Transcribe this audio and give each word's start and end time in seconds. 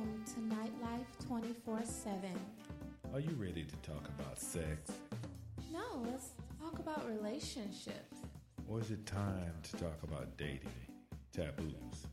welcome 0.00 0.24
to 0.24 0.54
Nightlife 0.54 1.26
24 1.26 1.80
7. 1.84 2.20
Are 3.12 3.20
you 3.20 3.34
ready 3.38 3.64
to 3.64 3.76
talk 3.90 4.08
about 4.18 4.38
sex? 4.38 4.92
No, 5.72 5.80
let's 6.04 6.30
talk 6.60 6.78
about 6.78 7.06
relationships. 7.08 8.16
Or 8.68 8.80
is 8.80 8.90
it 8.90 9.04
time 9.04 9.52
to 9.62 9.72
talk 9.72 10.02
about 10.02 10.36
dating 10.36 10.70
taboos? 11.32 12.06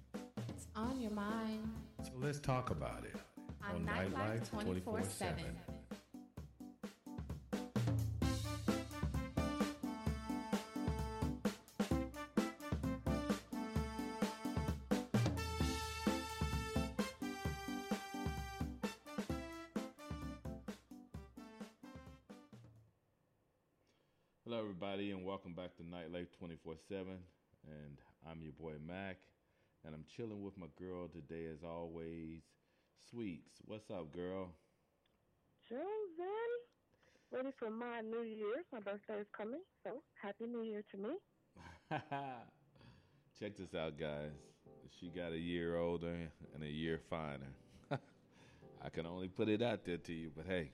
It's 0.50 0.68
on 0.76 1.00
your 1.00 1.12
mind. 1.12 1.70
So 2.04 2.12
let's 2.20 2.40
talk 2.40 2.72
about 2.72 3.04
it 3.06 3.16
on, 3.64 3.88
on 3.88 4.12
Nightlife 4.12 4.50
24 4.50 5.04
7. 5.04 5.36
747, 26.68 27.18
and 27.66 27.98
I'm 28.30 28.42
your 28.42 28.52
boy 28.52 28.74
Mac, 28.86 29.16
and 29.86 29.96
I'm 29.96 30.04
chilling 30.04 30.44
with 30.44 30.58
my 30.58 30.68
girl 30.78 31.08
today 31.08 31.46
as 31.46 31.64
always, 31.64 32.42
Sweets. 33.10 33.62
What's 33.66 33.90
up, 33.90 34.12
girl? 34.12 34.50
Children, 35.70 36.50
ready 37.32 37.52
for 37.58 37.70
my 37.70 38.02
New 38.02 38.24
year. 38.24 38.66
My 38.74 38.80
birthday 38.82 39.22
is 39.22 39.28
coming, 39.36 39.62
so 39.82 40.02
Happy 40.22 40.46
New 40.46 40.64
Year 40.64 40.84
to 40.92 40.98
me. 40.98 41.10
Check 43.40 43.56
this 43.56 43.74
out, 43.74 43.98
guys. 43.98 44.32
She 45.00 45.08
got 45.08 45.32
a 45.32 45.40
year 45.40 45.78
older 45.78 46.18
and 46.54 46.64
a 46.64 46.70
year 46.70 47.00
finer. 47.10 47.54
I 47.92 48.90
can 48.90 49.06
only 49.06 49.30
put 49.30 49.48
it 49.48 49.62
out 49.62 49.86
there 49.86 49.98
to 50.00 50.14
you, 50.14 50.32
but 50.36 50.46
hey, 50.46 50.72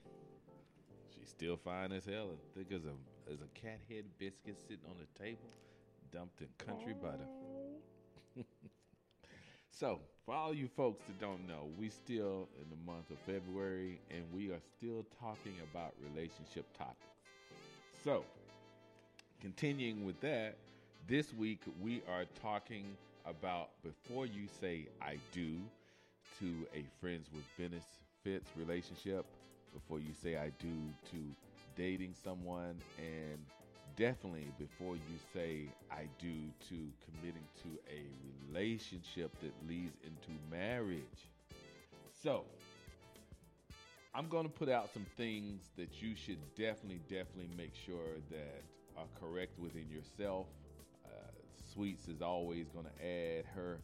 she's 1.14 1.28
still 1.28 1.56
fine 1.56 1.92
as 1.92 2.04
hell 2.04 2.30
and 2.30 2.38
thick 2.56 2.76
as 2.76 2.84
a 2.84 2.94
as 3.32 3.38
a 3.40 3.58
cat 3.58 3.78
head 3.88 4.04
biscuit 4.18 4.56
sitting 4.66 4.84
on 4.90 4.96
the 4.98 5.22
table 5.22 5.48
dumped 6.14 6.40
in 6.40 6.48
country 6.64 6.94
butter. 7.02 7.26
so, 9.70 9.98
for 10.24 10.34
all 10.34 10.54
you 10.54 10.68
folks 10.68 11.02
that 11.08 11.20
don't 11.20 11.46
know, 11.48 11.68
we 11.76 11.88
still 11.88 12.48
in 12.62 12.70
the 12.70 12.90
month 12.90 13.10
of 13.10 13.18
February 13.26 13.98
and 14.12 14.22
we 14.32 14.50
are 14.50 14.60
still 14.78 15.04
talking 15.20 15.54
about 15.72 15.92
relationship 16.14 16.66
topics. 16.78 17.00
So, 18.04 18.22
continuing 19.40 20.04
with 20.06 20.20
that, 20.20 20.54
this 21.08 21.34
week 21.34 21.60
we 21.82 22.00
are 22.08 22.26
talking 22.40 22.84
about 23.26 23.70
before 23.82 24.26
you 24.26 24.46
say 24.60 24.86
I 25.02 25.18
do 25.32 25.56
to 26.38 26.46
a 26.74 26.84
friends 27.00 27.26
with 27.34 27.44
benefits 27.58 28.50
relationship 28.56 29.26
before 29.72 29.98
you 29.98 30.14
say 30.22 30.36
I 30.36 30.50
do 30.60 30.76
to 31.10 31.18
dating 31.76 32.14
someone, 32.22 32.76
and 32.98 33.38
definitely 33.96 34.48
before 34.58 34.96
you 34.96 35.18
say 35.32 35.68
I 35.90 36.08
do 36.18 36.34
to 36.68 36.76
committing 37.04 37.46
to 37.62 37.68
a 37.90 38.04
relationship 38.46 39.32
that 39.40 39.52
leads 39.68 39.96
into 40.02 40.30
marriage. 40.50 41.30
So, 42.22 42.44
I'm 44.14 44.28
going 44.28 44.44
to 44.44 44.52
put 44.52 44.68
out 44.68 44.92
some 44.92 45.06
things 45.16 45.70
that 45.76 46.00
you 46.00 46.14
should 46.14 46.38
definitely, 46.56 47.00
definitely 47.08 47.50
make 47.56 47.72
sure 47.74 48.20
that 48.30 48.62
are 48.96 49.06
correct 49.20 49.58
within 49.58 49.90
yourself. 49.90 50.46
Uh, 51.04 51.08
Sweets 51.72 52.06
is 52.08 52.22
always 52.22 52.68
going 52.68 52.86
to 52.86 53.04
add 53.04 53.44
her 53.54 53.80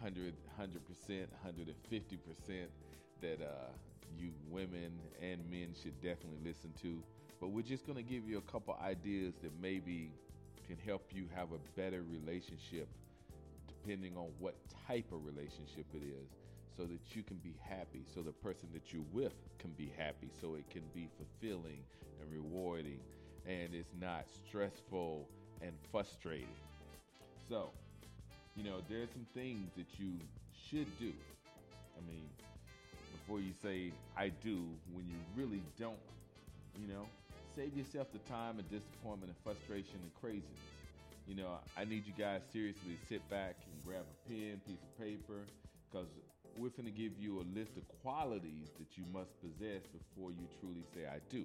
100, 0.00 0.34
100%, 0.60 1.26
150% 1.44 2.66
that 3.20 3.40
uh, 3.42 3.70
you 4.18 4.30
women 4.48 4.92
and 5.20 5.40
men 5.50 5.74
should 5.80 6.00
definitely 6.00 6.38
listen 6.44 6.72
to. 6.82 7.02
But 7.44 7.50
we're 7.50 7.60
just 7.60 7.84
going 7.84 7.98
to 7.98 8.02
give 8.02 8.26
you 8.26 8.38
a 8.38 8.50
couple 8.50 8.74
ideas 8.82 9.34
that 9.42 9.50
maybe 9.60 10.08
can 10.66 10.78
help 10.78 11.02
you 11.12 11.26
have 11.34 11.48
a 11.52 11.58
better 11.78 12.02
relationship 12.10 12.88
depending 13.68 14.16
on 14.16 14.28
what 14.38 14.54
type 14.88 15.04
of 15.12 15.26
relationship 15.26 15.84
it 15.92 16.02
is 16.02 16.26
so 16.74 16.84
that 16.84 17.14
you 17.14 17.22
can 17.22 17.36
be 17.44 17.52
happy 17.68 18.00
so 18.14 18.22
the 18.22 18.32
person 18.32 18.66
that 18.72 18.94
you're 18.94 19.04
with 19.12 19.34
can 19.58 19.70
be 19.72 19.92
happy 19.98 20.30
so 20.40 20.54
it 20.54 20.64
can 20.70 20.80
be 20.94 21.06
fulfilling 21.18 21.80
and 22.22 22.32
rewarding 22.32 22.98
and 23.46 23.74
it's 23.74 23.92
not 24.00 24.24
stressful 24.48 25.28
and 25.60 25.72
frustrating 25.92 26.48
so 27.46 27.68
you 28.56 28.64
know 28.64 28.78
there's 28.88 29.10
some 29.12 29.26
things 29.34 29.68
that 29.76 29.98
you 29.98 30.14
should 30.70 30.88
do 30.98 31.12
i 31.98 32.10
mean 32.10 32.24
before 33.12 33.40
you 33.40 33.52
say 33.62 33.92
I 34.16 34.28
do 34.28 34.64
when 34.94 35.04
you 35.08 35.16
really 35.36 35.62
don't. 35.78 35.98
You 36.80 36.88
know, 36.88 37.06
save 37.54 37.76
yourself 37.76 38.08
the 38.12 38.18
time 38.30 38.58
and 38.58 38.68
disappointment 38.70 39.30
and 39.30 39.38
frustration 39.44 39.98
and 40.02 40.12
craziness. 40.20 40.66
You 41.26 41.36
know, 41.36 41.56
I 41.76 41.84
need 41.84 42.04
you 42.06 42.12
guys 42.18 42.42
seriously 42.52 42.98
to 42.98 43.06
sit 43.08 43.30
back 43.30 43.56
and 43.64 43.74
grab 43.86 44.02
a 44.02 44.28
pen, 44.28 44.60
piece 44.66 44.82
of 44.82 44.92
paper, 44.98 45.40
because 45.90 46.08
we're 46.58 46.74
going 46.74 46.90
to 46.90 46.94
give 46.94 47.12
you 47.18 47.40
a 47.40 47.46
list 47.56 47.76
of 47.76 47.82
qualities 48.02 48.68
that 48.78 48.98
you 48.98 49.04
must 49.12 49.30
possess 49.40 49.82
before 49.88 50.30
you 50.30 50.44
truly 50.60 50.84
say 50.94 51.06
I 51.06 51.18
do. 51.30 51.44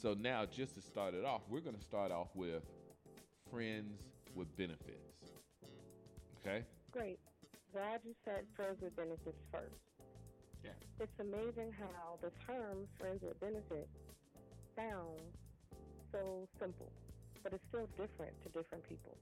So 0.00 0.14
now, 0.14 0.46
just 0.46 0.74
to 0.76 0.82
start 0.82 1.14
it 1.14 1.24
off, 1.24 1.42
we're 1.50 1.60
going 1.60 1.76
to 1.76 1.84
start 1.84 2.10
off 2.10 2.28
with 2.34 2.62
friends 3.50 4.00
with 4.34 4.48
benefits. 4.56 5.36
Okay? 6.40 6.64
Great. 6.90 7.18
Glad 7.72 8.00
you 8.04 8.14
said 8.24 8.44
friends 8.56 8.80
with 8.80 8.96
benefits 8.96 9.42
first. 9.52 9.82
Yeah. 10.64 10.70
It's 11.00 11.18
amazing 11.20 11.72
how 11.78 12.18
the 12.22 12.30
term 12.46 12.86
friends 12.98 13.22
with 13.22 13.38
benefits 13.40 13.90
sounds 14.76 15.32
so 16.12 16.48
simple, 16.60 16.90
but 17.42 17.52
it's 17.52 17.64
still 17.68 17.88
different 17.96 18.32
to 18.44 18.48
different 18.52 18.84
people. 18.88 19.16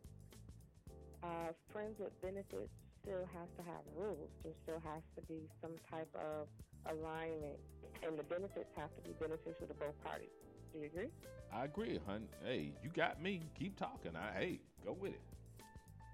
Uh, 1.23 1.53
friends 1.73 1.97
with 1.99 2.15
benefits 2.23 2.73
still 3.03 3.25
has 3.33 3.49
to 3.57 3.63
have 3.65 3.85
rules. 3.97 4.31
There 4.43 4.53
still 4.65 4.81
has 4.85 5.03
to 5.17 5.23
be 5.29 5.49
some 5.61 5.77
type 5.91 6.11
of 6.17 6.49
alignment, 6.89 7.61
and 8.07 8.19
the 8.19 8.25
benefits 8.25 8.69
have 8.77 8.91
to 8.97 9.03
be 9.05 9.13
beneficial 9.21 9.67
to 9.69 9.75
both 9.75 9.97
parties. 10.05 10.33
Do 10.73 10.81
you 10.81 10.87
agree? 10.87 11.11
I 11.53 11.65
agree, 11.65 11.99
hun. 12.07 12.29
Hey, 12.45 12.73
you 12.83 12.91
got 12.95 13.21
me. 13.21 13.43
Keep 13.59 13.79
talking. 13.79 14.13
I 14.15 14.33
hey, 14.39 14.61
go 14.85 14.97
with 14.99 15.13
it. 15.13 15.21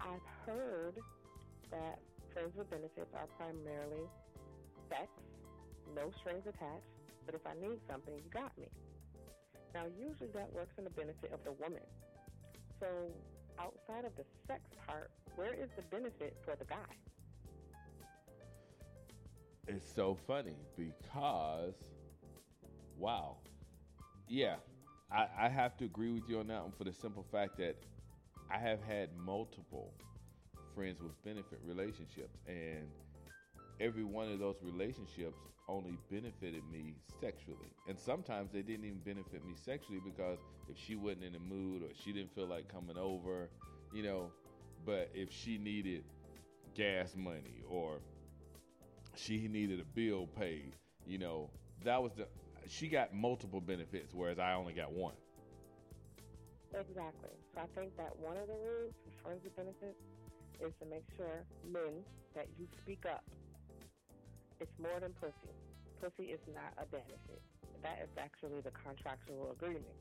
I've 0.01 0.25
heard 0.47 0.97
that 1.71 1.99
friends 2.33 2.53
with 2.57 2.71
benefits 2.71 3.11
are 3.15 3.27
primarily 3.37 4.05
sex, 4.89 5.09
no 5.95 6.11
strings 6.21 6.45
attached, 6.47 6.89
but 7.25 7.35
if 7.35 7.41
I 7.47 7.55
need 7.61 7.81
something, 7.91 8.15
you 8.15 8.31
got 8.33 8.57
me. 8.59 8.69
Now, 9.76 9.84
usually 10.00 10.31
that 10.32 10.50
works 10.54 10.72
in 10.78 10.84
the 10.84 10.91
benefit 10.91 11.32
of 11.34 11.44
the 11.44 11.53
woman. 11.53 11.82
So, 12.81 12.87
outside 13.59 14.06
of 14.06 14.16
the 14.16 14.25
sex 14.48 14.62
part, 14.87 15.10
where 15.34 15.53
is 15.53 15.69
the 15.76 15.82
benefit 15.94 16.34
for 16.47 16.56
the 16.56 16.64
guy? 16.64 16.76
It's 19.69 19.87
so 19.94 20.16
funny 20.26 20.56
because, 20.78 21.75
wow, 22.97 23.37
yeah, 24.28 24.54
I, 25.12 25.26
I 25.38 25.48
have 25.50 25.76
to 25.76 25.84
agree 25.84 26.10
with 26.10 26.26
you 26.26 26.38
on 26.38 26.47
that 26.47 26.62
one 26.62 26.72
for 26.78 26.84
the 26.84 26.93
simple 26.94 27.26
fact 27.31 27.58
that 27.58 27.76
I 28.50 28.56
have 28.56 28.82
had 28.82 29.10
multiple 29.26 29.93
friends 30.75 31.03
with 31.03 31.22
benefit 31.22 31.60
relationships, 31.66 32.38
and 32.47 32.88
every 33.78 34.04
one 34.04 34.32
of 34.32 34.38
those 34.38 34.56
relationships 34.62 35.37
only 35.69 35.99
benefited 36.10 36.62
me 36.72 36.94
sexually. 37.21 37.72
And 37.88 37.99
sometimes 37.99 38.53
they 38.53 38.62
didn't 38.62 38.84
even 38.84 38.99
benefit 38.99 39.44
me 39.44 39.54
sexually 39.65 40.00
because 40.04 40.38
if 40.69 40.79
she 40.79 40.96
wasn't 40.96 41.25
in 41.25 41.32
the 41.32 41.38
mood 41.38 41.82
or 41.82 41.88
she 41.94 42.12
didn't 42.12 42.35
feel 42.35 42.46
like 42.46 42.69
coming 42.69 42.96
over, 42.96 43.49
you 43.93 44.02
know, 44.02 44.31
but 44.85 45.11
if 45.14 45.32
she 45.32 45.58
needed 45.58 46.05
gas 46.75 47.14
money 47.17 47.62
or 47.69 47.99
she 49.14 49.49
needed 49.49 49.81
a 49.81 49.85
bill 49.85 50.26
paid, 50.26 50.75
you 51.06 51.19
know, 51.19 51.50
that 51.85 52.02
was 52.02 52.12
the 52.14 52.26
she 52.69 52.88
got 52.88 53.14
multiple 53.14 53.61
benefits 53.61 54.12
whereas 54.14 54.38
I 54.38 54.55
only 54.55 54.73
got 54.73 54.93
one. 54.93 55.14
Exactly. 56.75 57.31
So 57.55 57.61
I 57.62 57.67
think 57.79 57.96
that 57.96 58.12
one 58.19 58.37
of 58.37 58.46
the 58.49 58.55
rules 58.55 58.93
for 59.05 59.11
friends 59.23 59.44
with 59.44 59.56
benefits 59.56 60.02
is 60.61 60.73
to 60.81 60.87
make 60.87 61.05
sure 61.17 61.44
men 61.64 62.05
that 62.35 62.46
you 62.58 62.67
speak 62.82 63.05
up 63.06 63.25
it's 64.61 64.76
more 64.81 64.97
than 65.00 65.12
pussy. 65.20 65.53
Pussy 66.00 66.32
is 66.32 66.41
not 66.53 66.73
a 66.81 66.87
benefit. 66.88 67.41
That 67.85 68.00
is 68.05 68.12
actually 68.17 68.61
the 68.64 68.73
contractual 68.73 69.53
agreement. 69.53 69.97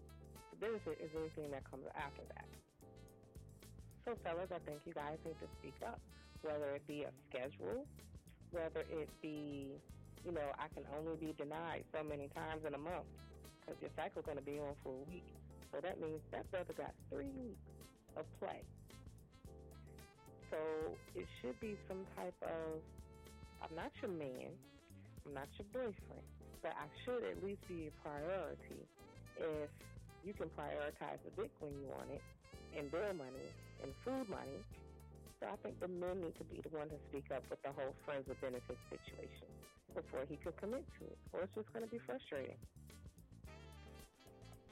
The 0.56 0.57
benefit 0.60 1.00
is 1.04 1.12
anything 1.16 1.52
that 1.52 1.68
comes 1.68 1.88
after 1.96 2.24
that. 2.36 2.48
So, 4.07 4.16
fellas, 4.24 4.54
I 4.54 4.62
think 4.63 4.80
you 4.86 4.94
guys 4.94 5.18
need 5.25 5.36
to 5.42 5.50
speak 5.60 5.75
up, 5.84 6.00
whether 6.46 6.78
it 6.78 6.86
be 6.88 7.04
a 7.04 7.12
schedule, 7.28 7.84
whether 8.52 8.86
it 8.88 9.10
be, 9.22 9.74
you 10.24 10.31
know, 10.31 10.54
I 10.62 10.69
can 10.72 10.86
only 10.96 11.18
be 11.18 11.34
denied 11.36 11.84
so 11.92 12.06
many 12.06 12.30
times 12.31 12.63
in 12.63 12.78
a 12.78 12.81
month 12.81 13.10
because 13.60 13.81
your 13.81 13.92
cycle's 13.98 14.24
going 14.24 14.38
to 14.38 14.46
be 14.46 14.62
on 14.62 14.78
for 14.86 14.94
a 14.94 15.04
week. 15.10 15.25
So 15.74 15.81
that 15.81 16.00
means 16.00 16.22
that 16.31 16.46
brother 16.54 16.72
got 16.78 16.94
three 17.10 17.34
weeks 17.34 17.66
of 18.16 18.24
play. 18.40 18.62
So 20.54 20.57
it 21.18 21.25
should 21.42 21.60
be 21.60 21.75
some 21.90 22.06
type 22.16 22.38
of 22.46 22.80
I'm 23.66 23.74
not 23.74 23.90
your 23.98 24.14
man, 24.14 24.54
I'm 25.26 25.34
not 25.34 25.50
your 25.58 25.66
boyfriend, 25.74 26.26
but 26.62 26.78
I 26.78 26.86
should 27.02 27.26
at 27.26 27.42
least 27.42 27.66
be 27.66 27.90
a 27.90 27.94
priority 28.06 28.78
if 29.42 29.74
you 30.22 30.38
can 30.38 30.54
prioritize 30.54 31.18
the 31.26 31.34
dick 31.34 31.50
when 31.58 31.74
you 31.74 31.90
want 31.90 32.14
it, 32.14 32.22
and 32.78 32.94
bill 32.94 33.10
money, 33.18 33.50
and 33.82 33.90
food 34.06 34.30
money. 34.30 34.62
So 35.42 35.50
I 35.50 35.58
think 35.66 35.82
the 35.82 35.90
men 35.90 36.22
need 36.22 36.38
to 36.38 36.46
be 36.46 36.62
the 36.62 36.70
one 36.78 36.94
to 36.94 37.00
speak 37.10 37.34
up 37.34 37.42
with 37.50 37.58
the 37.66 37.74
whole 37.74 37.98
friends 38.06 38.30
with 38.30 38.38
benefits 38.38 38.78
situation 38.94 39.50
before 39.98 40.30
he 40.30 40.38
could 40.46 40.54
commit 40.62 40.86
to 41.02 41.10
it, 41.10 41.18
or 41.34 41.42
it's 41.42 41.58
just 41.58 41.74
going 41.74 41.82
to 41.82 41.90
be 41.90 41.98
frustrating. 42.06 42.62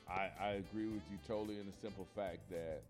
I, 0.06 0.30
I 0.38 0.50
agree 0.62 0.94
with 0.94 1.02
you 1.10 1.18
totally 1.26 1.58
in 1.58 1.66
the 1.66 1.78
simple 1.82 2.06
fact 2.14 2.46
that 2.54 2.86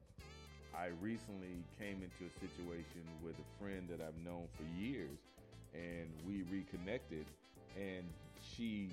I 0.75 0.91
recently 0.99 1.63
came 1.79 2.03
into 2.03 2.27
a 2.27 2.33
situation 2.43 3.07
with 3.23 3.39
a 3.39 3.47
friend 3.55 3.87
that 3.87 4.03
I've 4.03 4.19
known 4.27 4.51
for 4.57 4.67
years, 4.75 5.15
and 5.73 6.09
we 6.27 6.43
reconnected, 6.51 7.25
and 7.75 8.05
she 8.55 8.89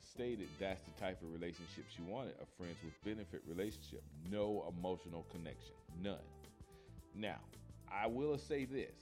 stated 0.00 0.48
that's 0.58 0.80
the 0.84 1.00
type 1.00 1.20
of 1.22 1.32
relationship 1.32 1.84
she 1.94 2.02
wanted 2.02 2.34
a 2.40 2.46
friends 2.56 2.76
with 2.82 2.94
benefit 3.04 3.42
relationship, 3.46 4.02
no 4.30 4.72
emotional 4.78 5.26
connection, 5.30 5.74
none. 6.02 6.16
Now, 7.14 7.38
I 7.92 8.06
will 8.06 8.38
say 8.38 8.64
this 8.64 8.94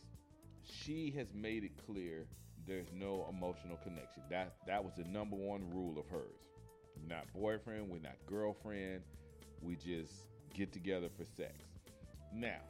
she 0.65 1.13
has 1.17 1.29
made 1.35 1.65
it 1.65 1.73
clear 1.87 2.27
there's 2.67 2.89
no 2.99 3.27
emotional 3.31 3.79
connection. 3.83 4.23
That, 4.31 4.55
that 4.67 4.83
was 4.83 4.95
the 4.97 5.05
number 5.05 5.37
one 5.37 5.63
rule 5.73 5.99
of 5.99 6.07
hers. 6.09 6.49
We're 6.97 7.15
not 7.15 7.27
boyfriend, 7.35 7.91
we're 7.91 7.99
not 7.99 8.17
girlfriend, 8.27 9.03
we 9.61 9.77
just 9.77 10.13
get 10.55 10.73
together 10.73 11.09
for 11.17 11.25
sex. 11.25 11.53
Now, 12.33 12.61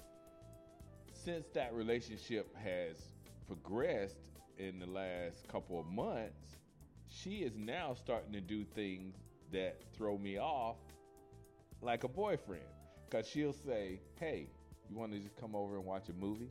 since 1.12 1.47
that 1.55 1.73
relationship 1.73 2.55
has 2.56 2.97
progressed 3.47 4.17
in 4.58 4.78
the 4.78 4.86
last 4.86 5.46
couple 5.48 5.78
of 5.80 5.86
months, 5.86 6.56
she 7.08 7.38
is 7.38 7.56
now 7.56 7.94
starting 7.94 8.32
to 8.32 8.40
do 8.40 8.64
things 8.64 9.14
that 9.52 9.82
throw 9.96 10.18
me 10.18 10.38
off 10.38 10.76
like 11.80 12.04
a 12.04 12.08
boyfriend. 12.08 12.64
Because 13.08 13.28
she'll 13.28 13.52
say, 13.52 14.00
Hey, 14.18 14.48
you 14.88 14.96
want 14.96 15.12
to 15.12 15.18
just 15.18 15.36
come 15.36 15.54
over 15.54 15.76
and 15.76 15.84
watch 15.84 16.08
a 16.08 16.12
movie? 16.12 16.50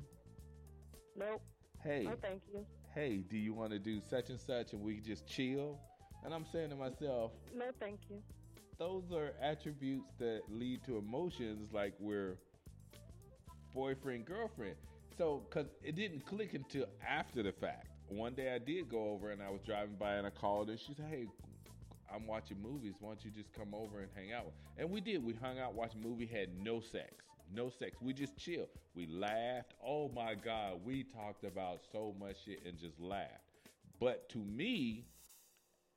Nope. 1.18 1.42
Hey, 1.84 2.04
No, 2.06 2.16
thank 2.22 2.42
you. 2.54 2.66
hey, 2.94 3.18
do 3.30 3.38
you 3.38 3.54
want 3.54 3.72
to 3.72 3.80
do 3.80 4.00
such 4.10 4.30
and 4.30 4.40
such 4.40 4.74
and 4.74 4.82
we 4.82 5.00
just 5.00 5.28
chill? 5.28 5.80
And 6.24 6.34
I'm 6.34 6.46
saying 6.46 6.70
to 6.70 6.76
myself, 6.76 7.32
No, 7.56 7.66
thank 7.80 8.00
you. 8.10 8.22
those 8.78 9.12
are 9.12 9.34
attributes 9.42 10.14
that 10.20 10.42
lead 10.50 10.84
to 10.86 10.98
emotions 10.98 11.74
like 11.74 11.94
we're 12.00 12.38
boyfriend 13.74 14.26
girlfriend 14.26 14.76
so 15.18 15.44
because 15.50 15.68
it 15.84 15.96
didn't 15.96 16.26
click 16.26 16.54
until 16.54 16.86
after 17.08 17.42
the 17.42 17.52
fact 17.52 17.88
one 18.08 18.34
day 18.34 18.54
i 18.54 18.60
did 18.60 18.90
go 18.90 19.12
over 19.12 19.32
and 19.32 19.42
i 19.42 19.50
was 19.50 19.62
driving 19.66 19.96
by 19.96 20.16
and 20.16 20.28
i 20.28 20.30
called 20.30 20.70
her. 20.70 20.78
She 20.78 20.94
said 20.94 21.06
hey 21.10 21.28
i'm 22.14 22.28
watching 22.28 22.62
movies. 22.62 22.94
Why 23.00 23.10
don't 23.10 23.26
you 23.26 23.32
just 23.32 23.52
come 23.54 23.74
over 23.74 24.00
and 24.00 24.10
hang 24.16 24.34
out? 24.34 24.52
And 24.78 24.90
we 24.92 25.02
did. 25.02 25.24
We 25.24 25.34
hung 25.34 25.60
out 25.60 25.74
watched 25.74 25.96
a 25.96 25.98
movie 25.98 26.26
had 26.26 26.50
no 26.58 26.80
sex 26.80 27.14
no 27.54 27.70
sex. 27.70 27.98
We 28.02 28.14
just 28.14 28.38
chilled 28.38 28.70
we 28.96 29.08
laughed. 29.08 29.74
Oh 29.86 30.10
my 30.10 30.36
god 30.36 30.80
we 30.86 31.04
talked 31.04 31.44
about 31.44 31.82
so 31.92 32.16
much 32.20 32.38
shit 32.46 32.64
and 32.66 32.78
just 32.78 33.00
laughed. 33.00 33.30
But 34.00 34.30
to 34.30 34.40
me 34.40 35.06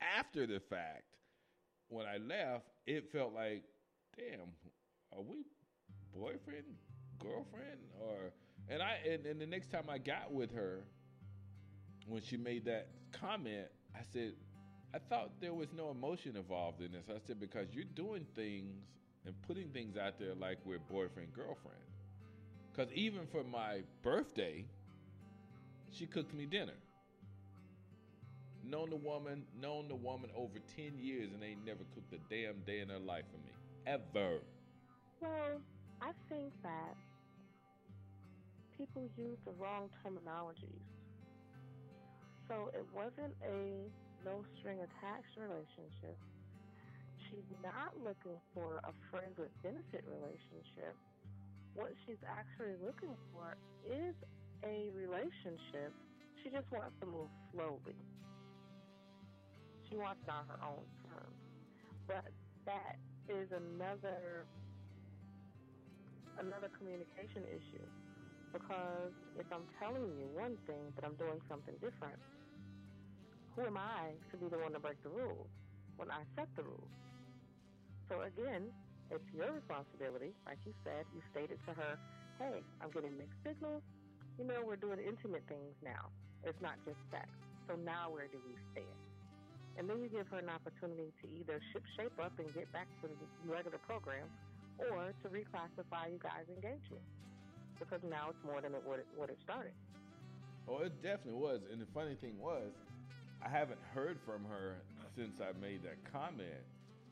after 0.01 0.47
the 0.47 0.61
fact 0.61 1.05
when 1.89 2.07
I 2.07 2.19
left, 2.19 2.67
it 2.87 3.11
felt 3.13 3.33
like, 3.33 3.63
damn, 4.17 4.49
are 5.13 5.23
we 5.23 5.45
boyfriend, 6.15 6.65
girlfriend, 7.19 7.81
or? 8.01 8.33
And 8.69 8.83
I 8.83 8.99
and, 9.09 9.27
and 9.27 9.41
the 9.41 9.47
next 9.47 9.71
time 9.71 9.85
I 9.89 9.99
got 9.99 10.33
with 10.33 10.53
her, 10.53 10.85
when 12.09 12.23
she 12.23 12.37
made 12.37 12.65
that 12.67 12.89
comment, 13.13 13.67
I 13.95 14.01
said, 14.13 14.33
I 14.95 14.99
thought 14.99 15.31
there 15.41 15.55
was 15.55 15.69
no 15.77 15.91
emotion 15.91 16.37
involved 16.37 16.81
in 16.81 16.93
this. 16.93 17.05
I 17.09 17.19
said 17.27 17.41
because 17.41 17.67
you're 17.73 17.85
doing 17.85 18.27
things 18.35 18.83
and 19.25 19.35
putting 19.43 19.69
things 19.69 19.97
out 19.97 20.19
there 20.19 20.35
like 20.35 20.59
we're 20.65 20.79
boyfriend, 20.79 21.33
girlfriend. 21.33 21.81
Because 22.73 22.93
even 22.93 23.27
for 23.27 23.43
my 23.43 23.81
birthday, 24.03 24.65
she 25.91 26.07
cooked 26.07 26.35
me 26.35 26.47
dinner 26.47 26.75
known 28.69 28.91
the 28.91 28.97
woman, 28.97 29.45
known 29.61 29.89
the 29.89 29.95
woman 29.95 30.31
over 30.35 30.59
10 30.77 30.99
years 30.99 31.31
and 31.33 31.43
ain't 31.43 31.65
never 31.65 31.85
cooked 31.95 32.13
a 32.13 32.19
damn 32.29 32.61
day 32.67 32.81
in 32.81 32.89
her 32.89 32.99
life 32.99 33.25
for 33.31 33.39
me. 33.39 33.53
Ever. 33.87 34.41
Well, 35.21 35.61
I 36.03 36.11
think 36.29 36.53
that 36.63 36.95
people 38.77 39.09
use 39.17 39.39
the 39.45 39.53
wrong 39.53 39.89
terminologies. 40.05 40.96
So 42.49 42.71
it 42.75 42.87
wasn't 42.95 43.35
a 43.43 43.91
no 44.25 44.43
string 44.59 44.79
attached 44.79 45.35
relationship. 45.39 46.17
She's 47.29 47.49
not 47.63 47.95
looking 47.99 48.39
for 48.55 48.79
a 48.87 48.93
friend 49.11 49.35
with 49.39 49.51
benefit 49.63 50.05
relationship. 50.07 50.95
What 51.75 51.93
she's 52.07 52.23
actually 52.25 52.79
looking 52.85 53.15
for 53.33 53.57
is 53.85 54.15
a 54.65 54.91
relationship. 54.95 55.93
She 56.43 56.51
just 56.51 56.71
wants 56.73 56.95
to 57.01 57.07
move 57.07 57.29
slowly. 57.53 57.99
She 59.91 59.97
wants 59.97 60.23
it 60.23 60.31
on 60.31 60.47
her 60.49 60.61
own 60.63 60.87
terms. 61.11 61.41
But 62.07 62.31
that 62.67 62.97
is 63.29 63.51
another 63.53 64.47
another 66.39 66.71
communication 66.79 67.43
issue. 67.49 67.87
Because 68.53 69.13
if 69.39 69.47
I'm 69.53 69.67
telling 69.79 70.15
you 70.17 70.29
one 70.33 70.57
thing 70.67 70.93
but 70.95 71.05
I'm 71.05 71.17
doing 71.17 71.41
something 71.49 71.75
different, 71.81 72.19
who 73.57 73.65
am 73.65 73.81
I 73.81 74.13
to 74.31 74.37
be 74.37 74.53
the 74.53 74.61
one 74.61 74.77
to 74.77 74.81
break 74.81 75.01
the 75.03 75.09
rules 75.09 75.49
when 75.97 76.13
I 76.13 76.29
set 76.37 76.53
the 76.55 76.63
rules? 76.63 76.93
So 78.13 78.21
again, 78.21 78.69
it's 79.09 79.25
your 79.33 79.51
responsibility. 79.57 80.37
Like 80.45 80.61
you 80.69 80.77
said, 80.85 81.09
you 81.17 81.25
stated 81.33 81.57
to 81.65 81.73
her, 81.73 81.97
hey, 82.39 82.61
I'm 82.85 82.93
getting 82.93 83.17
mixed 83.17 83.41
signals. 83.41 83.81
You 84.37 84.45
know, 84.45 84.61
we're 84.61 84.77
doing 84.77 85.01
intimate 85.01 85.49
things 85.49 85.73
now. 85.81 86.13
It's 86.45 86.61
not 86.61 86.77
just 86.85 87.01
sex. 87.09 87.33
So 87.65 87.81
now 87.81 88.13
where 88.13 88.29
do 88.29 88.37
we 88.45 88.55
stand? 88.77 89.01
And 89.81 89.89
then 89.89 90.05
you 90.05 90.13
give 90.13 90.29
her 90.29 90.39
an 90.39 90.53
opportunity 90.53 91.09
to 91.25 91.25
either 91.33 91.57
ship 91.73 91.83
shape 91.97 92.17
up 92.21 92.37
and 92.37 92.53
get 92.53 92.69
back 92.77 92.89
to 93.01 93.09
the 93.09 93.17
regular 93.49 93.81
program 93.89 94.29
or 94.77 95.17
to 95.25 95.27
reclassify 95.33 96.13
you 96.13 96.21
guys' 96.21 96.45
engagement. 96.53 97.05
Because 97.81 98.05
now 98.05 98.37
it's 98.37 98.45
more 98.45 98.61
than 98.61 98.77
it, 98.77 98.85
what, 98.85 99.01
it, 99.01 99.09
what 99.17 99.29
it 99.33 99.41
started. 99.45 99.73
Oh, 100.69 100.85
it 100.85 100.93
definitely 101.03 101.41
was. 101.41 101.61
And 101.73 101.81
the 101.81 101.89
funny 101.93 102.17
thing 102.21 102.37
was, 102.41 102.73
I 103.45 103.49
haven't 103.49 103.81
heard 103.95 104.19
from 104.25 104.45
her 104.45 104.77
since 105.15 105.41
I 105.41 105.59
made 105.61 105.83
that 105.85 106.11
comment. 106.13 106.65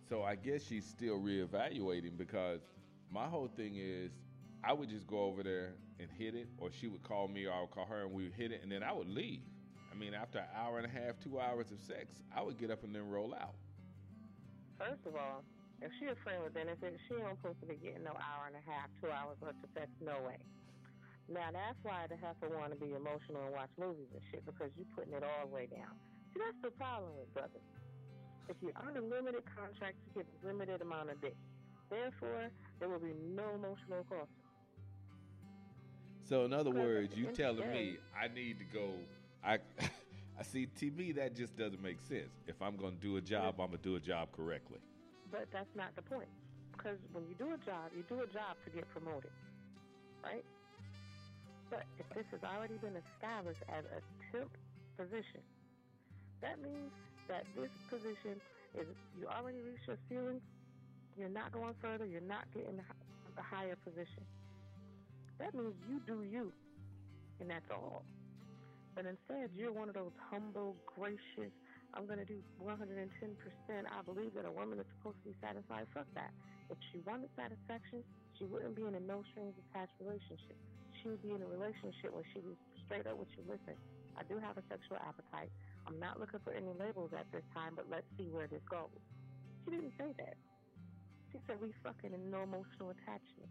So 0.09 0.23
I 0.23 0.35
guess 0.35 0.62
she's 0.62 0.85
still 0.85 1.19
reevaluating 1.19 2.19
because 2.19 2.61
my 3.11 3.26
whole 3.26 3.49
thing 3.49 3.76
is 3.76 4.11
I 4.62 4.73
would 4.73 4.88
just 4.88 5.07
go 5.07 5.21
over 5.21 5.43
there 5.43 5.75
and 6.00 6.09
hit 6.19 6.35
it, 6.35 6.49
or 6.59 6.71
she 6.73 6.88
would 6.88 7.02
call 7.02 7.28
me, 7.28 7.47
or 7.47 7.52
I 7.52 7.61
would 7.61 7.71
call 7.71 7.87
her, 7.87 8.02
and 8.02 8.12
we 8.12 8.25
would 8.25 8.35
hit 8.35 8.50
it, 8.50 8.61
and 8.62 8.73
then 8.73 8.83
I 8.83 8.93
would 8.93 9.09
leave. 9.09 9.43
I 9.93 9.97
mean, 9.97 10.12
after 10.12 10.38
an 10.38 10.50
hour 10.57 10.78
and 10.78 10.87
a 10.87 10.90
half, 10.90 11.21
two 11.23 11.38
hours 11.38 11.71
of 11.71 11.78
sex, 11.78 12.23
I 12.35 12.43
would 12.43 12.59
get 12.59 12.71
up 12.71 12.83
and 12.83 12.95
then 12.95 13.09
roll 13.09 13.33
out. 13.35 13.54
First 14.78 15.07
of 15.07 15.14
all, 15.14 15.45
if 15.81 15.93
she 16.00 16.07
a 16.07 16.16
friend 16.25 16.43
with 16.43 16.54
benefits, 16.54 16.99
she 17.07 17.14
ain't 17.14 17.38
supposed 17.38 17.61
to 17.61 17.66
be 17.66 17.76
getting 17.76 18.02
no 18.02 18.16
hour 18.19 18.49
and 18.49 18.57
a 18.57 18.64
half, 18.66 18.90
two 19.00 19.11
hours 19.11 19.38
worth 19.40 19.54
of 19.62 19.71
sex. 19.75 19.87
No 20.00 20.19
way. 20.26 20.40
Now 21.28 21.49
that's 21.52 21.78
why 21.83 22.04
the 22.09 22.16
heifer 22.16 22.52
want 22.52 22.73
to 22.73 22.78
be 22.78 22.93
emotional 22.93 23.45
and 23.47 23.52
watch 23.54 23.71
movies 23.78 24.09
and 24.12 24.21
shit 24.31 24.45
because 24.45 24.73
you're 24.76 24.90
putting 24.97 25.14
it 25.14 25.23
all 25.23 25.47
the 25.47 25.54
way 25.54 25.69
down. 25.69 25.95
See, 26.34 26.40
that's 26.44 26.60
the 26.62 26.70
problem 26.70 27.12
with 27.18 27.32
brothers. 27.32 27.62
If 28.48 28.56
you're 28.60 28.76
on 28.76 28.96
a 28.96 29.00
limited 29.00 29.42
contract, 29.56 29.96
you 30.06 30.22
get 30.22 30.26
a 30.42 30.46
limited 30.46 30.82
amount 30.82 31.10
of 31.10 31.20
dick. 31.20 31.36
Therefore, 31.90 32.50
there 32.80 32.88
will 32.88 32.98
be 32.98 33.14
no 33.34 33.44
emotional 33.54 34.04
cost. 34.08 34.30
So 36.24 36.44
in 36.44 36.52
other 36.52 36.70
words, 36.70 37.16
you 37.16 37.26
telling 37.26 37.70
me 37.70 37.98
I 38.18 38.28
need 38.28 38.58
to 38.58 38.64
go. 38.64 38.90
I, 39.44 39.58
I 40.38 40.42
see. 40.42 40.66
To 40.66 40.90
me, 40.90 41.12
that 41.12 41.36
just 41.36 41.56
doesn't 41.56 41.82
make 41.82 42.00
sense. 42.00 42.32
If 42.46 42.60
I'm 42.60 42.76
going 42.76 42.96
to 42.96 43.00
do 43.00 43.16
a 43.16 43.20
job, 43.20 43.54
I'm 43.60 43.66
gonna 43.66 43.78
do 43.78 43.96
a 43.96 44.00
job 44.00 44.28
correctly. 44.32 44.78
But 45.30 45.46
that's 45.52 45.74
not 45.76 45.94
the 45.96 46.02
point. 46.02 46.28
Because 46.72 46.98
when 47.12 47.24
you 47.28 47.34
do 47.38 47.54
a 47.54 47.58
job, 47.64 47.92
you 47.96 48.02
do 48.08 48.22
a 48.22 48.26
job 48.26 48.56
to 48.64 48.70
get 48.70 48.88
promoted. 48.88 49.30
Right? 50.24 50.44
But 51.70 51.84
if 51.98 52.08
this 52.14 52.26
has 52.32 52.40
already 52.42 52.78
been 52.78 52.96
established 52.96 53.62
as 53.68 53.84
a 53.84 54.00
temp 54.32 54.50
position, 54.96 55.40
that 56.44 56.60
means 56.60 56.92
that 57.26 57.48
this 57.56 57.72
position 57.88 58.36
is 58.76 58.84
you 59.16 59.24
already 59.24 59.64
reached 59.64 59.88
your 59.88 59.96
ceiling, 60.12 60.44
you're 61.16 61.32
not 61.32 61.52
going 61.56 61.72
further, 61.80 62.04
you're 62.04 62.20
not 62.20 62.44
getting 62.52 62.76
the 62.76 63.42
higher 63.42 63.76
position. 63.80 64.22
That 65.40 65.56
means 65.56 65.72
you 65.88 66.04
do 66.04 66.22
you, 66.22 66.52
and 67.40 67.48
that's 67.48 67.66
all. 67.72 68.04
But 68.94 69.08
instead, 69.08 69.50
you're 69.56 69.72
one 69.72 69.88
of 69.88 69.96
those 69.96 70.14
humble, 70.30 70.76
gracious, 70.86 71.50
I'm 71.94 72.10
going 72.10 72.18
to 72.18 72.26
do 72.26 72.42
110%. 72.58 72.74
I 72.82 74.02
believe 74.02 74.34
that 74.34 74.44
a 74.44 74.50
woman 74.50 74.82
is 74.82 74.86
supposed 74.98 75.22
to 75.22 75.30
be 75.30 75.36
satisfied. 75.38 75.86
Fuck 75.94 76.10
that. 76.18 76.34
If 76.66 76.78
she 76.90 76.98
wanted 77.06 77.30
satisfaction, 77.38 78.02
she 78.34 78.50
wouldn't 78.50 78.74
be 78.74 78.82
in 78.82 78.98
a 78.98 79.02
no 79.02 79.22
strings 79.30 79.54
attached 79.70 79.94
relationship. 80.02 80.58
She 80.98 81.14
would 81.14 81.22
be 81.22 81.30
in 81.30 81.42
a 81.42 81.46
relationship 81.46 82.10
where 82.10 82.26
she 82.34 82.42
was 82.42 82.58
straight 82.82 83.06
up 83.06 83.14
with 83.14 83.30
you. 83.38 83.46
Listen, 83.46 83.78
I 84.18 84.26
do 84.26 84.42
have 84.42 84.58
a 84.58 84.64
sexual 84.66 84.98
appetite. 84.98 85.54
I'm 85.86 85.98
not 86.00 86.18
looking 86.20 86.40
for 86.44 86.52
any 86.52 86.72
labels 86.78 87.10
at 87.12 87.26
this 87.32 87.44
time, 87.54 87.72
but 87.76 87.86
let's 87.90 88.06
see 88.16 88.28
where 88.30 88.46
this 88.46 88.62
goes. 88.70 88.88
She 89.64 89.70
didn't 89.70 89.92
say 89.98 90.12
that. 90.18 90.36
She 91.32 91.38
said 91.46 91.56
we 91.60 91.72
fucking 91.82 92.12
in 92.12 92.30
no 92.30 92.42
emotional 92.42 92.90
attachment. 92.90 93.50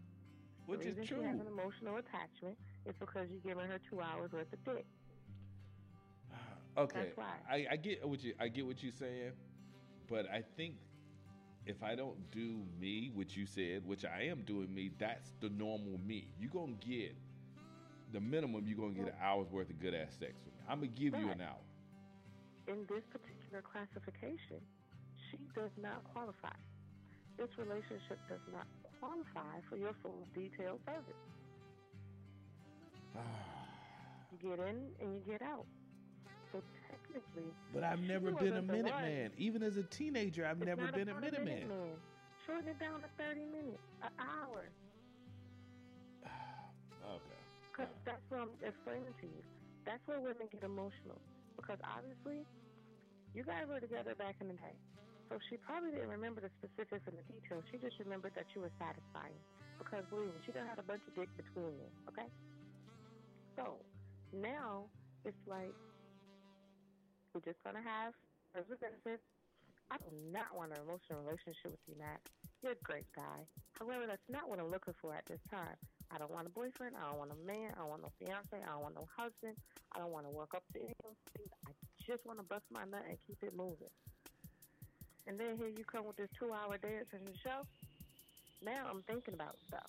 Which 0.66 0.80
the 0.80 0.88
is 0.88 0.96
reason 0.96 1.06
true. 1.06 1.22
She 1.22 1.28
has 1.28 1.40
an 1.40 1.46
emotional 1.46 1.96
attachment 1.98 2.56
is 2.86 2.94
because 2.98 3.28
you're 3.30 3.54
giving 3.54 3.68
her 3.70 3.78
two 3.90 4.00
hours 4.00 4.32
worth 4.32 4.52
of 4.52 4.64
dick. 4.64 4.86
Okay, 6.76 6.98
That's 7.04 7.16
why. 7.16 7.34
I, 7.48 7.66
I 7.72 7.76
get 7.76 8.04
what 8.08 8.24
you 8.24 8.34
I 8.40 8.48
get 8.48 8.66
what 8.66 8.82
you're 8.82 8.90
saying, 8.90 9.30
but 10.08 10.26
I 10.28 10.42
think 10.56 10.74
if 11.66 11.82
I 11.84 11.94
don't 11.94 12.18
do 12.32 12.62
me, 12.80 13.12
which 13.14 13.36
you 13.36 13.46
said, 13.46 13.86
which 13.86 14.04
I 14.04 14.22
am 14.24 14.42
doing 14.42 14.74
me, 14.74 14.90
that's 14.98 15.30
the 15.40 15.50
normal 15.50 16.00
me. 16.04 16.28
You're 16.40 16.50
gonna 16.50 16.72
get 16.80 17.14
the 18.12 18.20
minimum. 18.20 18.64
You're 18.66 18.76
gonna 18.78 18.92
get 18.94 19.06
an 19.06 19.14
hour's 19.22 19.50
worth 19.52 19.70
of 19.70 19.78
good 19.78 19.94
ass 19.94 20.16
sex 20.18 20.32
with 20.44 20.54
me. 20.54 20.60
I'm 20.68 20.78
gonna 20.80 20.88
give 20.88 21.14
you 21.14 21.30
an 21.30 21.40
hour. 21.40 21.60
In 22.66 22.86
this 22.88 23.04
particular 23.12 23.60
classification, 23.60 24.60
she 25.30 25.38
does 25.54 25.70
not 25.80 26.02
qualify. 26.12 26.56
This 27.36 27.48
relationship 27.58 28.18
does 28.28 28.40
not 28.52 28.66
qualify 29.00 29.60
for 29.68 29.76
your 29.76 29.92
full 30.02 30.26
detailed 30.34 30.80
service. 30.86 31.20
You 34.32 34.50
get 34.50 34.58
in 34.66 34.88
and 35.00 35.14
you 35.14 35.22
get 35.26 35.42
out. 35.42 35.66
So 36.52 36.62
technically, 36.88 37.50
but 37.72 37.84
I've 37.84 38.00
never 38.00 38.30
been 38.30 38.56
a 38.56 38.62
wasn't 38.62 38.66
minute 38.68 38.94
man. 38.94 39.30
Even 39.36 39.62
as 39.62 39.76
a 39.76 39.82
teenager, 39.82 40.46
I've 40.46 40.62
It's 40.62 40.66
never 40.66 40.90
been 40.92 41.08
a 41.08 41.16
about 41.18 41.32
minute. 41.32 41.68
Shorten 42.46 42.68
it 42.68 42.78
down 42.78 43.00
to 43.00 43.08
30 43.18 43.40
minutes, 43.46 43.82
an 44.02 44.10
hour. 44.18 44.68
Okay. 47.04 47.42
Because 47.70 47.92
that's 48.06 48.24
what 48.30 48.40
I'm 48.40 48.48
explaining 48.66 49.12
to 49.20 49.26
you. 49.26 49.42
That's 49.84 50.00
where 50.06 50.20
women 50.20 50.48
get 50.50 50.64
emotional. 50.64 51.20
Because 51.56 51.78
obviously, 51.86 52.44
you 53.34 53.42
guys 53.42 53.66
were 53.66 53.80
together 53.80 54.14
back 54.14 54.36
in 54.40 54.48
the 54.48 54.58
day. 54.58 54.76
So 55.30 55.38
she 55.50 55.56
probably 55.56 55.90
didn't 55.90 56.12
remember 56.12 56.44
the 56.44 56.52
specifics 56.60 57.02
and 57.08 57.16
the 57.16 57.26
details. 57.26 57.64
She 57.72 57.78
just 57.80 57.98
remembered 57.98 58.34
that 58.36 58.46
you 58.54 58.60
were 58.62 58.74
satisfying. 58.78 59.34
Because 59.78 60.04
believe 60.12 60.30
me, 60.30 60.38
she 60.46 60.52
done 60.52 60.68
had 60.68 60.78
a 60.78 60.86
bunch 60.86 61.02
of 61.08 61.14
dick 61.18 61.30
between 61.34 61.74
you, 61.74 61.88
okay? 62.12 62.28
So 63.56 63.80
now 64.32 64.86
it's 65.24 65.38
like 65.46 65.74
we're 67.34 67.42
just 67.42 67.58
gonna 67.64 67.82
have 67.82 68.14
as 68.54 68.64
a 68.70 68.76
benefit. 68.78 69.20
I 69.90 69.98
do 69.98 70.10
not 70.32 70.54
want 70.54 70.72
an 70.72 70.80
emotional 70.86 71.22
relationship 71.26 71.74
with 71.74 71.84
you, 71.86 71.96
Mac. 71.98 72.22
You're 72.62 72.72
a 72.78 72.84
great 72.86 73.06
guy. 73.14 73.44
However, 73.78 74.06
that's 74.06 74.24
not 74.30 74.48
what 74.48 74.58
I'm 74.58 74.70
looking 74.70 74.94
for 75.02 75.14
at 75.14 75.26
this 75.26 75.42
time. 75.50 75.76
I 76.10 76.18
don't 76.18 76.30
want 76.30 76.46
a 76.46 76.50
boyfriend. 76.50 76.96
I 76.96 77.08
don't 77.10 77.18
want 77.18 77.32
a 77.32 77.40
man. 77.46 77.72
I 77.74 77.80
don't 77.80 77.90
want 77.90 78.02
no 78.02 78.12
fiance. 78.18 78.52
I 78.52 78.70
don't 78.70 78.82
want 78.82 78.94
no 78.94 79.08
husband. 79.16 79.56
I 79.92 79.98
don't 79.98 80.12
want 80.12 80.26
to 80.26 80.32
work 80.32 80.54
up 80.54 80.64
to 80.72 80.78
any 80.80 80.92
of 80.98 81.14
those 81.14 81.22
things. 81.36 81.50
I 81.66 81.70
just 82.02 82.26
want 82.26 82.38
to 82.38 82.46
bust 82.46 82.64
my 82.70 82.84
nut 82.84 83.04
and 83.08 83.18
keep 83.26 83.38
it 83.42 83.56
moving. 83.56 83.92
And 85.26 85.40
then 85.40 85.56
here 85.56 85.72
you 85.72 85.84
come 85.84 86.04
with 86.04 86.16
this 86.16 86.28
two-hour 86.38 86.76
dance 86.78 87.08
and 87.16 87.24
the 87.26 87.36
show. 87.40 87.64
Now 88.64 88.88
I'm 88.88 89.02
thinking 89.08 89.34
about 89.34 89.56
stuff. 89.68 89.88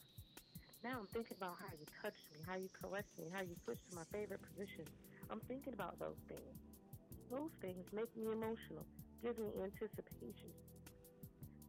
Now 0.84 1.01
I'm 1.01 1.07
thinking 1.12 1.36
about 1.38 1.57
how 1.60 1.74
you 1.74 1.88
touch 2.01 2.15
me, 2.31 2.39
how 2.45 2.55
you 2.55 2.69
caress 2.77 3.10
me, 3.17 3.27
how 3.34 3.41
you 3.41 3.55
switch 3.65 3.81
to 3.89 3.95
my 3.95 4.05
favorite 4.13 4.39
position. 4.53 4.86
I'm 5.29 5.41
thinking 5.50 5.74
about 5.74 5.98
those 6.00 6.19
things. 6.29 6.55
Those 7.31 7.50
things 7.60 7.84
make 7.91 8.13
me 8.15 8.29
emotional, 8.31 8.86
give 9.24 9.39
me 9.39 9.50
anticipation. 9.57 10.53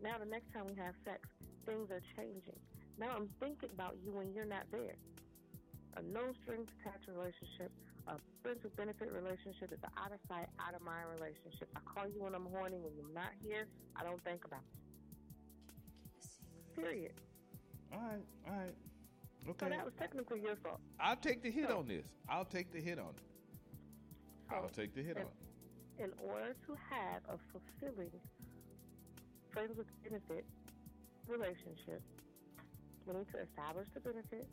Now 0.02 0.18
the 0.20 0.28
next 0.28 0.52
time 0.52 0.68
we 0.68 0.76
have 0.76 0.94
sex, 1.04 1.24
things 1.64 1.90
are 1.90 2.04
changing. 2.14 2.60
Now 2.98 3.12
I'm 3.16 3.28
thinking 3.40 3.70
about 3.74 3.96
you 4.04 4.12
when 4.12 4.32
you're 4.32 4.44
not 4.48 4.64
there. 4.72 4.96
A 5.96 6.02
no 6.02 6.32
strings 6.42 6.68
attached 6.80 7.08
relationship, 7.08 7.70
a 8.08 8.16
friends 8.42 8.62
with 8.62 8.76
benefit 8.76 9.12
relationship 9.12 9.72
is 9.72 9.78
an 9.82 9.90
out 9.96 10.12
of 10.12 10.18
sight, 10.28 10.48
out 10.60 10.74
of 10.74 10.82
mind 10.82 11.06
relationship. 11.18 11.68
I 11.76 11.80
call 11.84 12.06
you 12.08 12.22
when 12.22 12.34
I'm 12.34 12.46
horny. 12.52 12.78
When 12.80 12.92
you're 12.96 13.14
not 13.14 13.32
here, 13.42 13.66
I 13.96 14.02
don't 14.04 14.22
think 14.24 14.44
about 14.44 14.60
you. 16.76 16.82
Period. 16.82 17.12
All 17.92 18.00
right. 18.00 18.24
All 18.48 18.52
right. 18.60 18.74
So 19.44 19.50
Okay. 19.52 19.68
that 19.70 19.84
was 19.84 19.94
technically 19.98 20.40
your 20.42 20.56
fault. 20.56 20.80
I'll 21.00 21.16
take 21.16 21.42
the 21.42 21.50
hit 21.50 21.68
So- 21.68 21.78
on 21.78 21.86
this. 21.88 22.04
I'll 22.28 22.44
take 22.44 22.72
the 22.72 22.80
hit 22.80 22.98
on 22.98 23.14
it. 23.14 23.22
I'll 24.50 24.68
take 24.68 24.94
the 24.94 25.02
hit 25.02 25.16
on 25.16 25.22
it. 25.22 25.32
in 25.98 26.12
order 26.28 26.54
to 26.66 26.74
have 26.90 27.22
a 27.30 27.38
fulfilling 27.52 28.10
friends 29.50 29.74
with 29.78 29.86
benefit 30.04 30.44
relationship, 31.26 32.02
we 33.06 33.14
need 33.14 33.30
to 33.30 33.38
establish 33.38 33.86
the 33.94 34.02
benefit 34.02 34.46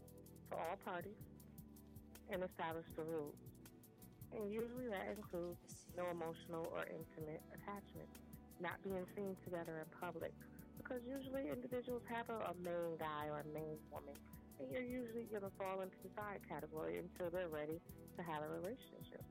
for 0.49 0.61
all 0.61 0.77
parties 0.85 1.17
and 2.29 2.45
establish 2.45 2.85
the 2.95 3.03
rules. 3.03 3.35
And 4.33 4.49
usually 4.49 4.89
that 4.89 5.13
includes 5.13 5.89
no 5.97 6.09
emotional 6.09 6.69
or 6.73 6.85
intimate 6.89 7.41
attachment, 7.53 8.09
not 8.61 8.77
being 8.81 9.05
seen 9.17 9.37
together 9.45 9.81
in 9.81 9.89
public. 9.97 10.33
Because 10.77 11.01
usually 11.05 11.49
individuals 11.49 12.01
have 12.09 12.29
a, 12.29 12.49
a 12.49 12.55
main 12.61 12.97
guy 12.97 13.29
or 13.29 13.45
a 13.45 13.49
main 13.53 13.77
woman, 13.93 14.17
and 14.57 14.69
you're 14.73 14.85
usually 14.85 15.29
going 15.29 15.45
to 15.45 15.53
fall 15.57 15.81
into 15.81 15.95
the 16.01 16.09
side 16.17 16.41
category 16.49 16.97
until 16.97 17.29
they're 17.29 17.49
ready 17.49 17.77
to 18.17 18.21
have 18.25 18.41
a 18.41 18.49
relationship. 18.49 19.21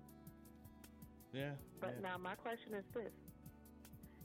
Yeah. 1.34 1.58
But 1.80 1.98
yeah. 1.98 2.14
now 2.14 2.16
my 2.18 2.34
question 2.38 2.74
is 2.74 2.86
this. 2.94 3.14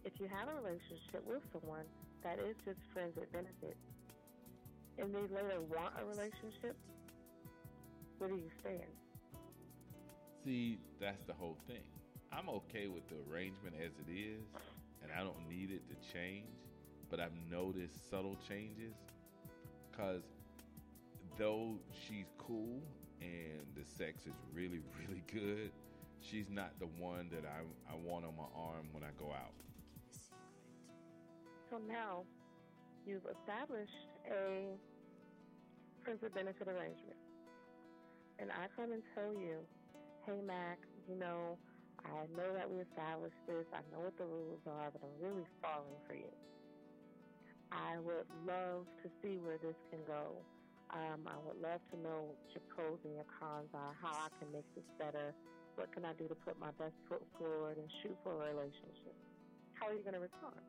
If 0.05 0.13
you 0.21 0.29
have 0.29 0.47
a 0.47 0.55
relationship 0.61 1.25
with 1.25 1.41
someone 1.51 1.89
that 2.23 2.39
is 2.39 2.55
just 2.63 2.79
friends 2.93 3.17
with 3.17 3.31
benefits, 3.33 3.81
and 4.99 5.13
they 5.13 5.21
later 5.21 5.61
want 5.69 5.93
a 6.01 6.05
relationship, 6.05 6.75
where 8.17 8.29
do 8.29 8.35
you 8.35 8.49
stand? 8.59 8.91
See, 10.43 10.79
that's 10.99 11.23
the 11.25 11.33
whole 11.33 11.57
thing. 11.67 11.83
I'm 12.31 12.49
okay 12.49 12.87
with 12.87 13.07
the 13.09 13.15
arrangement 13.29 13.75
as 13.83 13.91
it 14.07 14.11
is, 14.11 14.43
and 15.03 15.11
I 15.11 15.23
don't 15.23 15.47
need 15.49 15.71
it 15.71 15.83
to 15.89 16.13
change. 16.13 16.47
But 17.09 17.19
I've 17.19 17.35
noticed 17.49 18.09
subtle 18.09 18.37
changes 18.47 18.93
because 19.89 20.23
though 21.37 21.75
she's 21.91 22.25
cool 22.37 22.81
and 23.21 23.65
the 23.75 23.85
sex 23.85 24.25
is 24.25 24.33
really, 24.53 24.81
really 25.07 25.23
good, 25.31 25.71
she's 26.19 26.49
not 26.49 26.77
the 26.79 26.87
one 27.01 27.29
that 27.31 27.45
I, 27.45 27.61
I 27.91 27.95
want 27.95 28.25
on 28.25 28.35
my 28.35 28.43
arm 28.55 28.87
when 28.91 29.03
I 29.03 29.11
go 29.17 29.31
out. 29.31 29.53
So 31.69 31.79
now 31.87 32.23
you've 33.05 33.25
established 33.39 33.91
a 34.31 34.75
friends 36.03 36.21
with 36.21 36.33
benefit 36.35 36.67
arrangement. 36.67 37.19
And 38.39 38.51
I 38.51 38.67
come 38.75 38.91
and 38.91 39.01
tell 39.15 39.33
you, 39.33 39.59
hey, 40.25 40.39
Mac, 40.45 40.77
you 41.09 41.15
know, 41.17 41.57
I 42.05 42.29
know 42.37 42.53
that 42.53 42.69
we 42.69 42.79
established 42.85 43.39
this. 43.47 43.65
I 43.73 43.81
know 43.91 44.05
what 44.05 44.15
the 44.17 44.25
rules 44.25 44.61
are, 44.67 44.91
but 44.93 45.01
I'm 45.01 45.17
really 45.19 45.47
falling 45.61 45.97
for 46.07 46.13
you. 46.13 46.29
I 47.71 47.99
would 47.99 48.29
love 48.45 48.85
to 49.03 49.09
see 49.21 49.39
where 49.43 49.57
this 49.57 49.75
can 49.91 49.99
go. 50.07 50.37
Um, 50.93 51.27
I 51.27 51.35
would 51.43 51.59
love 51.59 51.81
to 51.91 51.97
know 51.99 52.31
what 52.31 52.39
your 52.55 52.63
pros 52.71 52.99
and 53.03 53.15
your 53.15 53.27
cons 53.27 53.67
are, 53.73 53.91
how 53.99 54.15
I 54.15 54.29
can 54.39 54.47
make 54.53 54.67
this 54.75 54.87
better. 54.95 55.35
What 55.75 55.91
can 55.91 56.05
I 56.05 56.13
do 56.15 56.27
to 56.31 56.35
put 56.35 56.57
my 56.59 56.71
best 56.79 56.95
foot 57.09 57.21
forward 57.37 57.75
and 57.77 57.89
shoot 58.01 58.15
for 58.23 58.31
a 58.39 58.55
relationship? 58.55 59.15
How 59.75 59.91
are 59.91 59.93
you 59.93 60.01
going 60.01 60.15
to 60.15 60.23
respond? 60.23 60.63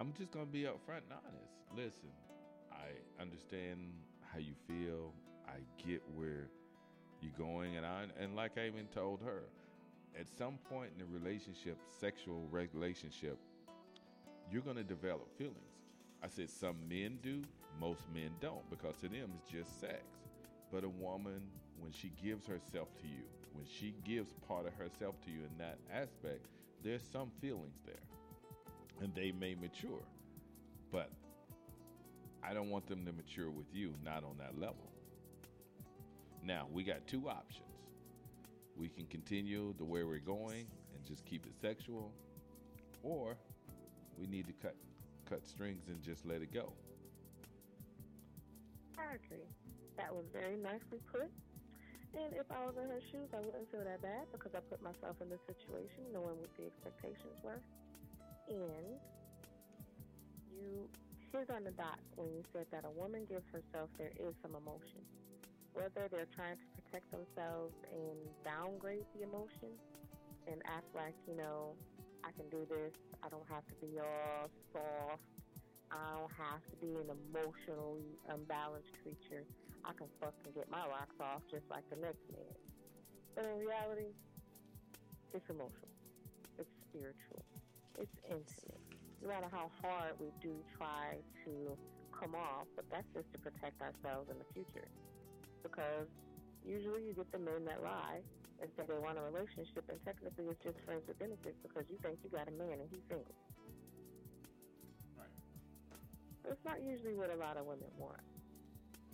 I'm 0.00 0.12
just 0.18 0.32
gonna 0.32 0.46
be 0.46 0.62
upfront 0.62 1.06
and 1.06 1.14
honest. 1.14 1.54
Listen, 1.76 2.10
I 2.82 3.22
understand 3.22 3.78
how 4.32 4.38
you 4.38 4.54
feel. 4.66 5.12
I 5.46 5.58
get 5.86 6.02
where 6.14 6.48
you're 7.20 7.32
going, 7.38 7.76
and 7.76 7.86
I 7.86 8.06
and 8.18 8.34
like 8.34 8.58
I 8.58 8.66
even 8.66 8.86
told 8.94 9.20
her, 9.22 9.42
at 10.18 10.26
some 10.38 10.58
point 10.68 10.90
in 10.98 11.04
the 11.04 11.18
relationship, 11.18 11.78
sexual 12.00 12.48
relationship, 12.50 13.38
you're 14.50 14.62
gonna 14.62 14.82
develop 14.82 15.28
feelings. 15.36 15.56
I 16.22 16.28
said 16.28 16.50
some 16.50 16.76
men 16.88 17.18
do, 17.22 17.42
most 17.80 18.02
men 18.14 18.30
don't, 18.40 18.68
because 18.70 18.96
to 18.96 19.08
them 19.08 19.30
it's 19.38 19.50
just 19.50 19.80
sex. 19.80 20.02
But 20.70 20.84
a 20.84 20.88
woman, 20.88 21.42
when 21.78 21.92
she 21.92 22.12
gives 22.22 22.46
herself 22.46 22.88
to 23.00 23.06
you, 23.06 23.24
when 23.52 23.66
she 23.66 23.94
gives 24.04 24.32
part 24.48 24.66
of 24.66 24.74
herself 24.74 25.14
to 25.24 25.30
you 25.30 25.40
in 25.40 25.58
that 25.58 25.78
aspect, 25.92 26.46
there's 26.82 27.02
some 27.12 27.30
feelings 27.40 27.78
there 27.84 27.94
and 29.02 29.14
they 29.14 29.32
may 29.32 29.54
mature. 29.54 30.02
But 30.90 31.10
I 32.44 32.54
don't 32.54 32.70
want 32.70 32.86
them 32.86 33.04
to 33.06 33.12
mature 33.12 33.50
with 33.50 33.66
you, 33.72 33.94
not 34.04 34.24
on 34.24 34.36
that 34.38 34.58
level. 34.58 34.90
Now, 36.44 36.66
we 36.72 36.82
got 36.82 37.06
two 37.06 37.28
options. 37.28 37.68
We 38.76 38.88
can 38.88 39.06
continue 39.06 39.74
the 39.78 39.84
way 39.84 40.02
we're 40.02 40.18
going 40.18 40.66
and 40.94 41.04
just 41.06 41.24
keep 41.24 41.46
it 41.46 41.52
sexual, 41.60 42.12
or 43.02 43.36
we 44.18 44.26
need 44.26 44.46
to 44.46 44.52
cut 44.54 44.74
cut 45.28 45.46
strings 45.46 45.88
and 45.88 46.02
just 46.02 46.26
let 46.26 46.42
it 46.42 46.52
go. 46.52 46.72
I 48.98 49.14
agree. 49.14 49.46
That 49.96 50.12
was 50.12 50.24
very 50.32 50.56
nicely 50.56 51.00
put. 51.10 51.30
And 52.14 52.34
if 52.36 52.44
I 52.50 52.66
was 52.66 52.74
in 52.76 52.90
her 52.90 53.00
shoes, 53.10 53.32
I 53.32 53.40
wouldn't 53.40 53.70
feel 53.70 53.84
that 53.84 54.02
bad 54.02 54.28
because 54.32 54.52
I 54.54 54.60
put 54.68 54.82
myself 54.82 55.16
in 55.22 55.30
the 55.30 55.38
situation 55.46 56.12
knowing 56.12 56.36
what 56.36 56.52
the 56.58 56.66
expectations 56.68 57.40
were. 57.42 57.60
And 58.48 59.00
you 60.52 60.88
hit 61.32 61.48
on 61.50 61.64
the 61.64 61.72
dot 61.72 61.98
when 62.16 62.28
you 62.28 62.44
said 62.52 62.66
that 62.70 62.84
a 62.84 62.92
woman 62.92 63.24
gives 63.24 63.48
herself, 63.48 63.88
there 63.98 64.12
is 64.20 64.36
some 64.44 64.54
emotion. 64.54 65.00
Whether 65.72 66.06
they're 66.12 66.28
trying 66.36 66.60
to 66.60 66.66
protect 66.76 67.08
themselves 67.10 67.72
and 67.88 68.20
downgrade 68.44 69.08
the 69.16 69.24
emotion, 69.24 69.72
and 70.46 70.62
act 70.66 70.88
like, 70.94 71.14
you 71.28 71.36
know, 71.36 71.74
I 72.24 72.30
can 72.34 72.48
do 72.50 72.66
this. 72.66 72.94
I 73.22 73.28
don't 73.28 73.46
have 73.48 73.66
to 73.66 73.76
be 73.78 73.98
all 73.98 74.50
soft. 74.72 75.22
I 75.90 76.18
don't 76.18 76.34
have 76.34 76.62
to 76.66 76.76
be 76.80 76.92
an 76.98 77.08
emotionally 77.12 78.18
unbalanced 78.28 78.90
creature. 79.02 79.44
I 79.84 79.92
can 79.92 80.08
fucking 80.20 80.52
get 80.54 80.70
my 80.70 80.82
rocks 80.88 81.18
off 81.20 81.42
just 81.50 81.66
like 81.70 81.84
the 81.90 81.96
next 81.96 82.22
man. 82.32 82.56
But 83.34 83.44
in 83.44 83.58
reality, 83.60 84.10
it's 85.34 85.48
emotional. 85.50 85.92
It's 86.58 86.70
spiritual. 86.88 87.44
It's 87.98 88.16
intimate. 88.28 88.81
No 89.22 89.30
matter 89.30 89.46
how 89.50 89.70
hard 89.80 90.18
we 90.18 90.34
do 90.42 90.50
try 90.76 91.14
to 91.46 91.78
come 92.10 92.34
off, 92.34 92.66
but 92.74 92.84
that's 92.90 93.06
just 93.14 93.30
to 93.32 93.38
protect 93.38 93.78
ourselves 93.78 94.26
in 94.30 94.36
the 94.38 94.48
future. 94.50 94.90
Because 95.62 96.10
usually 96.66 97.06
you 97.06 97.14
get 97.14 97.30
the 97.30 97.38
men 97.38 97.62
that 97.70 97.82
lie 97.86 98.18
and 98.58 98.66
say 98.74 98.82
they 98.86 98.98
want 98.98 99.18
a 99.18 99.22
relationship, 99.22 99.86
and 99.86 99.98
technically 100.02 100.50
it's 100.50 100.58
just 100.62 100.78
friends 100.82 101.06
with 101.06 101.18
benefits 101.18 101.54
because 101.62 101.86
you 101.86 101.98
think 102.02 102.18
you 102.22 102.30
got 102.34 102.50
a 102.50 102.54
man 102.54 102.82
and 102.82 102.90
he's 102.90 103.02
single. 103.06 103.34
Right. 105.14 105.30
It's 106.50 106.64
not 106.66 106.82
usually 106.82 107.14
what 107.14 107.30
a 107.30 107.38
lot 107.38 107.54
of 107.58 107.66
women 107.66 107.90
want. 107.98 108.22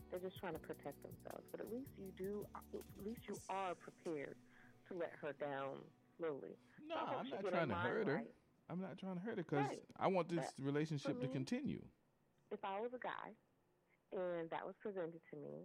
They're 0.09 0.25
just 0.25 0.41
trying 0.41 0.57
to 0.57 0.65
protect 0.65 0.97
themselves. 1.05 1.45
But 1.53 1.61
at 1.61 1.69
least 1.69 1.93
you 2.01 2.09
do, 2.17 2.49
at 2.57 2.65
least 3.05 3.29
you 3.29 3.37
are 3.53 3.77
prepared 3.77 4.41
to 4.89 4.97
let 4.97 5.13
her 5.21 5.37
down 5.37 5.85
slowly. 6.17 6.57
No, 6.89 6.97
hope 6.97 7.25
I'm 7.25 7.29
not 7.29 7.45
trying 7.45 7.69
to 7.69 7.75
hurt 7.77 8.09
her. 8.09 8.25
right. 8.25 8.33
I'm 8.69 8.81
not 8.81 8.99
trying 8.99 9.17
to 9.17 9.21
hurt 9.21 9.37
her 9.39 9.45
because 9.45 9.67
Right. 9.67 9.85
I 9.97 10.09
want 10.09 10.29
this 10.29 10.53
But 10.57 10.65
relationship 10.65 11.17
for 11.17 11.27
to 11.27 11.29
continue. 11.33 11.83
If 12.51 12.65
I 12.65 12.81
was 12.81 12.93
a 12.95 12.99
guy 12.99 13.33
and 14.13 14.49
that 14.51 14.65
was 14.65 14.77
presented 14.81 15.21
to 15.31 15.37
me, 15.37 15.65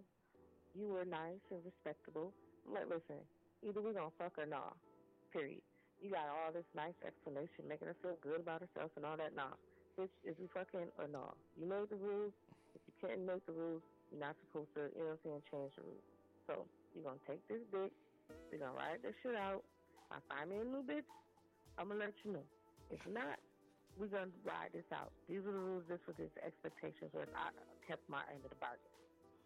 you 0.74 0.88
were 0.88 1.04
nice 1.04 1.40
and 1.50 1.64
respectable. 1.64 2.32
Like, 2.66 2.88
listen, 2.88 3.20
either 3.62 3.80
we 3.80 3.92
gonna 3.92 4.10
fuck 4.18 4.38
or 4.38 4.46
nah. 4.46 4.72
Period. 5.32 5.62
You 6.00 6.10
got 6.10 6.28
all 6.28 6.52
this 6.52 6.66
nice 6.74 6.94
explanation 7.06 7.68
making 7.68 7.88
her 7.88 7.96
feel 8.02 8.16
good 8.20 8.40
about 8.40 8.60
herself 8.60 8.90
and 8.96 9.04
all 9.04 9.16
that. 9.16 9.34
Nah. 9.34 9.54
Bitch, 9.98 10.10
is 10.24 10.36
we 10.40 10.48
fucking 10.48 10.90
or 10.98 11.06
nah? 11.08 11.32
You 11.56 11.66
made 11.66 11.88
the 11.90 11.96
rules. 11.96 12.32
If 12.74 12.82
you 12.88 12.94
can't 13.08 13.20
make 13.24 13.44
the 13.46 13.52
rules, 13.52 13.82
you're 14.10 14.20
not 14.20 14.36
supposed 14.48 14.74
to, 14.74 14.90
you 14.96 15.04
know 15.04 15.14
what 15.14 15.20
I'm 15.24 15.24
saying, 15.24 15.42
change 15.50 15.72
the 15.76 15.82
rules. 15.82 16.04
So 16.46 16.52
you're 16.94 17.04
gonna 17.04 17.20
take 17.28 17.46
this 17.48 17.62
dick. 17.70 17.92
We're 18.50 18.58
gonna 18.58 18.72
ride 18.76 19.02
this 19.02 19.14
shit 19.22 19.36
out. 19.36 19.62
If 20.10 20.18
I 20.18 20.18
find 20.34 20.50
me 20.50 20.56
a 20.58 20.64
new 20.64 20.82
bitch, 20.82 21.06
I'm 21.78 21.88
gonna 21.88 22.00
let 22.00 22.14
you 22.24 22.32
know. 22.32 22.46
If 22.90 23.00
not, 23.10 23.38
we're 23.98 24.10
gonna 24.10 24.34
ride 24.44 24.74
this 24.74 24.86
out. 24.92 25.12
These 25.28 25.46
are 25.46 25.52
the 25.52 25.58
rules. 25.58 25.84
This 25.88 26.00
was 26.06 26.16
his 26.16 26.32
expectations. 26.44 27.10
Or 27.14 27.26
I 27.34 27.50
kept 27.86 28.02
my 28.08 28.22
end 28.32 28.42
of 28.44 28.50
the 28.50 28.60
bargain. 28.60 28.90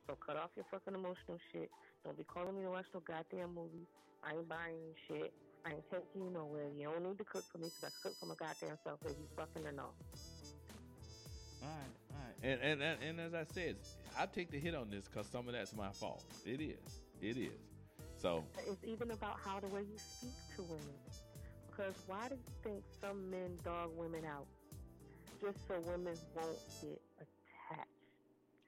So 0.06 0.16
cut 0.16 0.36
off 0.36 0.50
your 0.56 0.64
fucking 0.70 0.94
emotional 0.94 1.38
shit. 1.52 1.70
Don't 2.04 2.16
be 2.16 2.24
calling 2.24 2.56
me 2.56 2.62
to 2.64 2.70
watch 2.70 2.86
no 2.94 3.00
goddamn 3.00 3.54
movie. 3.54 3.84
I 4.24 4.32
ain't 4.34 4.48
buying 4.48 4.74
you 4.74 4.94
shit. 5.06 5.32
I 5.66 5.72
ain't 5.76 5.84
taking 5.90 6.24
you 6.24 6.30
nowhere. 6.30 6.68
You 6.76 6.88
don't 6.88 7.04
need 7.04 7.18
to 7.18 7.24
cook 7.24 7.44
for 7.52 7.58
me 7.58 7.68
because 7.68 7.92
I 7.92 7.92
cook 8.02 8.16
for 8.16 8.26
my 8.26 8.34
goddamn 8.38 8.78
self. 8.84 8.98
If 9.04 9.10
you 9.18 9.28
fucking 9.36 9.66
or 9.66 9.72
not. 9.72 9.92
All 11.60 11.68
right, 11.68 11.92
all 12.12 12.22
right. 12.24 12.36
And, 12.42 12.60
and 12.62 12.82
and 12.82 13.02
and 13.02 13.20
as 13.20 13.34
I 13.34 13.44
said, 13.44 13.76
I 14.16 14.26
take 14.26 14.50
the 14.50 14.58
hit 14.58 14.74
on 14.74 14.90
this 14.90 15.08
because 15.08 15.26
some 15.26 15.48
of 15.48 15.54
that's 15.54 15.74
my 15.76 15.90
fault. 15.90 16.24
It 16.46 16.60
is. 16.60 17.02
It 17.20 17.36
is. 17.36 17.58
So 18.16 18.44
It's 18.66 18.82
even 18.84 19.10
about 19.10 19.38
how 19.44 19.60
the 19.60 19.68
way 19.68 19.82
you 19.82 19.98
speak 19.98 20.32
to 20.56 20.62
women. 20.62 20.94
Because 21.78 21.94
why 22.08 22.28
do 22.28 22.34
you 22.34 22.52
think 22.64 22.82
some 23.00 23.30
men 23.30 23.56
dog 23.64 23.90
women 23.96 24.24
out? 24.24 24.46
Just 25.40 25.68
so 25.68 25.74
women 25.86 26.14
won't 26.34 26.58
get 26.82 27.00
attached. 27.20 27.88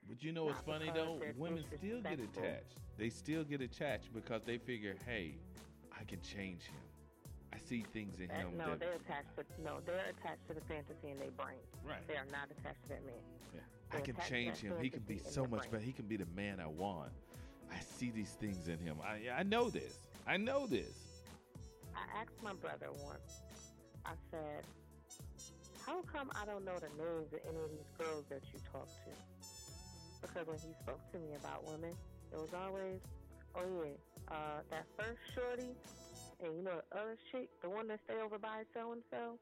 But 0.08 0.22
you 0.22 0.32
know 0.32 0.44
what's 0.44 0.60
funny 0.60 0.90
though? 0.94 1.20
Women 1.36 1.64
still 1.76 2.00
get 2.02 2.20
attached. 2.20 2.76
They 2.96 3.10
still 3.10 3.42
get 3.42 3.60
attached 3.60 4.12
because 4.14 4.42
they 4.44 4.58
figure, 4.58 4.94
hey, 5.06 5.34
I 5.98 6.04
can 6.04 6.20
change 6.20 6.62
him. 6.62 6.78
I 7.52 7.58
see 7.58 7.84
things 7.92 8.20
in 8.20 8.28
That- 8.28 8.36
him 8.36 8.56
no, 8.56 8.70
that 8.70 8.78
they're 8.80 8.92
attached 8.92 9.34
to 9.36 9.44
no, 9.64 9.80
they're 9.84 10.04
attached 10.10 10.46
to 10.46 10.54
the 10.54 10.60
fantasy 10.60 11.10
in 11.10 11.18
their 11.18 11.32
brain. 11.32 11.58
right. 11.84 12.06
They 12.06 12.14
are 12.14 12.26
not 12.26 12.48
attached 12.50 12.82
to 12.84 12.88
that 12.90 13.04
man. 13.04 13.14
Yeah. 13.52 13.60
I 13.90 14.00
can 14.00 14.14
change 14.28 14.58
him. 14.58 14.74
He 14.80 14.88
can 14.88 15.02
be 15.02 15.18
so 15.18 15.42
much 15.42 15.62
brain. 15.62 15.72
better. 15.72 15.82
He 15.84 15.92
can 15.92 16.06
be 16.06 16.16
the 16.16 16.28
man 16.36 16.60
I 16.60 16.68
want. 16.68 17.10
I 17.72 17.80
see 17.80 18.10
these 18.10 18.34
things 18.34 18.68
in 18.68 18.78
him. 18.78 18.98
I 19.02 19.40
I 19.40 19.42
know 19.42 19.68
this. 19.68 19.98
I 20.28 20.36
know 20.36 20.68
this. 20.68 21.09
I 22.00 22.20
asked 22.24 22.40
my 22.42 22.54
brother 22.54 22.88
once. 23.04 23.44
I 24.06 24.16
said, 24.30 24.64
"How 25.84 26.00
come 26.08 26.32
I 26.32 26.46
don't 26.46 26.64
know 26.64 26.78
the 26.80 26.88
names 26.96 27.28
of 27.32 27.40
any 27.44 27.60
of 27.60 27.70
these 27.70 27.90
girls 27.98 28.24
that 28.32 28.40
you 28.52 28.58
talk 28.72 28.88
to?" 28.88 29.12
Because 30.22 30.46
when 30.46 30.58
he 30.58 30.72
spoke 30.80 31.00
to 31.12 31.18
me 31.18 31.34
about 31.36 31.64
women, 31.68 31.92
it 32.32 32.36
was 32.36 32.52
always, 32.56 33.00
"Oh 33.54 33.84
yeah, 33.84 34.00
uh, 34.32 34.62
that 34.70 34.86
first 34.96 35.20
shorty, 35.34 35.76
and 36.40 36.56
you 36.56 36.62
know 36.62 36.80
the 36.80 36.96
other 36.96 37.16
chick, 37.30 37.48
the 37.60 37.68
one 37.68 37.86
that 37.88 38.00
stay 38.04 38.20
over 38.20 38.38
by 38.38 38.64
so 38.72 38.92
and 38.92 39.02
so, 39.10 39.38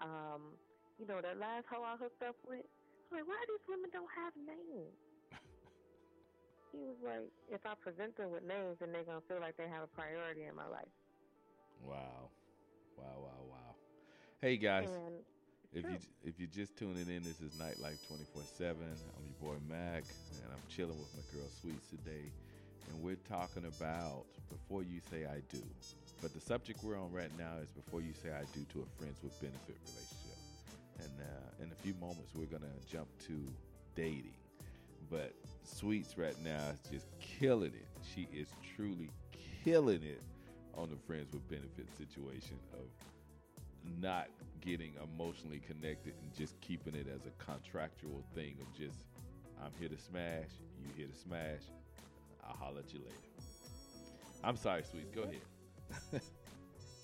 um, 0.00 0.54
you 0.98 1.06
know 1.06 1.20
that 1.20 1.38
last 1.38 1.66
hoe 1.66 1.82
I 1.82 1.96
hooked 1.96 2.22
up 2.22 2.36
with." 2.46 2.66
I'm 3.10 3.18
like, 3.18 3.26
why 3.26 3.38
these 3.46 3.66
women 3.68 3.90
don't 3.92 4.10
have 4.14 4.34
names? 4.34 4.98
he 6.72 6.78
was 6.78 6.98
like, 7.02 7.30
if 7.48 7.62
I 7.64 7.74
present 7.78 8.16
them 8.16 8.30
with 8.30 8.42
names, 8.42 8.78
then 8.80 8.90
they're 8.90 9.04
gonna 9.06 9.22
feel 9.28 9.40
like 9.40 9.56
they 9.56 9.68
have 9.68 9.82
a 9.84 9.92
priority 9.94 10.42
in 10.44 10.54
my 10.54 10.66
life. 10.66 10.90
Wow. 11.82 12.30
Wow, 12.96 13.04
wow, 13.18 13.42
wow. 13.50 13.74
Hey 14.40 14.56
guys, 14.56 14.88
And 15.74 15.84
if 15.84 15.84
you 15.90 15.98
if 16.24 16.38
you're 16.38 16.48
just 16.54 16.76
tuning 16.76 17.08
in, 17.08 17.22
this 17.22 17.40
is 17.40 17.52
Nightlife 17.52 17.98
24/7. 18.08 18.70
I'm 19.16 19.24
your 19.24 19.52
boy 19.54 19.56
Mac, 19.68 20.04
and 20.42 20.52
I'm 20.52 20.62
chilling 20.68 20.98
with 20.98 21.12
my 21.14 21.22
girl 21.32 21.48
Sweets 21.60 21.88
today, 21.88 22.32
and 22.90 23.02
we're 23.02 23.16
talking 23.28 23.64
about 23.66 24.24
before 24.50 24.82
you 24.82 25.00
say 25.10 25.26
I 25.26 25.40
do. 25.52 25.62
But 26.22 26.32
the 26.34 26.40
subject 26.40 26.82
we're 26.82 26.98
on 26.98 27.12
right 27.12 27.30
now 27.38 27.56
is 27.62 27.68
before 27.70 28.00
you 28.00 28.12
say 28.14 28.30
I 28.30 28.44
do 28.54 28.64
to 28.72 28.80
a 28.82 28.86
friends 28.98 29.18
with 29.22 29.38
benefit 29.40 29.76
relationship. 29.84 30.38
And 31.00 31.20
uh, 31.20 31.64
in 31.64 31.70
a 31.72 31.74
few 31.76 31.94
moments, 32.00 32.32
we're 32.34 32.46
gonna 32.46 32.72
jump 32.90 33.08
to 33.26 33.34
dating. 33.94 34.34
But 35.10 35.34
Sweets 35.64 36.16
right 36.18 36.36
now 36.42 36.70
is 36.72 36.90
just 36.90 37.06
killing 37.20 37.72
it. 37.74 37.88
She 38.14 38.28
is 38.32 38.48
truly 38.76 39.10
killing 39.64 40.02
it 40.02 40.20
on 40.76 40.90
the 40.90 40.96
friends 41.06 41.32
with 41.32 41.48
benefits 41.48 41.96
situation 41.96 42.58
of 42.72 42.86
not 44.00 44.28
getting 44.60 44.92
emotionally 45.02 45.60
connected 45.66 46.14
and 46.22 46.34
just 46.34 46.60
keeping 46.60 46.94
it 46.94 47.06
as 47.14 47.26
a 47.26 47.44
contractual 47.44 48.22
thing 48.34 48.56
of 48.60 48.78
just 48.78 48.98
I'm 49.62 49.72
here 49.78 49.88
to 49.88 49.96
smash, 49.96 50.50
you 50.82 50.90
here 50.96 51.06
to 51.06 51.14
smash, 51.14 51.62
I'll 52.44 52.56
holler 52.56 52.80
at 52.80 52.92
you 52.92 53.00
later. 53.00 53.26
I'm 54.44 54.56
sorry, 54.56 54.82
sweets, 54.82 55.10
go 55.14 55.22
ahead. 55.22 55.40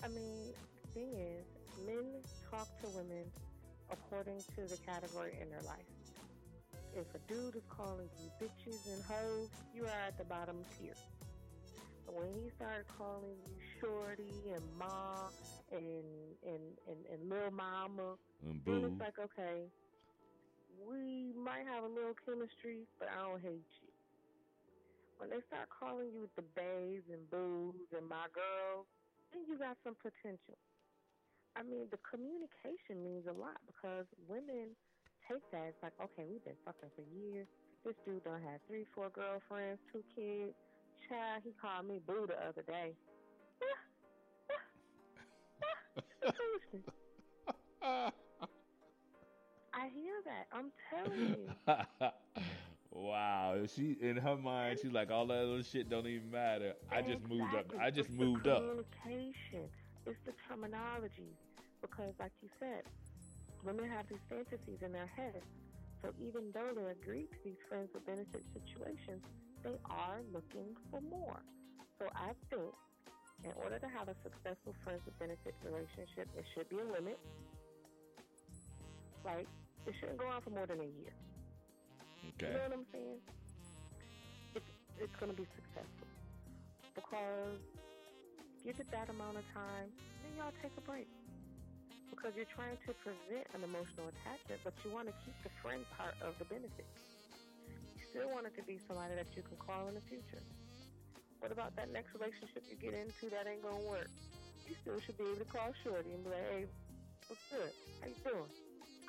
I 0.03 0.07
mean, 0.09 0.53
thing 0.93 1.13
is, 1.15 1.45
men 1.87 2.05
talk 2.49 2.67
to 2.81 2.87
women 2.89 3.25
according 3.91 4.37
to 4.55 4.67
the 4.67 4.77
category 4.85 5.33
in 5.41 5.49
their 5.49 5.61
life. 5.63 5.89
If 6.95 7.07
a 7.15 7.19
dude 7.27 7.55
is 7.55 7.63
calling 7.69 8.09
you 8.21 8.29
bitches 8.39 8.85
and 8.93 9.03
hoes, 9.03 9.49
you 9.73 9.85
are 9.85 10.01
at 10.07 10.17
the 10.17 10.25
bottom 10.25 10.57
tier. 10.77 10.93
But 12.05 12.15
when 12.15 12.29
he 12.33 12.49
started 12.49 12.85
calling 12.97 13.33
you 13.47 13.53
shorty 13.83 14.31
and 14.55 14.63
ma 14.79 15.27
and 15.71 16.37
and 16.47 16.63
and, 16.87 16.99
and 17.11 17.29
little 17.29 17.51
mama, 17.51 18.15
And 18.47 18.63
boo. 18.63 18.87
it's 18.87 18.99
like, 19.01 19.19
okay, 19.19 19.67
we 20.87 21.33
might 21.35 21.67
have 21.67 21.83
a 21.83 21.87
little 21.91 22.15
chemistry, 22.25 22.87
but 22.99 23.09
I 23.11 23.21
don't 23.27 23.41
hate 23.41 23.67
you. 23.83 23.91
When 25.19 25.29
they 25.29 25.39
start 25.47 25.69
calling 25.69 26.09
you 26.11 26.27
the 26.35 26.43
baes 26.55 27.03
and 27.11 27.29
boos 27.29 27.87
and 27.95 28.07
my 28.09 28.27
girl, 28.33 28.85
then 29.31 29.43
you 29.47 29.57
got 29.57 29.77
some 29.83 29.95
potential. 30.01 30.57
I 31.55 31.61
mean, 31.63 31.87
the 31.91 32.01
communication 32.09 33.03
means 33.05 33.27
a 33.29 33.35
lot 33.35 33.61
because 33.69 34.05
women 34.27 34.73
take 35.29 35.45
that. 35.53 35.69
It's 35.69 35.81
like, 35.85 35.93
okay, 36.01 36.25
we've 36.25 36.43
been 36.43 36.57
fucking 36.65 36.89
for 36.97 37.05
years. 37.13 37.47
This 37.85 37.95
dude 38.05 38.23
done 38.25 38.41
had 38.41 38.59
three, 38.67 38.85
four 38.95 39.09
girlfriends, 39.13 39.79
two 39.93 40.03
kids. 40.15 40.55
Child, 41.07 41.43
he 41.45 41.53
called 41.61 41.85
me 41.87 41.99
boo 42.01 42.25
the 42.27 42.39
other 42.41 42.63
day. 42.65 42.95
Foolishness. 46.53 46.93
I 49.73 49.89
hear 49.93 50.13
that. 50.25 50.47
I'm 50.51 50.71
telling 50.89 51.35
you. 51.35 51.49
wow. 52.91 53.55
She 53.75 53.97
in 54.01 54.17
her 54.17 54.37
mind, 54.37 54.79
she's 54.81 54.91
like 54.91 55.11
all 55.11 55.25
that 55.27 55.43
other 55.43 55.63
shit 55.63 55.89
don't 55.89 56.07
even 56.07 56.29
matter. 56.31 56.73
I 56.91 57.01
just 57.01 57.27
moved 57.27 57.55
up. 57.55 57.65
I 57.81 57.89
just 57.89 58.09
It's 58.09 58.19
moved 58.19 58.45
the 58.45 58.53
up. 58.53 58.59
Communication. 58.59 59.69
It's 60.05 60.19
the 60.25 60.33
terminology. 60.47 61.33
Because, 61.81 62.13
like 62.19 62.31
you 62.41 62.49
said, 62.59 62.83
women 63.63 63.89
have 63.89 64.07
these 64.07 64.23
fantasies 64.29 64.79
in 64.81 64.93
their 64.93 65.09
head. 65.15 65.41
So 66.01 66.09
even 66.19 66.51
though 66.53 66.71
they 66.75 66.91
agree 66.91 67.23
to 67.31 67.37
these 67.43 67.59
friends 67.67 67.89
with 67.93 68.05
benefit 68.05 68.43
situations, 68.53 69.23
they 69.63 69.75
are 69.89 70.19
looking 70.33 70.75
for 70.91 71.01
more. 71.01 71.41
So 71.99 72.07
I 72.15 72.31
think 72.49 72.71
in 73.43 73.51
order 73.59 73.79
to 73.79 73.89
have 73.91 74.07
a 74.07 74.15
successful 74.23 74.73
friends 74.83 75.03
with 75.05 75.17
benefits 75.19 75.59
relationship, 75.63 76.31
there 76.33 76.47
should 76.55 76.67
be 76.69 76.79
a 76.79 76.87
limit. 76.87 77.19
Like, 79.23 79.47
it 79.87 79.93
shouldn't 79.99 80.17
go 80.17 80.27
on 80.27 80.41
for 80.41 80.51
more 80.51 80.65
than 80.67 80.79
a 80.79 80.87
year. 80.87 81.11
Okay. 82.35 82.47
You 82.47 82.53
know 82.55 82.63
what 82.71 82.75
I'm 82.79 82.87
saying? 82.91 83.19
It's 84.55 84.71
it's 84.99 85.15
gonna 85.19 85.35
be 85.35 85.47
successful 85.55 86.07
because 86.95 87.59
give 88.63 88.79
it 88.79 88.87
that 88.95 89.11
amount 89.11 89.35
of 89.35 89.45
time. 89.51 89.91
then 90.23 90.31
y'all 90.39 90.55
take 90.63 90.71
a 90.79 90.83
break. 90.87 91.07
Because 92.07 92.31
you're 92.37 92.53
trying 92.55 92.77
to 92.87 92.95
prevent 93.03 93.43
an 93.51 93.65
emotional 93.67 94.07
attachment, 94.07 94.61
but 94.63 94.71
you 94.85 94.93
want 94.93 95.11
to 95.11 95.15
keep 95.25 95.35
the 95.43 95.51
friend 95.59 95.83
part 95.97 96.15
of 96.23 96.37
the 96.39 96.45
benefit. 96.45 96.87
You 97.97 98.01
still 98.07 98.29
want 98.31 98.47
it 98.47 98.55
to 98.55 98.63
be 98.63 98.79
somebody 98.87 99.17
that 99.17 99.27
you 99.35 99.43
can 99.43 99.57
call 99.59 99.89
in 99.89 99.97
the 99.97 100.05
future. 100.07 100.39
What 101.43 101.51
about 101.51 101.75
that 101.75 101.91
next 101.91 102.15
relationship 102.15 102.63
you 102.71 102.79
get 102.79 102.95
into 102.95 103.27
that 103.35 103.43
ain't 103.51 103.59
gonna 103.59 103.83
work? 103.83 104.07
You 104.63 104.79
still 104.79 104.95
should 105.03 105.19
be 105.19 105.27
able 105.27 105.43
to 105.43 105.49
call 105.51 105.75
Shorty 105.83 106.15
and 106.15 106.23
be 106.23 106.31
like, 106.31 106.47
hey, 106.47 106.63
what's 107.27 107.43
good? 107.51 107.75
How 107.99 108.07
you 108.07 108.15
doing? 108.23 108.51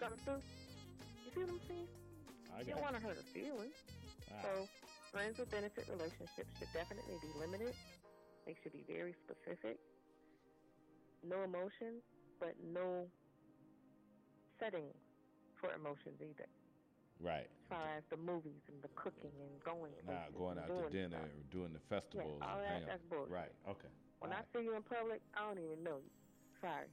Coming 0.03 0.19
through? 0.27 0.43
You 0.43 1.31
see 1.31 1.41
what 1.47 1.55
I'm 1.55 1.63
saying? 1.71 1.87
I 2.51 2.67
you 2.67 2.75
don't 2.75 2.83
want 2.83 2.99
to 2.99 3.03
hurt 3.07 3.23
her 3.23 3.29
feelings. 3.31 3.79
Ah, 4.35 4.43
So, 4.43 4.51
friends 5.15 5.39
with 5.39 5.47
benefit 5.55 5.87
relationships 5.87 6.51
should 6.59 6.75
definitely 6.75 7.23
be 7.23 7.31
limited. 7.39 7.71
They 8.51 8.59
should 8.67 8.75
be 8.75 8.83
very 8.91 9.15
specific. 9.23 9.79
No 11.23 11.47
emotions, 11.47 12.03
but 12.43 12.59
no 12.59 13.07
settings 14.59 14.99
for 15.63 15.71
emotions 15.71 16.19
either. 16.19 16.51
Right. 17.21 17.47
As 17.47 17.69
far 17.69 17.87
as 17.97 18.05
the 18.11 18.17
movies 18.17 18.61
and 18.69 18.81
the 18.83 18.89
cooking 18.95 19.33
and 19.41 19.51
going, 19.65 19.93
Not 20.07 20.35
going 20.37 20.59
out 20.59 20.69
to 20.69 20.91
dinner 20.91 21.17
stuff. 21.19 21.29
or 21.29 21.45
doing 21.51 21.73
the 21.73 21.81
festivals. 21.89 22.41
all 22.43 22.59
and 22.59 22.83
that- 22.85 22.87
that's 22.87 23.03
bullshit. 23.09 23.33
Right. 23.33 23.53
Okay. 23.69 23.89
When 24.21 24.33
All 24.33 24.39
I 24.39 24.43
see 24.53 24.65
you 24.65 24.75
in 24.77 24.83
public, 24.83 25.21
I 25.35 25.41
don't 25.47 25.59
even 25.59 25.83
know 25.83 25.97
you. 25.97 26.11
Sorry. 26.61 26.87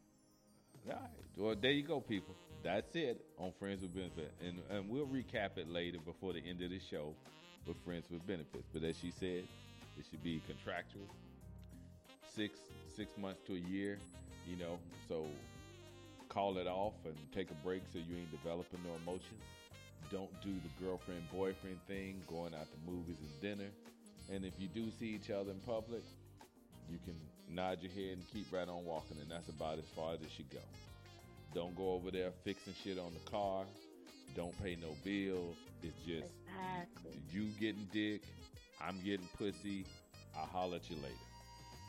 All 0.88 0.94
right. 0.94 1.10
Well, 1.38 1.56
there 1.56 1.72
you 1.72 1.84
go, 1.84 2.02
people. 2.02 2.36
That's 2.64 2.96
it 2.96 3.26
on 3.38 3.52
Friends 3.54 3.82
with 3.82 3.94
Benefits, 3.94 4.34
and 4.42 4.60
and 4.70 4.90
we'll 4.90 5.08
recap 5.08 5.58
it 5.58 5.70
later 5.70 6.00
before 6.00 6.34
the 6.34 6.40
end 6.40 6.62
of 6.62 6.70
the 6.72 6.80
show 6.80 7.16
with 7.68 7.78
Friends 7.86 8.10
with 8.10 8.26
Benefits. 8.26 8.68
But 8.74 8.84
as 8.84 8.98
she 8.98 9.12
said, 9.12 9.48
it 9.98 10.06
should 10.10 10.24
be 10.24 10.42
contractual, 10.48 11.08
six 12.28 12.60
six 12.88 13.16
months 13.18 13.42
to 13.48 13.54
a 13.56 13.60
year. 13.60 14.00
You 14.48 14.56
know, 14.58 14.80
so 15.08 15.28
call 16.30 16.58
it 16.58 16.68
off 16.68 16.94
and 17.06 17.16
take 17.32 17.52
a 17.52 17.56
break 17.56 17.84
so 17.94 18.00
you 18.00 18.18
ain't 18.18 18.32
developing 18.32 18.80
no 18.84 18.96
emotions. 18.96 19.42
Don't 20.12 20.30
do 20.41 20.52
the 20.52 20.86
girlfriend 20.86 21.21
boyfriend 21.32 21.80
thing, 21.88 22.21
going 22.28 22.54
out 22.54 22.67
to 22.71 22.91
movies 22.91 23.17
and 23.21 23.41
dinner. 23.41 23.69
And 24.32 24.43
if 24.45 24.54
you 24.60 24.67
do 24.67 24.91
see 25.00 25.08
each 25.08 25.30
other 25.30 25.52
in 25.52 25.60
public, 25.60 26.04
you 26.89 26.97
can 27.06 27.15
nod 27.50 27.78
your 27.82 27.91
head 27.91 28.17
and 28.17 28.28
keep 28.34 28.52
right 28.52 28.67
on 28.67 28.84
walking, 28.86 29.17
and 29.21 29.32
that's 29.32 29.47
about 29.50 29.78
as 29.78 29.86
far 29.95 30.13
as 30.13 30.21
it 30.21 30.30
should 30.36 30.50
go. 30.50 30.60
Don't 31.54 31.76
go 31.76 31.93
over 31.93 32.12
there 32.12 32.32
fixing 32.43 32.74
shit 32.84 32.97
on 32.97 33.12
the 33.13 33.32
car. 33.32 33.63
Don't 34.36 34.58
pay 34.63 34.76
no 34.82 34.95
bills. 35.04 35.56
It's 35.84 35.97
just 36.06 36.34
Exactly. 36.47 37.12
you 37.32 37.47
getting 37.60 37.88
dick, 37.91 38.21
I'm 38.82 38.97
getting 39.04 39.28
pussy. 39.38 39.86
I'll 40.38 40.45
holler 40.45 40.78
at 40.78 40.89
you 40.89 40.95
later. 40.97 41.15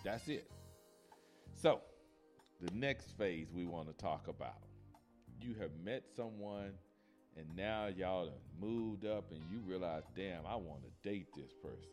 That's 0.05 0.27
it. 0.29 0.51
So, 1.55 1.81
the 2.61 2.73
next 2.75 3.17
phase 3.17 3.47
we 3.55 3.65
want 3.65 3.87
to 3.89 3.95
talk 3.95 4.27
about. 4.29 4.63
You 5.41 5.55
have 5.61 5.71
met 5.85 6.05
someone, 6.17 6.73
and 7.37 7.47
now 7.57 7.87
y'all 7.87 8.27
done 8.27 8.35
moved 8.61 9.07
up, 9.07 9.31
and 9.31 9.41
you 9.51 9.59
realize, 9.67 10.03
damn, 10.17 10.47
I 10.47 10.57
want 10.57 10.81
to 10.83 11.09
date 11.09 11.27
this 11.35 11.53
person. 11.63 11.89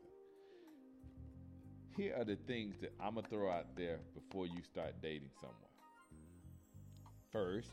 Here 1.97 2.15
are 2.17 2.23
the 2.23 2.37
things 2.47 2.75
that 2.81 2.93
I'm 2.99 3.15
going 3.15 3.25
to 3.25 3.29
throw 3.29 3.49
out 3.49 3.75
there 3.75 3.99
before 4.13 4.45
you 4.45 4.61
start 4.71 4.93
dating 5.01 5.31
someone. 5.39 5.55
First, 7.31 7.69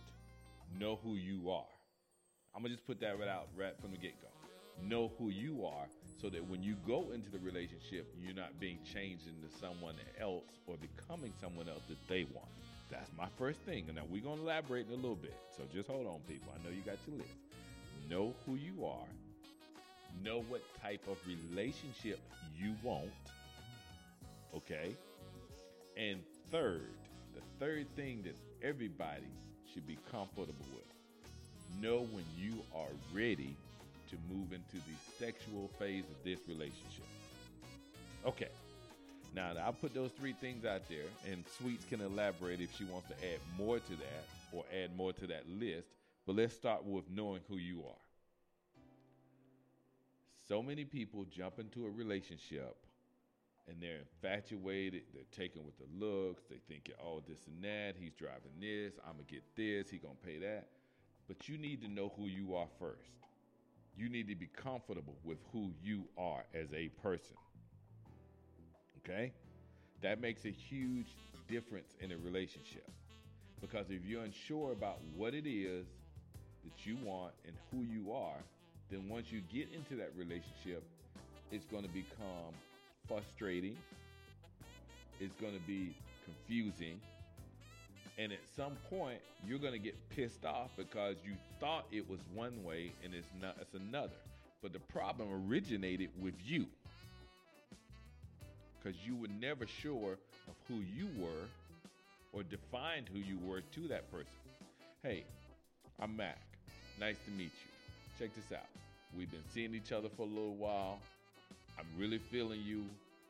know 0.79 0.99
who 1.03 1.15
you 1.15 1.51
are. 1.51 1.65
I'm 2.55 2.63
gonna 2.63 2.75
just 2.75 2.87
put 2.87 3.01
that 3.01 3.19
right 3.19 3.29
out 3.29 3.49
right 3.57 3.75
from 3.81 3.91
the 3.91 3.99
get 3.99 4.21
go. 4.21 4.29
Know 4.83 5.13
who 5.19 5.31
you 5.31 5.65
are 5.65 5.87
so 6.21 6.29
that 6.31 6.47
when 6.49 6.63
you 6.63 6.77
go 6.87 7.11
into 7.13 7.31
the 7.31 7.39
relationship, 7.39 8.13
you're 8.23 8.35
not 8.35 8.59
being 8.61 8.79
changed 8.85 9.25
into 9.27 9.55
someone 9.59 9.95
else 10.21 10.45
or 10.67 10.77
becoming 10.77 11.33
someone 11.41 11.69
else 11.69 11.83
that 11.89 11.99
they 12.09 12.25
want. 12.35 12.49
That's 12.91 13.11
my 13.17 13.29
first 13.39 13.61
thing. 13.61 13.85
And 13.89 13.97
now 13.97 14.05
we're 14.11 14.23
gonna 14.23 14.43
elaborate 14.43 14.87
in 14.87 14.93
a 14.93 14.97
little 14.97 15.17
bit. 15.17 15.37
So 15.57 15.65
just 15.73 15.89
hold 15.89 16.07
on, 16.07 16.21
people. 16.29 16.53
I 16.55 16.63
know 16.65 16.71
you 16.75 16.83
got 16.83 16.97
your 17.07 17.17
list. 17.17 17.46
Know 18.09 18.35
who 18.45 18.55
you 18.55 18.85
are. 18.85 19.07
Know 20.23 20.43
what 20.49 20.63
type 20.83 21.03
of 21.09 21.19
relationship 21.27 22.21
you 22.59 22.75
want. 22.83 23.11
Okay? 24.55 24.95
And 25.97 26.21
third, 26.51 26.91
the 27.35 27.41
third 27.59 27.87
thing 27.97 28.23
that 28.25 28.37
everybody 28.67 29.27
should 29.73 29.87
be 29.87 29.99
comfortable 30.11 30.55
with 30.73 30.87
know 31.81 32.07
when 32.13 32.25
you 32.37 32.55
are 32.75 32.89
ready 33.13 33.55
to 34.11 34.17
move 34.31 34.53
into 34.53 34.77
the 34.77 35.25
sexual 35.25 35.69
phase 35.79 36.05
of 36.05 36.25
this 36.25 36.39
relationship. 36.49 37.05
Okay. 38.25 38.49
Now, 39.35 39.53
I'll 39.63 39.73
put 39.73 39.93
those 39.93 40.13
three 40.13 40.33
things 40.33 40.65
out 40.65 40.89
there, 40.89 41.05
and 41.31 41.45
Sweets 41.59 41.85
can 41.85 42.01
elaborate 42.01 42.61
if 42.61 42.75
she 42.77 42.85
wants 42.85 43.09
to 43.09 43.15
add 43.15 43.39
more 43.59 43.79
to 43.79 43.91
that 43.91 44.25
or 44.53 44.65
add 44.75 44.97
more 44.97 45.13
to 45.13 45.27
that 45.27 45.45
list. 45.51 45.89
But 46.27 46.37
let's 46.37 46.55
start 46.55 46.85
with 46.85 47.05
knowing 47.09 47.41
who 47.49 47.57
you 47.57 47.85
are. 47.87 48.03
So 50.49 50.63
many 50.63 50.85
people 50.85 51.25
jump 51.25 51.59
into 51.59 51.87
a 51.87 51.91
relationship 51.91 52.77
and 53.69 53.77
they're 53.81 53.99
infatuated. 53.99 55.03
They're 55.13 55.25
taken 55.37 55.63
with 55.65 55.75
the 55.79 56.05
looks. 56.05 56.43
They 56.49 56.61
think, 56.69 56.93
oh, 57.03 57.23
this 57.27 57.39
and 57.47 57.63
that. 57.65 57.95
He's 57.99 58.13
driving 58.13 58.53
this. 58.61 58.95
I'm 59.07 59.15
going 59.15 59.27
to 59.27 59.33
get 59.35 59.43
this. 59.57 59.91
He 59.91 59.99
going 59.99 60.17
to 60.21 60.27
pay 60.27 60.39
that. 60.39 60.69
But 61.29 61.49
you 61.49 61.59
need 61.59 61.83
to 61.83 61.89
know 61.89 62.13
who 62.17 62.27
you 62.27 62.55
are 62.55 62.69
first. 62.79 63.11
You 63.97 64.09
need 64.09 64.29
to 64.29 64.37
be 64.37 64.47
comfortable 64.47 65.17
with 65.25 65.39
who 65.53 65.73
you 65.83 66.05
are 66.17 66.45
as 66.55 66.73
a 66.73 66.89
person. 67.03 67.37
Okay? 68.99 69.33
That 70.03 70.21
makes 70.21 70.45
a 70.45 70.51
huge 70.51 71.09
difference 71.49 71.95
in 72.01 72.13
a 72.13 72.17
relationship. 72.19 72.89
Because 73.61 73.87
if 73.91 74.05
you're 74.05 74.23
unsure 74.23 74.73
about 74.73 75.01
what 75.15 75.35
it 75.35 75.49
is 75.49 75.87
that 76.67 76.87
you 76.87 76.97
want 77.05 77.33
and 77.47 77.55
who 77.71 77.83
you 77.93 78.13
are, 78.13 78.39
then 78.91 79.09
once 79.09 79.31
you 79.31 79.41
get 79.53 79.69
into 79.73 79.97
that 79.97 80.11
relationship, 80.17 80.83
it's 81.53 81.65
going 81.65 81.83
to 81.83 81.89
become 81.89 82.53
frustrating. 83.09 83.77
It's 85.21 85.35
going 85.41 85.55
to 85.55 85.67
be 85.67 85.95
confusing. 86.25 87.01
And 88.19 88.33
at 88.33 88.41
some 88.57 88.73
point, 88.91 89.19
you're 89.47 89.59
going 89.59 89.73
to 89.73 89.79
get 89.79 89.95
pissed 90.11 90.45
off 90.45 90.71
because 90.77 91.17
you 91.25 91.33
thought 91.61 91.87
it 91.93 92.09
was 92.09 92.21
one 92.35 92.65
way 92.65 92.93
and 93.05 93.15
it's 93.15 93.29
not 93.41 93.57
it's 93.61 93.75
another. 93.75 94.17
But 94.63 94.73
the 94.73 94.81
problem 94.81 95.29
originated 95.49 96.11
with 96.21 96.35
you. 96.45 96.67
Cuz 98.83 98.95
you 99.05 99.17
were 99.17 99.29
never 99.41 99.67
sure 99.67 100.19
of 100.49 100.55
who 100.69 100.77
you 100.97 101.09
were 101.19 101.47
or 102.33 102.43
defined 102.43 103.09
who 103.13 103.19
you 103.19 103.39
were 103.39 103.61
to 103.61 103.89
that 103.89 104.11
person. 104.11 104.33
Hey, 105.03 105.25
I'm 106.01 106.17
Mac. 106.17 106.56
Nice 106.99 107.17
to 107.27 107.31
meet 107.33 107.53
you. 107.53 107.71
Check 108.19 108.35
this 108.35 108.57
out. 108.57 108.67
We've 109.17 109.31
been 109.31 109.45
seeing 109.53 109.75
each 109.75 109.93
other 109.93 110.09
for 110.17 110.23
a 110.23 110.31
little 110.31 110.55
while. 110.55 110.99
I'm 111.79 111.87
really 111.99 112.19
feeling 112.19 112.61
you. 112.65 112.85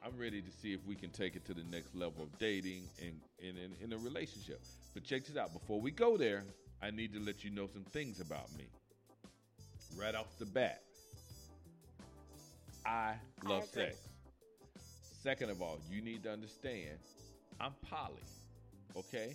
I'm 0.04 0.16
ready 0.18 0.40
to 0.40 0.50
see 0.62 0.72
if 0.72 0.80
we 0.86 0.94
can 0.94 1.10
take 1.10 1.34
it 1.34 1.44
to 1.46 1.54
the 1.54 1.64
next 1.70 1.94
level 1.96 2.22
of 2.22 2.38
dating 2.38 2.82
and 3.00 3.20
in, 3.82 3.92
a 3.92 3.98
relationship. 3.98 4.60
But 4.94 5.02
check 5.04 5.24
this 5.26 5.36
out. 5.36 5.52
Before 5.52 5.80
we 5.80 5.90
go 5.90 6.16
there, 6.16 6.44
I 6.80 6.90
need 6.90 7.12
to 7.14 7.20
let 7.20 7.42
you 7.44 7.50
know 7.50 7.66
some 7.72 7.82
things 7.82 8.20
about 8.20 8.46
me. 8.56 8.64
Right 9.98 10.14
off 10.14 10.26
the 10.38 10.46
bat, 10.46 10.82
I 12.84 13.14
love 13.44 13.64
agree. 13.72 13.84
sex. 13.84 13.96
Second 15.22 15.50
of 15.50 15.60
all, 15.60 15.78
you 15.90 16.02
need 16.02 16.22
to 16.22 16.30
understand 16.30 16.98
I'm 17.60 17.72
poly. 17.90 18.22
Okay? 18.96 19.34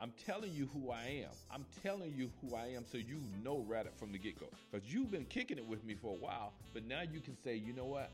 I'm 0.00 0.12
telling 0.24 0.52
you 0.54 0.68
who 0.72 0.92
I 0.92 1.24
am. 1.24 1.34
I'm 1.52 1.66
telling 1.82 2.14
you 2.16 2.30
who 2.40 2.54
I 2.54 2.66
am 2.66 2.84
so 2.90 2.98
you 2.98 3.18
know 3.42 3.64
right 3.68 3.86
from 3.98 4.12
the 4.12 4.18
get 4.18 4.38
go. 4.38 4.46
Because 4.70 4.92
you've 4.92 5.10
been 5.10 5.24
kicking 5.24 5.58
it 5.58 5.66
with 5.66 5.84
me 5.84 5.96
for 6.00 6.14
a 6.14 6.18
while, 6.18 6.52
but 6.72 6.86
now 6.86 7.02
you 7.02 7.20
can 7.20 7.36
say, 7.42 7.56
you 7.56 7.72
know 7.72 7.86
what? 7.86 8.12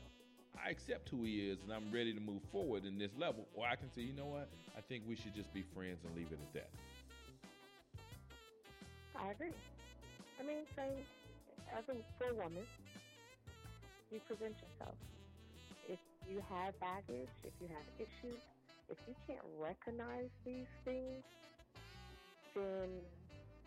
I 0.57 0.71
accept 0.71 1.09
who 1.09 1.23
he 1.23 1.47
is 1.47 1.59
and 1.63 1.71
I'm 1.71 1.93
ready 1.93 2.11
to 2.13 2.19
move 2.19 2.41
forward 2.51 2.85
in 2.85 2.97
this 2.97 3.11
level. 3.19 3.45
Or 3.53 3.67
I 3.67 3.75
can 3.75 3.91
say, 3.93 4.01
you 4.01 4.13
know 4.13 4.25
what? 4.25 4.49
I 4.75 4.81
think 4.81 5.03
we 5.07 5.15
should 5.15 5.35
just 5.35 5.53
be 5.53 5.63
friends 5.75 5.99
and 6.05 6.15
leave 6.15 6.31
it 6.31 6.39
at 6.41 6.53
that. 6.53 6.69
I 9.21 9.31
agree. 9.31 9.53
I 10.39 10.43
mean, 10.43 10.65
say, 10.75 10.89
as 11.77 11.83
a 11.87 11.93
a 11.93 12.33
woman, 12.33 12.65
you 14.11 14.19
present 14.27 14.55
yourself. 14.57 14.95
If 15.87 15.99
you 16.29 16.41
have 16.49 16.79
baggage, 16.79 17.29
if 17.43 17.53
you 17.61 17.67
have 17.67 17.85
issues, 17.99 18.41
if 18.89 18.97
you 19.07 19.13
can't 19.27 19.45
recognize 19.59 20.29
these 20.45 20.67
things, 20.83 21.23
then 22.55 22.89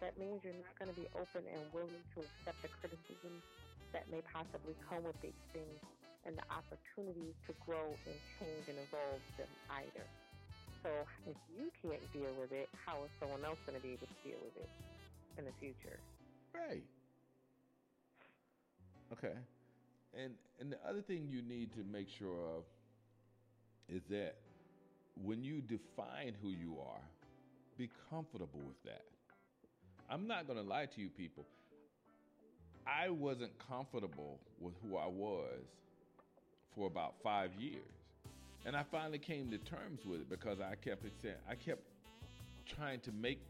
that 0.01 0.17
means 0.19 0.41
you're 0.43 0.57
not 0.57 0.75
going 0.81 0.91
to 0.91 0.97
be 0.97 1.07
open 1.15 1.45
and 1.47 1.61
willing 1.71 2.03
to 2.17 2.25
accept 2.25 2.59
the 2.65 2.73
criticism 2.73 3.39
that 3.93 4.09
may 4.11 4.23
possibly 4.33 4.75
come 4.89 5.05
with 5.05 5.17
these 5.23 5.37
things 5.53 5.79
and 6.27 6.37
the 6.37 6.47
opportunities 6.51 7.35
to 7.47 7.53
grow 7.65 7.97
and 8.07 8.17
change 8.39 8.65
and 8.69 8.79
evolve 8.81 9.23
them 9.37 9.51
either. 9.85 10.07
So 10.83 10.91
if 11.27 11.37
you 11.51 11.71
can't 11.83 12.05
deal 12.13 12.33
with 12.39 12.53
it, 12.53 12.69
how 12.87 13.05
is 13.05 13.11
someone 13.21 13.45
else 13.45 13.59
going 13.67 13.77
to 13.77 13.83
be 13.83 13.93
able 13.93 14.07
to 14.07 14.19
deal 14.23 14.39
with 14.43 14.57
it 14.57 14.71
in 15.39 15.45
the 15.45 15.55
future? 15.59 15.99
Right. 16.55 16.85
Okay. 19.13 19.35
And 20.17 20.35
and 20.61 20.73
the 20.73 20.79
other 20.89 21.03
thing 21.03 21.29
you 21.29 21.43
need 21.43 21.73
to 21.75 21.85
make 21.91 22.09
sure 22.19 22.37
of 22.57 22.65
is 23.89 24.03
that 24.11 24.37
when 25.25 25.43
you 25.43 25.61
define 25.61 26.35
who 26.43 26.51
you 26.51 26.77
are, 26.79 27.03
Be 27.79 27.89
comfortable 28.11 28.61
with 28.67 28.83
that. 28.85 29.05
I'm 30.11 30.27
not 30.27 30.49
going 30.49 30.59
to 30.59 30.69
lie 30.69 30.87
to 30.87 31.01
you, 31.01 31.09
people. 31.09 31.47
I 32.85 33.09
wasn't 33.09 33.53
comfortable 33.69 34.41
with 34.59 34.75
who 34.83 34.97
I 34.97 35.07
was 35.07 35.63
for 36.75 36.89
about 36.89 37.15
five 37.23 37.51
years. 37.57 37.85
And 38.67 38.75
I 38.75 38.83
finally 38.83 39.19
came 39.19 39.51
to 39.51 39.59
terms 39.59 40.05
with 40.05 40.21
it 40.23 40.29
because 40.29 40.59
I 40.61 40.75
kept 40.75 41.05
saying, 41.23 41.37
I 41.49 41.55
kept 41.55 41.83
trying 42.67 42.99
to 43.01 43.13
make 43.13 43.41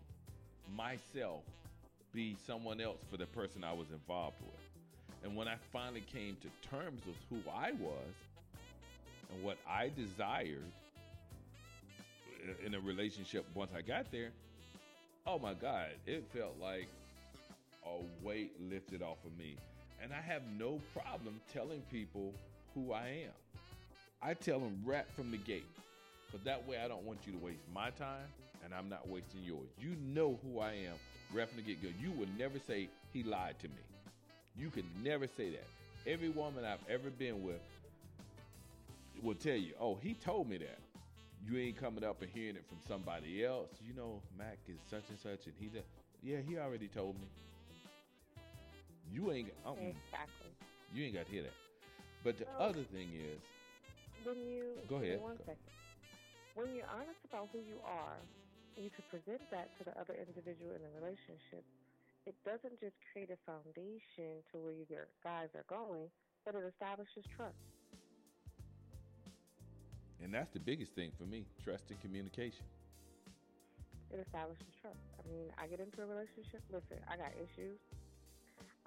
myself 0.77 1.41
be 2.13 2.37
someone 2.47 2.83
else 2.83 2.99
for 3.11 3.17
the 3.17 3.27
person 3.27 3.65
I 3.65 3.73
was 3.73 3.87
involved 3.91 4.37
with. 4.43 5.25
And 5.25 5.37
when 5.37 5.49
I 5.49 5.57
finally 5.73 6.05
came 6.13 6.37
to 6.43 6.69
terms 6.69 7.01
with 7.07 7.17
who 7.31 7.39
I 7.51 7.73
was 7.73 8.15
and 9.33 9.43
what 9.43 9.57
I 9.69 9.91
desired 9.97 10.71
in 12.65 12.75
a 12.75 12.81
relationship 12.81 13.45
once 13.55 13.73
I 13.77 13.83
got 13.83 14.11
there, 14.11 14.31
oh 15.27 15.39
my 15.39 15.55
God, 15.55 15.89
it 16.07 16.25
felt 16.33 16.57
like 16.61 16.89
a 17.87 18.27
weight 18.27 18.53
lifted 18.71 19.03
off 19.03 19.19
of 19.25 19.37
me. 19.39 19.57
And 20.03 20.13
I 20.13 20.21
have 20.21 20.43
no 20.59 20.81
problem 20.95 21.41
telling 21.53 21.83
people 21.91 22.33
who 22.75 22.93
I 22.93 23.25
am. 23.27 23.33
I 24.23 24.35
tell 24.35 24.59
them 24.61 24.81
right 24.85 25.07
from 25.17 25.31
the 25.31 25.37
gate. 25.37 25.67
But 26.31 26.45
that 26.45 26.67
way 26.69 26.79
I 26.85 26.89
don't 26.89 27.05
want 27.05 27.21
you 27.27 27.33
to 27.33 27.39
waste 27.39 27.63
my 27.75 27.91
time 27.91 28.27
and 28.65 28.75
I'm 28.75 28.89
not 28.89 29.09
wasting 29.09 29.43
yours. 29.43 29.69
You 29.81 29.97
know 30.15 30.39
who 30.43 30.61
I 30.61 30.73
am 30.73 30.95
right 31.33 31.49
from 31.49 31.57
the 31.57 31.63
get 31.63 31.83
go. 31.83 31.89
You 32.01 32.11
will 32.13 32.29
never 32.39 32.59
say 32.67 32.89
he 33.13 33.23
lied 33.23 33.59
to 33.61 33.69
me. 33.69 33.75
You 34.57 34.71
can 34.71 34.85
never 35.03 35.27
say 35.27 35.51
that. 35.51 35.67
Every 36.07 36.29
woman 36.29 36.65
I've 36.65 36.85
ever 36.89 37.11
been 37.11 37.43
with 37.43 37.61
will 39.23 39.35
tell 39.35 39.57
you, 39.57 39.73
oh, 39.81 39.99
he 40.03 40.15
told 40.15 40.49
me 40.49 40.59
that. 40.59 40.79
You 41.47 41.59
ain't 41.59 41.77
coming 41.81 42.05
up 42.05 42.21
and 42.23 42.31
hearing 42.31 42.57
it 42.57 42.65
from 42.69 42.79
somebody 42.87 43.45
else. 43.45 43.69
You 43.87 43.95
know, 43.95 44.21
Mac 44.37 44.59
is 44.69 44.79
such 44.91 45.05
and 45.09 45.19
such, 45.19 45.47
and 45.47 45.55
he, 45.59 45.71
yeah, 46.23 46.39
he 46.47 46.59
already 46.59 46.89
told 46.89 47.17
me. 47.17 47.27
You 49.13 49.33
ain't, 49.33 49.49
uh 49.65 49.73
exactly. 49.73 50.53
You 50.93 51.05
ain't 51.05 51.15
got 51.15 51.27
to 51.27 51.33
hear 51.33 51.43
that. 51.43 51.57
But 52.25 52.39
the 52.39 52.45
Well, 52.59 52.69
other 52.71 52.85
thing 52.93 53.09
is, 53.15 53.41
When 54.25 54.37
you 54.45 54.77
Go 54.89 54.97
ahead. 54.97 55.21
One 55.21 55.37
Go. 55.39 55.45
second. 55.49 55.73
When 56.55 56.75
you're 56.75 56.91
honest 56.91 57.23
about 57.25 57.49
who 57.53 57.63
you 57.63 57.79
are, 57.87 58.19
and 58.77 58.85
you 58.85 58.91
can 58.91 59.07
present 59.09 59.41
that 59.55 59.71
to 59.79 59.85
the 59.87 59.95
other 59.99 60.15
individual 60.19 60.75
in 60.75 60.83
the 60.83 60.93
relationship, 60.99 61.63
it 62.27 62.35
doesn't 62.45 62.77
just 62.83 62.99
create 63.13 63.31
a 63.31 63.39
foundation 63.47 64.43
to 64.53 64.59
where 64.59 64.75
your 64.91 65.07
guys 65.23 65.49
are 65.55 65.65
going, 65.71 66.11
but 66.45 66.55
it 66.55 66.67
establishes 66.67 67.25
trust. 67.33 67.57
And 70.23 70.33
that's 70.33 70.53
the 70.53 70.61
biggest 70.61 70.95
thing 70.95 71.11
for 71.19 71.25
me 71.25 71.47
trust 71.63 71.91
and 71.91 72.01
communication. 72.01 72.65
It 74.11 74.25
establishes 74.25 74.73
trust. 74.81 75.05
I 75.21 75.23
mean, 75.29 75.53
I 75.61 75.69
get 75.69 75.81
into 75.81 76.01
a 76.01 76.09
relationship. 76.09 76.65
Listen, 76.73 76.97
I 77.09 77.21
got 77.21 77.37
issues. 77.37 77.77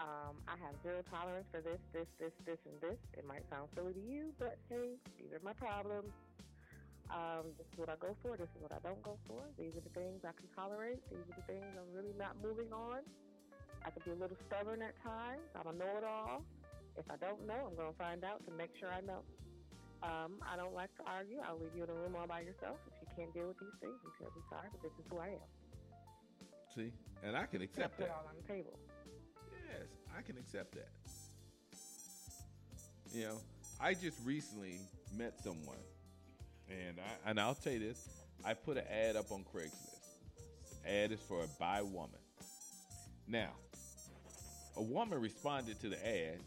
Um, 0.01 0.41
I 0.49 0.57
have 0.57 0.73
zero 0.81 1.05
tolerance 1.05 1.45
for 1.53 1.61
this, 1.61 1.77
this, 1.93 2.09
this, 2.17 2.33
this, 2.41 2.57
and 2.65 2.73
this. 2.81 2.97
It 3.13 3.21
might 3.21 3.45
sound 3.53 3.69
silly 3.77 3.93
to 3.93 4.01
you, 4.01 4.33
but 4.41 4.57
hey, 4.65 4.97
these 5.21 5.29
are 5.29 5.43
my 5.45 5.53
problems. 5.53 6.09
Um, 7.13 7.53
this 7.59 7.69
is 7.69 7.77
what 7.77 7.91
I 7.93 8.01
go 8.01 8.17
for. 8.25 8.33
This 8.33 8.49
is 8.57 8.59
what 8.65 8.73
I 8.73 8.81
don't 8.81 9.01
go 9.05 9.19
for. 9.29 9.45
These 9.61 9.77
are 9.77 9.85
the 9.85 9.93
things 9.93 10.25
I 10.25 10.33
can 10.33 10.49
tolerate. 10.57 11.05
These 11.13 11.21
are 11.29 11.37
the 11.37 11.45
things 11.45 11.69
I'm 11.77 11.91
really 11.93 12.17
not 12.17 12.33
moving 12.41 12.73
on. 12.73 13.05
I 13.85 13.93
can 13.93 14.01
be 14.01 14.11
a 14.11 14.19
little 14.19 14.37
stubborn 14.49 14.81
at 14.81 14.97
times. 15.05 15.45
I'm 15.53 15.69
a 15.69 15.75
know-it-all. 15.77 16.41
If 16.97 17.05
I 17.05 17.17
don't 17.21 17.45
know, 17.45 17.69
I'm 17.69 17.75
going 17.77 17.91
to 17.91 17.99
find 17.99 18.23
out 18.23 18.41
to 18.47 18.51
make 18.57 18.73
sure 18.79 18.89
I 18.89 19.05
know. 19.05 19.21
Um, 20.03 20.39
I 20.41 20.55
don't 20.57 20.73
like 20.73 20.93
to 20.97 21.03
argue. 21.05 21.37
I'll 21.47 21.59
leave 21.59 21.75
you 21.75 21.83
in 21.83 21.89
a 21.89 21.93
room 21.93 22.15
all 22.19 22.27
by 22.27 22.41
yourself. 22.41 22.77
If 22.87 22.93
you 23.01 23.07
can't 23.15 23.33
deal 23.33 23.47
with 23.47 23.59
these 23.59 23.77
things, 23.79 23.93
you 24.03 24.11
tell 24.17 24.31
me 24.35 24.41
sorry, 24.49 24.67
but 24.71 24.81
this 24.81 24.91
is 24.97 25.05
who 25.11 25.19
I 25.19 25.27
am. 25.27 25.49
See? 26.75 26.91
And 27.23 27.37
I 27.37 27.45
can 27.45 27.61
accept 27.61 27.97
put 27.97 28.05
it 28.05 28.07
that. 28.07 28.15
all 28.15 28.25
on 28.27 28.35
the 28.41 28.47
table. 28.51 28.79
Yes, 29.69 29.87
I 30.17 30.21
can 30.21 30.37
accept 30.37 30.73
that. 30.73 30.89
You 33.13 33.25
know, 33.25 33.37
I 33.79 33.93
just 33.93 34.17
recently 34.25 34.79
met 35.17 35.39
someone, 35.43 35.77
and 36.69 36.97
I 36.99 37.29
and 37.29 37.39
I'll 37.39 37.55
tell 37.55 37.73
you 37.73 37.79
this: 37.79 38.07
I 38.43 38.53
put 38.53 38.77
an 38.77 38.85
ad 38.89 39.15
up 39.17 39.31
on 39.31 39.43
Craigslist. 39.53 39.99
Ad 40.87 41.11
is 41.11 41.19
for 41.19 41.43
a 41.43 41.47
bi 41.59 41.81
woman. 41.81 42.19
Now, 43.27 43.51
a 44.77 44.81
woman 44.81 45.19
responded 45.21 45.79
to 45.81 45.89
the 45.89 46.07
ad, 46.07 46.39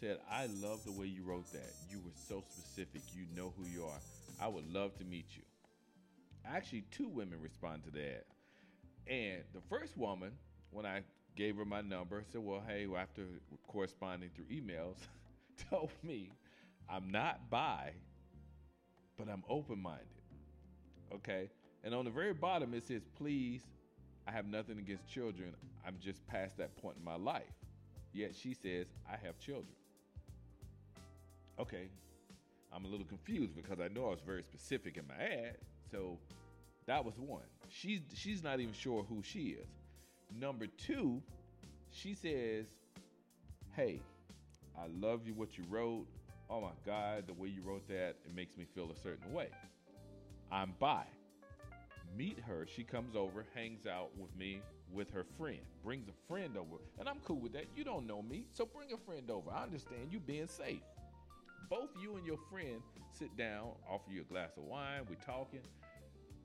said, 0.00 0.18
"I 0.30 0.46
love 0.46 0.80
the 0.84 0.92
way 0.92 1.06
you 1.06 1.22
wrote 1.22 1.50
that. 1.52 1.74
You 1.90 1.98
were 2.00 2.12
so 2.28 2.42
specific. 2.42 3.02
You 3.14 3.26
know 3.34 3.52
who 3.56 3.64
you 3.64 3.84
are. 3.84 4.00
I 4.40 4.48
would 4.48 4.72
love 4.72 4.96
to 4.98 5.04
meet 5.04 5.26
you." 5.36 5.42
Actually, 6.44 6.82
two 6.90 7.08
women 7.08 7.40
responded 7.42 7.92
to 7.92 8.00
that. 8.00 8.24
And 9.06 9.42
the 9.54 9.60
first 9.68 9.96
woman, 9.96 10.32
when 10.70 10.86
I 10.86 11.02
gave 11.36 11.56
her 11.56 11.64
my 11.64 11.80
number, 11.80 12.22
said, 12.32 12.42
Well, 12.42 12.62
hey, 12.66 12.86
after 12.96 13.22
corresponding 13.66 14.30
through 14.34 14.46
emails, 14.46 14.96
told 15.70 15.90
me 16.02 16.30
I'm 16.88 17.10
not 17.10 17.50
bi, 17.50 17.92
but 19.16 19.28
I'm 19.28 19.44
open 19.48 19.80
minded. 19.80 20.06
Okay. 21.14 21.50
And 21.84 21.94
on 21.94 22.04
the 22.04 22.10
very 22.10 22.32
bottom, 22.32 22.74
it 22.74 22.86
says, 22.86 23.02
Please, 23.16 23.62
I 24.26 24.32
have 24.32 24.46
nothing 24.46 24.78
against 24.78 25.08
children. 25.08 25.54
I'm 25.86 25.96
just 26.00 26.26
past 26.26 26.58
that 26.58 26.76
point 26.76 26.96
in 26.98 27.04
my 27.04 27.16
life. 27.16 27.44
Yet 28.12 28.34
she 28.34 28.54
says, 28.54 28.86
I 29.06 29.16
have 29.24 29.38
children. 29.38 29.74
Okay. 31.60 31.88
I'm 32.72 32.84
a 32.84 32.88
little 32.88 33.06
confused 33.06 33.56
because 33.56 33.80
I 33.80 33.88
know 33.88 34.06
I 34.06 34.10
was 34.10 34.20
very 34.24 34.42
specific 34.42 34.96
in 34.96 35.06
my 35.06 35.14
ad. 35.14 35.56
So 35.90 36.18
that 36.86 37.04
was 37.04 37.14
one. 37.18 37.42
She's 37.68 38.00
she's 38.14 38.42
not 38.42 38.60
even 38.60 38.74
sure 38.74 39.04
who 39.08 39.22
she 39.22 39.56
is. 39.60 39.68
Number 40.38 40.66
two, 40.66 41.22
she 41.90 42.14
says, 42.14 42.66
"Hey, 43.74 44.00
I 44.76 44.86
love 45.00 45.26
you 45.26 45.34
what 45.34 45.56
you 45.58 45.64
wrote. 45.68 46.06
Oh 46.50 46.60
my 46.60 46.72
God, 46.86 47.26
the 47.26 47.34
way 47.34 47.48
you 47.48 47.62
wrote 47.62 47.86
that, 47.88 48.16
it 48.24 48.34
makes 48.34 48.56
me 48.56 48.64
feel 48.74 48.90
a 48.90 48.96
certain 48.96 49.32
way. 49.32 49.48
I'm 50.50 50.74
bi. 50.78 51.04
Meet 52.16 52.38
her. 52.46 52.66
She 52.74 52.84
comes 52.84 53.14
over, 53.14 53.44
hangs 53.54 53.86
out 53.86 54.10
with 54.16 54.34
me 54.36 54.62
with 54.90 55.10
her 55.10 55.24
friend, 55.36 55.60
brings 55.84 56.08
a 56.08 56.12
friend 56.26 56.56
over, 56.56 56.80
and 56.98 57.06
I'm 57.06 57.18
cool 57.24 57.38
with 57.38 57.52
that. 57.52 57.66
You 57.76 57.84
don't 57.84 58.06
know 58.06 58.22
me, 58.22 58.44
so 58.50 58.64
bring 58.64 58.92
a 58.92 58.96
friend 58.96 59.30
over. 59.30 59.50
I 59.50 59.62
understand 59.62 60.10
you 60.10 60.20
being 60.20 60.48
safe. 60.48 60.80
Both 61.68 61.90
you 62.00 62.16
and 62.16 62.26
your 62.26 62.38
friend 62.50 62.80
sit 63.12 63.36
down, 63.36 63.72
offer 63.88 64.10
you 64.10 64.22
a 64.22 64.24
glass 64.24 64.56
of 64.56 64.64
wine, 64.64 65.02
we're 65.08 65.16
talking. 65.16 65.60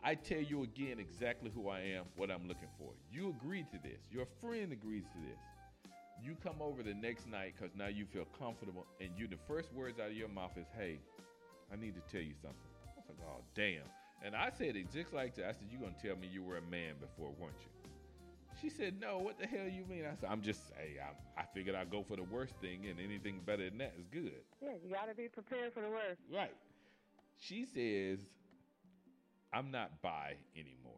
I 0.04 0.16
tell 0.16 0.42
you 0.42 0.64
again 0.64 1.00
exactly 1.00 1.50
who 1.56 1.70
I 1.70 1.80
am, 1.80 2.06
what 2.18 2.30
I'm 2.30 2.46
looking 2.48 2.68
for. 2.78 2.92
You 3.12 3.30
agree 3.30 3.64
to 3.64 3.78
this. 3.82 4.02
Your 4.12 4.26
friend 4.42 4.74
agrees 4.74 5.06
to 5.14 5.20
this. 5.20 5.40
You 6.22 6.36
come 6.44 6.62
over 6.62 6.84
the 6.84 6.94
next 6.94 7.28
night 7.28 7.54
because 7.58 7.74
now 7.76 7.88
you 7.88 8.06
feel 8.06 8.26
comfortable, 8.38 8.86
and 9.00 9.12
you 9.18 9.28
the 9.28 9.38
first 9.48 9.74
words 9.74 10.00
out 10.00 10.08
of 10.08 10.18
your 10.18 10.28
mouth 10.28 10.58
is, 10.58 10.68
"Hey, 10.78 11.00
I 11.72 11.78
need 11.78 11.96
to 11.96 12.02
tell 12.12 12.22
you 12.22 12.34
something." 12.42 12.72
I 12.98 13.00
was 13.00 13.20
like, 13.20 13.28
"Oh, 13.28 13.44
damn!" 13.56 13.88
And 14.24 14.36
I 14.36 14.50
said 14.50 14.76
it 14.76 14.92
just 14.92 15.14
like 15.14 15.36
that. 15.36 15.48
I 15.48 15.52
said, 15.54 15.68
"You're 15.72 15.82
gonna 15.82 15.94
tell 16.02 16.16
me 16.18 16.28
you 16.28 16.44
were 16.44 16.58
a 16.58 16.62
man 16.62 16.98
before, 17.00 17.32
weren't 17.32 17.56
you?" 17.62 17.83
She 18.64 18.70
said, 18.70 18.98
"No. 19.02 19.20
What 19.20 19.38
the 19.38 19.46
hell 19.46 19.68
you 19.68 19.84
mean?" 19.90 20.06
I 20.06 20.16
said, 20.16 20.30
"I'm 20.32 20.42
just, 20.42 20.62
hey, 20.78 20.96
I, 20.98 21.42
I 21.42 21.44
figured 21.54 21.76
I'd 21.76 21.92
go 21.92 22.02
for 22.02 22.16
the 22.16 22.24
worst 22.24 22.54
thing, 22.62 22.86
and 22.90 22.98
anything 22.98 23.42
better 23.46 23.70
than 23.70 23.78
that 23.80 23.94
is 24.00 24.08
good." 24.08 24.42
Yeah, 24.62 24.70
you 24.82 24.90
got 24.90 25.10
to 25.10 25.16
be 25.16 25.28
prepared 25.28 25.74
for 25.74 25.82
the 25.82 25.90
worst. 25.90 26.22
Right. 26.34 26.56
She 27.40 27.66
says, 27.66 28.20
I'm 29.52 29.70
not 29.70 30.02
bi 30.02 30.36
anymore. 30.56 30.94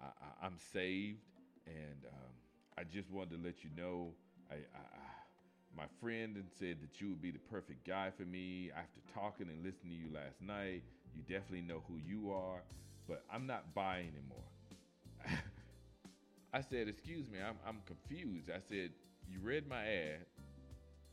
I, 0.00 0.06
I, 0.06 0.46
I'm 0.46 0.56
saved, 0.72 1.20
and 1.66 2.06
um, 2.06 2.32
I 2.78 2.84
just 2.84 3.10
wanted 3.10 3.36
to 3.36 3.44
let 3.46 3.62
you 3.62 3.68
know. 3.76 4.14
I, 4.50 4.54
I, 4.54 4.56
I, 4.56 5.76
my 5.76 5.84
friend 6.00 6.36
and 6.36 6.46
said 6.58 6.78
that 6.80 6.98
you 6.98 7.10
would 7.10 7.20
be 7.20 7.30
the 7.30 7.38
perfect 7.50 7.86
guy 7.86 8.10
for 8.16 8.24
me. 8.24 8.70
After 8.74 9.00
talking 9.12 9.48
and 9.50 9.62
listening 9.62 9.92
to 9.92 10.08
you 10.08 10.14
last 10.14 10.40
night, 10.40 10.82
you 11.14 11.20
definitely 11.28 11.60
know 11.60 11.82
who 11.88 11.98
you 11.98 12.32
are, 12.32 12.62
but 13.06 13.22
I'm 13.30 13.46
not 13.46 13.74
bi 13.74 13.98
anymore. 13.98 14.48
I 16.56 16.62
said, 16.62 16.88
Excuse 16.88 17.28
me, 17.28 17.38
I'm, 17.46 17.56
I'm 17.66 17.82
confused. 17.86 18.50
I 18.50 18.60
said, 18.68 18.90
You 19.30 19.40
read 19.42 19.68
my 19.68 19.84
ad 19.86 20.26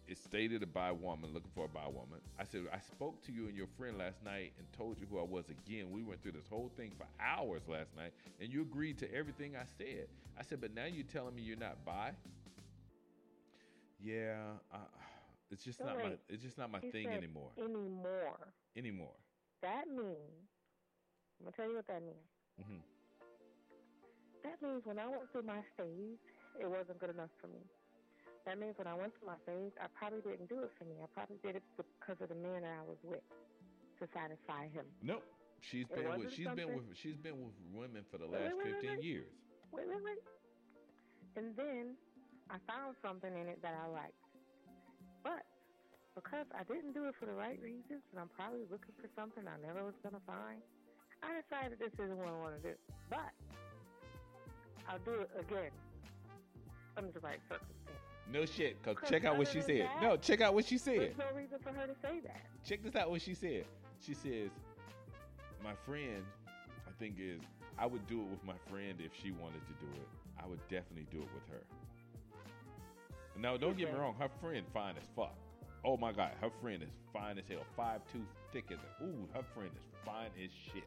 it 0.08 0.18
stated 0.18 0.64
a 0.64 0.68
bi 0.68 0.92
woman 0.92 1.34
looking 1.34 1.52
for 1.56 1.66
a 1.66 1.70
bi 1.70 1.86
woman. 1.88 2.20
I 2.40 2.44
said 2.44 2.64
I 2.74 2.80
spoke 2.80 3.24
to 3.26 3.32
you 3.32 3.48
and 3.48 3.56
your 3.58 3.68
friend 3.78 3.98
last 3.98 4.24
night 4.24 4.54
and 4.58 4.68
told 4.74 5.00
you 5.00 5.08
who 5.10 5.20
I 5.20 5.24
was 5.24 5.46
again. 5.50 5.92
We 5.92 6.04
went 6.04 6.22
through 6.24 6.34
this 6.34 6.48
whole 6.50 6.72
thing 6.78 6.92
for 6.98 7.08
hours 7.22 7.64
last 7.68 7.96
night, 7.96 8.14
and 8.42 8.52
you 8.52 8.64
agreed 8.64 8.98
to 9.00 9.14
everything 9.14 9.56
I 9.56 9.66
said. 9.78 10.08
I 10.38 10.44
said, 10.44 10.62
but 10.62 10.74
now 10.76 10.86
you're 10.86 11.06
telling 11.06 11.36
me 11.36 11.42
you're 11.44 11.58
not 11.58 11.86
bi. 11.86 12.12
Yeah, 14.04 14.36
I, 14.74 14.78
it's 15.52 15.64
just 15.64 15.80
not 15.84 15.98
my 16.02 16.12
it's 16.30 16.44
just 16.44 16.58
not 16.58 16.72
my 16.72 16.80
He 16.80 16.92
thing 16.92 17.08
anymore. 17.14 17.52
Anymore. 17.58 18.38
Anymore. 18.76 19.16
That 19.62 19.88
means, 19.88 20.50
I'm 21.40 21.46
going 21.46 21.52
to 21.54 21.58
tell 21.58 21.70
you 21.70 21.76
what 21.76 21.88
that 21.88 22.02
means. 22.04 22.28
hmm 22.62 22.93
That 24.44 24.60
means 24.62 24.84
when 24.84 25.00
I 25.00 25.08
went 25.08 25.32
through 25.32 25.48
my 25.48 25.64
phase, 25.80 26.20
it 26.60 26.68
wasn't 26.68 27.00
good 27.00 27.10
enough 27.16 27.32
for 27.40 27.48
me. 27.48 27.64
That 28.46 28.60
means 28.60 28.76
when 28.76 28.88
I 28.88 28.94
went 28.94 29.16
through 29.16 29.32
my 29.32 29.40
phase, 29.48 29.72
I 29.80 29.88
probably 29.96 30.20
didn't 30.20 30.52
do 30.52 30.60
it 30.68 30.72
for 30.76 30.84
me. 30.84 31.00
I 31.00 31.08
probably 31.16 31.40
did 31.40 31.56
it 31.56 31.64
because 31.80 32.20
of 32.20 32.28
the 32.28 32.36
man 32.36 32.68
that 32.68 32.76
I 32.76 32.84
was 32.84 33.00
with 33.04 33.24
to 34.00 34.04
satisfy 34.12 34.68
him. 34.68 34.84
Nope. 35.00 35.24
She's 35.64 35.88
It 35.88 35.96
been 35.96 36.20
with 36.20 36.28
she's 36.36 36.52
been 36.52 36.76
with 36.76 36.92
she's 36.92 37.16
been 37.16 37.40
with 37.40 37.56
women 37.72 38.04
for 38.12 38.20
the 38.20 38.28
last 38.28 38.52
wait, 38.60 38.76
wait, 38.76 38.84
15 38.84 39.00
wait. 39.00 39.04
years. 39.04 39.32
Wait, 39.72 39.88
wait, 39.88 40.04
wait. 40.04 40.20
And 41.40 41.56
then 41.56 41.96
I 42.52 42.60
found 42.68 43.00
something 43.00 43.32
in 43.32 43.48
it 43.48 43.64
that 43.64 43.72
I 43.80 43.88
liked. 43.88 44.20
But 45.24 45.48
because 46.20 46.46
I 46.52 46.68
didn't 46.68 46.92
do 46.92 47.08
it 47.08 47.16
for 47.16 47.26
the 47.26 47.34
right 47.34 47.58
reasons, 47.64 48.04
and 48.12 48.20
I'm 48.20 48.30
probably 48.36 48.68
looking 48.68 48.92
for 49.00 49.08
something 49.16 49.48
I 49.48 49.56
never 49.64 49.88
was 49.88 49.96
going 50.04 50.20
to 50.20 50.26
find, 50.28 50.60
I 51.24 51.40
decided 51.40 51.80
this 51.80 51.96
isn't 51.96 52.20
what 52.20 52.28
I 52.28 52.38
want 52.38 52.60
to 52.60 52.64
do. 52.76 52.76
But 53.10 53.32
I'll 54.94 55.00
do 55.00 55.22
it 55.22 55.30
again 55.40 55.72
under 56.96 57.12
the 57.12 57.20
right 57.22 57.40
circumstances. 57.50 57.80
No 58.32 58.46
shit, 58.46 58.82
cause 58.84 58.96
check 59.10 59.26
out 59.26 59.38
what 59.40 59.48
she 59.48 59.60
said. 59.62 59.82
that- 59.88 60.02
No, 60.04 60.18
check 60.18 60.40
out 60.42 60.54
what 60.54 60.66
she 60.66 60.78
said. 60.78 61.00
There's 61.00 61.18
no 61.18 61.32
reason 61.36 61.58
for 61.64 61.72
her 61.74 61.88
to 61.88 61.96
say 62.00 62.20
that. 62.20 62.42
Check 62.64 62.84
this 62.84 62.96
out 62.96 63.10
what 63.10 63.22
she 63.22 63.34
said. 63.34 63.66
She 64.06 64.14
says, 64.14 64.52
My 65.64 65.74
friend, 65.86 66.24
I 66.88 66.92
think 67.00 67.16
is 67.20 67.42
I 67.80 67.88
would 67.88 68.06
do 68.06 68.22
it 68.22 68.28
with 68.30 68.44
my 68.44 68.54
friend 68.70 69.00
if 69.00 69.12
she 69.20 69.32
wanted 69.32 69.62
to 69.66 69.74
do 69.84 69.92
it. 70.00 70.08
I 70.42 70.46
would 70.46 70.60
definitely 70.68 71.08
do 71.12 71.18
it 71.24 71.30
with 71.34 71.48
her. 71.50 71.64
Now 73.36 73.58
don't 73.58 73.76
get 73.76 73.92
me 73.92 73.98
wrong, 73.98 74.14
her 74.20 74.30
friend 74.40 74.64
fine 74.74 74.96
as 74.98 75.08
fuck. 75.16 75.36
Oh 75.84 75.98
my 75.98 76.12
god, 76.12 76.34
her 76.40 76.52
friend 76.62 76.84
is 76.84 76.90
fine 77.12 77.40
as 77.40 77.46
hell. 77.50 77.66
Five 77.76 78.02
two 78.12 78.24
thick 78.52 78.66
as 78.72 78.78
a 78.78 79.04
ooh, 79.04 79.28
her 79.34 79.44
friend 79.56 79.72
is 79.76 79.84
fine 80.06 80.30
as 80.42 80.52
shit. 80.72 80.84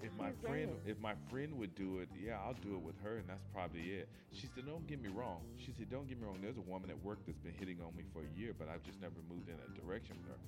If 0.00 0.12
my 0.16 0.30
friend 0.46 0.70
if 0.86 0.98
my 1.00 1.14
friend 1.30 1.58
would 1.58 1.74
do 1.74 1.98
it, 1.98 2.08
yeah, 2.14 2.38
I'll 2.44 2.54
do 2.54 2.74
it 2.74 2.82
with 2.82 2.94
her 3.02 3.18
and 3.18 3.28
that's 3.28 3.44
probably 3.52 3.98
it. 3.98 4.08
She 4.32 4.48
said, 4.54 4.66
Don't 4.66 4.86
get 4.86 5.02
me 5.02 5.08
wrong. 5.08 5.42
She 5.58 5.72
said, 5.76 5.90
Don't 5.90 6.08
get 6.08 6.20
me 6.20 6.26
wrong, 6.26 6.38
there's 6.40 6.56
a 6.56 6.68
woman 6.70 6.90
at 6.90 7.02
work 7.02 7.18
that's 7.26 7.38
been 7.38 7.54
hitting 7.58 7.78
on 7.82 7.96
me 7.96 8.04
for 8.12 8.22
a 8.22 8.38
year, 8.38 8.54
but 8.56 8.68
I've 8.68 8.82
just 8.84 9.00
never 9.00 9.18
moved 9.28 9.48
in 9.48 9.56
that 9.56 9.74
direction 9.74 10.16
with 10.22 10.30
her. 10.30 10.40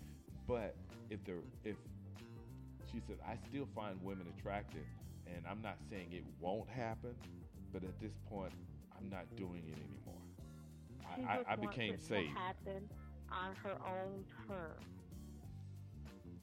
But 0.46 0.76
if 1.10 1.24
the 1.24 1.42
if 1.64 1.76
she 2.92 3.00
said, 3.06 3.16
I 3.26 3.36
still 3.48 3.66
find 3.74 3.98
women 4.02 4.26
attractive 4.38 4.86
and 5.26 5.44
I'm 5.48 5.62
not 5.62 5.78
saying 5.90 6.08
it 6.12 6.24
won't 6.40 6.68
happen, 6.68 7.14
but 7.72 7.82
at 7.82 7.98
this 8.00 8.12
point 8.28 8.52
I'm 8.98 9.10
not 9.10 9.24
doing 9.36 9.62
it 9.66 9.78
anymore. 9.78 10.22
She 11.16 11.24
I, 11.24 11.38
I, 11.38 11.52
I 11.52 11.56
became 11.56 11.98
saved. 11.98 12.34
To 12.34 12.40
happen 12.40 12.88
on 13.30 13.54
her 13.62 13.76
own 13.86 14.24
terms. 14.46 14.86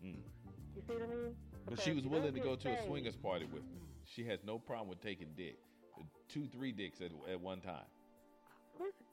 Mm. 0.04 0.16
You 0.76 0.82
see 0.88 0.94
what 0.94 1.04
I 1.04 1.08
mean? 1.08 1.36
But 1.70 1.82
she 1.82 1.92
was 1.94 2.06
willing 2.06 2.34
to 2.34 2.40
go 2.40 2.56
to 2.56 2.70
a 2.70 2.86
swingers 2.86 3.16
party 3.16 3.46
with 3.46 3.64
me. 3.64 3.82
She 4.06 4.24
has 4.26 4.40
no 4.46 4.58
problem 4.58 4.88
with 4.90 5.02
taking 5.02 5.28
dick. 5.36 5.58
Uh, 5.98 6.04
Two, 6.30 6.48
three 6.48 6.72
dicks 6.72 7.02
at, 7.02 7.12
at 7.30 7.40
one 7.40 7.60
time. 7.60 7.88
Listen, 8.80 9.06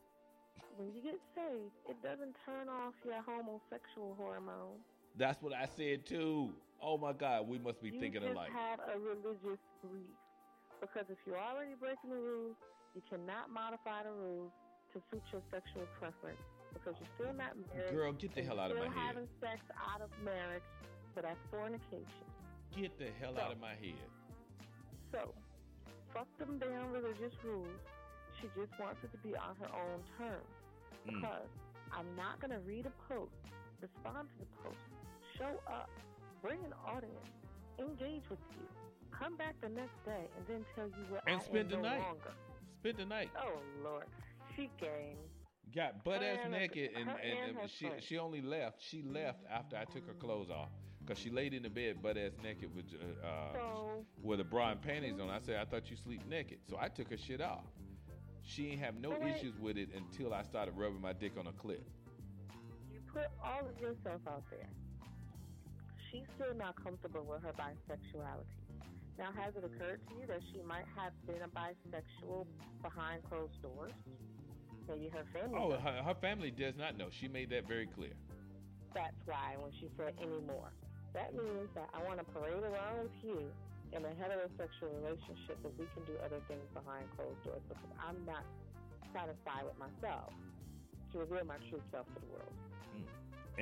when 0.76 0.88
you 0.94 1.02
get 1.02 1.18
saved, 1.34 1.74
it 1.88 2.00
doesn't 2.02 2.36
turn 2.46 2.68
off 2.68 2.94
your 3.04 3.22
homosexual 3.22 4.14
hormone. 4.18 4.78
That's 5.16 5.42
what 5.42 5.52
I 5.52 5.66
said 5.76 6.06
too. 6.06 6.50
Oh 6.82 6.98
my 6.98 7.12
God, 7.12 7.48
we 7.48 7.58
must 7.58 7.82
be 7.82 7.90
you 7.90 8.00
thinking 8.00 8.22
just 8.22 8.34
alike. 8.34 8.50
have 8.52 8.80
a 8.82 8.98
religious 8.98 9.62
belief. 9.82 10.14
Because 10.80 11.06
if 11.08 11.18
you're 11.26 11.38
already 11.38 11.74
breaking 11.78 12.10
the 12.10 12.18
rules, 12.18 12.56
you 12.94 13.02
cannot 13.08 13.50
modify 13.50 14.02
the 14.02 14.12
rules 14.12 14.52
to 14.92 15.00
suit 15.10 15.22
your 15.32 15.42
sexual 15.50 15.86
preference. 15.98 16.42
Because 16.74 16.94
you're 16.98 17.14
still 17.14 17.34
not 17.34 17.54
married. 17.70 17.94
Girl, 17.94 18.12
get 18.12 18.34
the 18.34 18.42
hell 18.42 18.58
out 18.58 18.70
of 18.70 18.78
my 18.78 18.90
head. 18.90 18.92
head. 18.92 19.06
having 19.14 19.28
sex 19.40 19.62
out 19.78 20.02
of 20.02 20.10
marriage, 20.22 20.66
so 21.14 21.22
that's 21.22 21.38
fornication. 21.50 22.26
Get 22.76 22.98
the 22.98 23.08
hell 23.20 23.38
out 23.38 23.52
of 23.52 23.60
my 23.60 23.70
head. 23.78 24.10
So, 25.12 25.32
fuck 26.12 26.26
them 26.38 26.58
damn 26.58 26.90
religious 26.90 27.32
rules. 27.44 27.68
She 28.40 28.48
just 28.58 28.72
wants 28.80 28.98
it 29.04 29.12
to 29.12 29.18
be 29.18 29.36
on 29.36 29.54
her 29.62 29.70
own 29.70 30.00
terms. 30.18 30.50
Mm. 31.06 31.20
Because 31.20 31.48
I'm 31.92 32.06
not 32.16 32.40
going 32.40 32.50
to 32.50 32.58
read 32.66 32.86
a 32.86 33.12
post, 33.12 33.30
respond 33.80 34.28
to 34.28 34.36
the 34.40 34.50
post, 34.62 34.82
show 35.38 35.60
up, 35.70 35.88
bring 36.42 36.58
an 36.64 36.74
audience, 36.84 37.30
engage 37.78 38.28
with 38.28 38.42
you, 38.50 38.66
come 39.16 39.36
back 39.36 39.54
the 39.62 39.68
next 39.68 40.04
day, 40.04 40.26
and 40.36 40.44
then 40.48 40.64
tell 40.74 40.86
you 40.88 41.04
what 41.10 41.22
And 41.28 41.40
I 41.40 41.44
spend 41.44 41.70
the 41.70 41.76
no 41.76 41.82
night. 41.82 42.00
longer. 42.00 42.34
Spend 42.80 42.96
the 42.98 43.06
night. 43.06 43.30
Oh, 43.38 43.60
Lord. 43.84 44.06
She 44.56 44.68
game. 44.80 45.16
Got 45.74 46.04
butt 46.04 46.22
ass 46.22 46.50
naked, 46.50 46.90
and, 46.96 47.08
and, 47.08 47.58
and 47.58 47.70
she 47.70 47.88
she 48.00 48.18
only 48.18 48.40
left. 48.40 48.76
She 48.80 49.02
left 49.02 49.40
after 49.50 49.76
I 49.76 49.84
took 49.84 50.06
her 50.06 50.14
clothes 50.14 50.50
off 50.50 50.68
because 51.04 51.20
she 51.20 51.30
laid 51.30 51.54
in 51.54 51.62
the 51.62 51.68
bed 51.68 52.02
butt 52.02 52.16
ass 52.16 52.32
naked 52.42 52.74
with 52.74 52.86
uh, 53.22 53.52
So, 53.52 54.04
with 54.22 54.40
a 54.40 54.44
bra 54.44 54.70
and 54.70 54.80
panties 54.80 55.20
on. 55.20 55.28
I 55.28 55.38
said, 55.40 55.56
I 55.56 55.64
thought 55.64 55.90
you 55.90 55.96
sleep 55.96 56.22
naked, 56.28 56.58
so 56.68 56.78
I 56.80 56.88
took 56.88 57.10
her 57.10 57.16
shit 57.16 57.40
off. 57.40 57.64
She 58.42 58.70
ain't 58.70 58.80
have 58.80 58.96
no 58.96 59.12
issues 59.22 59.58
with 59.58 59.76
it 59.78 59.88
until 59.96 60.34
I 60.34 60.42
started 60.42 60.74
rubbing 60.76 61.00
my 61.00 61.12
dick 61.12 61.32
on 61.38 61.46
a 61.46 61.52
clit. 61.52 61.80
you 62.92 63.00
put 63.12 63.28
all 63.42 63.60
of 63.60 63.80
yourself 63.80 64.20
out 64.28 64.42
there. 64.50 64.68
She's 66.10 66.24
still 66.36 66.54
not 66.54 66.76
comfortable 66.82 67.24
with 67.28 67.42
her 67.42 67.52
bisexuality. 67.52 68.44
Now, 69.18 69.30
has 69.36 69.54
it 69.56 69.64
occurred 69.64 70.00
to 70.08 70.14
you 70.20 70.26
that 70.26 70.40
she 70.52 70.60
might 70.66 70.84
have 70.96 71.12
been 71.26 71.42
a 71.42 71.48
bisexual 71.48 72.46
behind 72.82 73.22
closed 73.24 73.60
doors? 73.62 73.92
Maybe 74.88 75.08
her 75.08 75.24
family. 75.32 75.58
Oh, 75.58 75.70
her, 75.78 76.02
her 76.02 76.14
family 76.20 76.50
does 76.50 76.74
not 76.76 76.98
know. 76.98 77.06
She 77.10 77.28
made 77.28 77.48
that 77.50 77.66
very 77.66 77.86
clear. 77.86 78.12
That's 78.94 79.16
why 79.24 79.56
when 79.58 79.72
she 79.72 79.88
said 79.96 80.14
anymore, 80.20 80.70
that 81.14 81.32
means 81.34 81.70
that 81.74 81.88
I 81.94 82.02
want 82.02 82.18
to 82.18 82.26
parade 82.34 82.62
around 82.62 83.06
with 83.06 83.18
you 83.22 83.38
in 83.92 84.04
a 84.04 84.12
heterosexual 84.18 84.90
relationship, 85.02 85.56
but 85.62 85.72
we 85.78 85.86
can 85.94 86.02
do 86.04 86.18
other 86.24 86.42
things 86.48 86.66
behind 86.74 87.06
closed 87.16 87.38
doors 87.44 87.62
because 87.68 87.90
I'm 88.02 88.18
not 88.26 88.42
satisfied 89.14 89.62
with 89.64 89.78
myself 89.78 90.32
to 91.12 91.18
reveal 91.18 91.44
my 91.46 91.56
true 91.70 91.80
self 91.90 92.06
to 92.14 92.20
the 92.20 92.26
world. 92.26 92.52
Mm. 92.98 93.06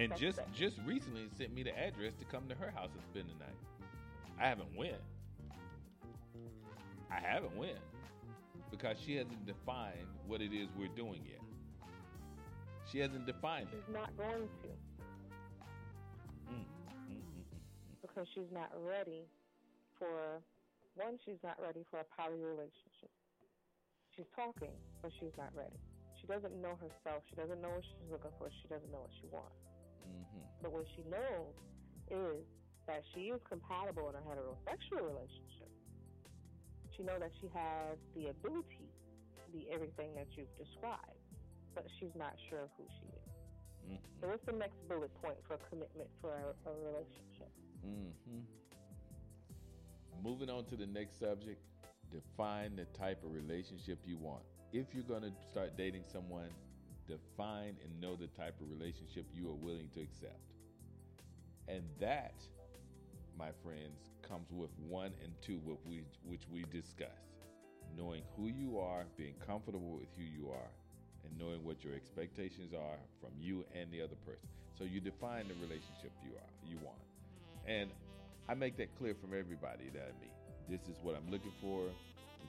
And 0.03 0.11
That's 0.11 0.21
just 0.21 0.39
it. 0.39 0.47
just 0.57 0.77
recently 0.87 1.29
sent 1.37 1.53
me 1.55 1.63
the 1.63 1.77
address 1.79 2.15
to 2.19 2.25
come 2.25 2.49
to 2.49 2.55
her 2.55 2.71
house 2.71 2.89
and 2.97 3.05
spend 3.05 3.29
the 3.29 3.39
night. 3.45 3.61
I 4.41 4.49
haven't 4.49 4.75
went. 4.75 4.97
I 7.11 7.21
haven't 7.21 7.55
went 7.57 7.79
because 8.71 8.97
she 9.05 9.17
hasn't 9.17 9.45
defined 9.47 10.09
what 10.27 10.41
it 10.41 10.55
is 10.55 10.69
we're 10.79 10.89
doing 10.97 11.21
yet. 11.29 11.43
She 12.91 12.99
hasn't 12.99 13.27
defined 13.27 13.69
it. 13.73 13.83
She's 13.87 13.95
not 13.95 14.17
going 14.17 14.49
to 14.63 14.69
because 18.13 18.29
she's 18.37 18.53
not 18.53 18.69
ready 18.77 19.25
for 19.97 20.45
one. 21.01 21.17
She's 21.25 21.41
not 21.41 21.57
ready 21.57 21.81
for 21.89 22.05
a 22.05 22.09
poly 22.13 22.45
relationship. 22.45 23.09
She's 24.13 24.29
talking, 24.37 24.77
but 25.01 25.09
she's 25.17 25.33
not 25.41 25.49
ready. 25.57 25.81
She 26.21 26.29
doesn't 26.29 26.53
know 26.61 26.77
herself. 26.77 27.25
She 27.33 27.37
doesn't 27.41 27.57
know 27.65 27.73
what 27.73 27.85
she's 27.89 28.09
looking 28.13 28.31
for. 28.37 28.53
She 28.61 28.69
doesn't 28.69 28.93
know 28.93 29.01
what 29.09 29.15
she 29.17 29.27
wants. 29.33 29.57
Mhm. 30.05 30.45
But 30.61 30.73
what 30.73 30.87
she 30.95 31.03
knows 31.09 31.57
is 32.13 32.45
that 32.87 33.03
she 33.15 33.33
is 33.33 33.41
compatible 33.49 34.11
in 34.11 34.15
a 34.17 34.21
heterosexual 34.21 35.01
relationship. 35.09 35.71
She 36.93 37.03
knows 37.03 37.21
that 37.21 37.33
she 37.41 37.49
has 37.49 37.97
the 38.15 38.29
ability 38.29 38.93
to 39.41 39.51
be 39.51 39.71
everything 39.71 40.15
that 40.15 40.29
you've 40.37 40.55
described, 40.59 41.17
but 41.75 41.89
she's 41.99 42.15
not 42.15 42.37
sure 42.51 42.61
of 42.61 42.71
who 42.77 42.85
she 43.01 43.07
is. 43.09 43.33
Mhm. 43.89 44.21
So 44.21 44.29
what's 44.29 44.45
the 44.45 44.53
next 44.53 44.77
bullet 44.89 45.13
point 45.23 45.43
for 45.47 45.57
commitment 45.71 46.11
for 46.21 46.31
a, 46.37 46.55
a 46.69 46.75
relationship? 46.85 47.51
Mhm. 47.85 48.47
Moving 50.23 50.51
on 50.51 50.65
to 50.67 50.77
the 50.77 50.87
next 50.87 51.19
subject, 51.19 51.61
define 52.11 52.77
the 52.77 52.85
type 52.97 53.25
of 53.25 53.33
relationship 53.33 53.99
you 54.07 54.17
want. 54.17 54.43
If 54.73 54.95
you're 54.95 55.03
going 55.05 55.23
to 55.23 55.33
start 55.51 55.77
dating 55.77 56.05
someone, 56.13 56.49
define 57.09 57.77
and 57.85 58.01
know 58.01 58.17
the 58.17 58.29
type 58.29 58.55
of 58.61 58.71
relationship 58.71 59.27
you 59.35 59.49
are 59.51 59.55
willing 59.55 59.89
to 59.95 60.01
accept. 60.01 60.39
And 61.69 61.83
that, 62.01 62.35
my 63.39 63.51
friends, 63.63 64.11
comes 64.23 64.51
with 64.51 64.71
one 64.89 65.13
and 65.23 65.33
two, 65.43 65.61
which 66.25 66.43
we 66.51 66.65
discussed. 66.73 67.35
Knowing 67.97 68.23
who 68.37 68.49
you 68.49 68.79
are, 68.79 69.05
being 69.17 69.35
comfortable 69.47 69.99
with 69.99 70.09
who 70.17 70.25
you 70.25 70.51
are, 70.51 70.71
and 71.25 71.39
knowing 71.39 71.65
what 71.65 71.85
your 71.85 71.95
expectations 71.95 72.73
are 72.75 72.99
from 73.21 73.31
you 73.39 73.65
and 73.75 73.91
the 73.93 74.03
other 74.03 74.17
person. 74.27 74.49
So 74.79 74.85
you 74.85 75.01
define 75.01 75.49
the 75.49 75.55
relationship 75.55 76.13
you 76.25 76.33
are 76.37 76.51
you 76.69 76.79
want. 76.79 76.99
And 77.67 77.91
I 78.49 78.55
make 78.55 78.77
that 78.79 78.97
clear 78.99 79.15
from 79.15 79.31
everybody 79.39 79.91
that 79.93 80.03
I 80.03 80.21
meet. 80.21 80.33
This 80.69 80.89
is 80.89 80.97
what 81.03 81.15
I'm 81.17 81.31
looking 81.31 81.53
for. 81.61 81.83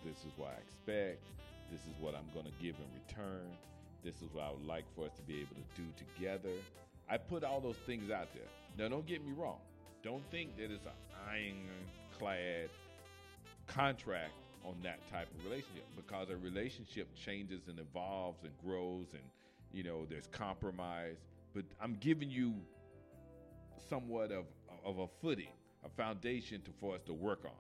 This 0.03 0.17
is 0.19 0.31
what 0.37 0.49
I 0.49 0.61
expect. 0.61 1.23
This 1.71 1.81
is 1.81 1.95
what 1.99 2.15
I'm 2.15 2.29
going 2.33 2.45
to 2.45 2.63
give 2.63 2.75
in 2.75 2.87
return. 3.07 3.47
This 4.03 4.15
is 4.15 4.33
what 4.33 4.43
I 4.43 4.51
would 4.51 4.65
like 4.65 4.85
for 4.95 5.05
us 5.05 5.11
to 5.15 5.21
be 5.23 5.39
able 5.39 5.55
to 5.55 5.81
do 5.81 5.87
together. 5.97 6.55
I 7.09 7.17
put 7.17 7.43
all 7.43 7.59
those 7.59 7.77
things 7.85 8.11
out 8.11 8.27
there. 8.33 8.49
Now, 8.77 8.89
don't 8.89 9.05
get 9.05 9.25
me 9.25 9.33
wrong. 9.37 9.59
Don't 10.03 10.23
think 10.31 10.57
that 10.57 10.71
it's 10.71 10.85
an 10.85 10.91
ironclad 11.29 12.69
contract 13.67 14.33
on 14.65 14.75
that 14.83 14.99
type 15.09 15.27
of 15.37 15.43
relationship 15.45 15.85
because 15.95 16.29
a 16.29 16.37
relationship 16.37 17.07
changes 17.15 17.61
and 17.67 17.79
evolves 17.79 18.43
and 18.43 18.51
grows 18.63 19.07
and, 19.13 19.23
you 19.71 19.83
know, 19.83 20.05
there's 20.09 20.27
compromise. 20.27 21.17
But 21.53 21.65
I'm 21.81 21.97
giving 21.99 22.29
you 22.29 22.53
somewhat 23.89 24.31
of 24.31 24.45
of 24.85 24.99
a 24.99 25.07
footing, 25.21 25.53
a 25.85 25.89
foundation 25.89 26.61
to, 26.63 26.71
for 26.79 26.95
us 26.95 27.03
to 27.03 27.13
work 27.13 27.45
on, 27.45 27.51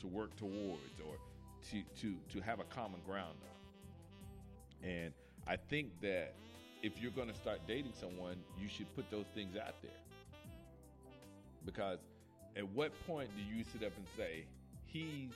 to 0.00 0.08
work 0.08 0.36
towards, 0.36 1.00
or 1.00 1.18
to 1.70 1.82
to 2.00 2.16
to 2.30 2.40
have 2.40 2.60
a 2.60 2.64
common 2.64 3.00
ground 3.06 3.38
on. 3.42 4.88
And 4.90 5.14
I 5.46 5.56
think 5.56 6.00
that 6.02 6.36
if 6.82 7.00
you're 7.00 7.12
going 7.12 7.28
to 7.28 7.34
start 7.34 7.66
dating 7.66 7.92
someone, 7.94 8.44
you 8.56 8.68
should 8.68 8.94
put 8.94 9.10
those 9.10 9.26
things 9.34 9.56
out 9.56 9.74
there 9.82 9.92
because 11.64 11.98
At 12.56 12.68
what 12.70 12.98
point 13.06 13.30
do 13.36 13.42
you 13.42 13.64
sit 13.64 13.84
up 13.84 13.96
and 13.96 14.06
say 14.16 14.46
he 14.84 15.30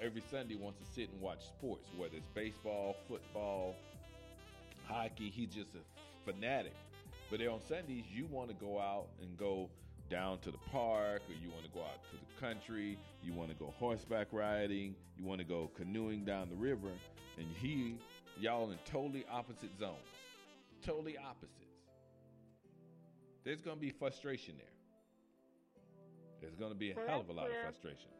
every 0.00 0.22
Sunday 0.22 0.56
wants 0.56 0.80
to 0.80 0.86
sit 0.86 1.10
and 1.12 1.20
watch 1.20 1.46
sports, 1.46 1.88
whether 1.96 2.16
it's 2.16 2.28
baseball, 2.34 2.96
football, 3.08 3.76
hockey? 4.88 5.30
He's 5.30 5.50
just 5.54 5.70
a 5.76 5.80
fanatic. 6.30 6.76
But 7.30 7.40
on 7.46 7.60
Sundays, 7.60 8.04
you 8.12 8.26
want 8.26 8.50
to 8.50 8.54
go 8.54 8.80
out 8.80 9.08
and 9.22 9.36
go 9.36 9.70
down 10.12 10.38
to 10.40 10.50
the 10.50 10.58
park, 10.70 11.22
or 11.26 11.34
you 11.42 11.48
want 11.48 11.64
to 11.64 11.70
go 11.72 11.80
out 11.80 12.04
to 12.10 12.16
the 12.20 12.40
country, 12.40 12.98
you 13.24 13.32
want 13.32 13.48
to 13.48 13.56
go 13.56 13.72
horseback 13.78 14.28
riding, 14.30 14.94
you 15.16 15.24
want 15.24 15.40
to 15.40 15.46
go 15.46 15.70
canoeing 15.74 16.22
down 16.22 16.50
the 16.50 16.56
river, 16.56 16.92
and 17.38 17.46
he, 17.56 17.96
y'all 18.38 18.70
in 18.70 18.78
totally 18.84 19.24
opposite 19.32 19.70
zones, 19.80 19.96
totally 20.84 21.16
opposites. 21.16 21.56
There's 23.42 23.62
going 23.62 23.76
to 23.76 23.80
be 23.80 23.90
frustration 23.90 24.54
there. 24.58 24.76
There's 26.42 26.56
going 26.56 26.72
to 26.72 26.78
be 26.78 26.92
a 26.92 26.94
Well, 26.94 27.06
hell 27.08 27.20
of 27.20 27.30
a 27.30 27.32
lot 27.32 27.46
of 27.46 27.56
frustration. 27.62 28.12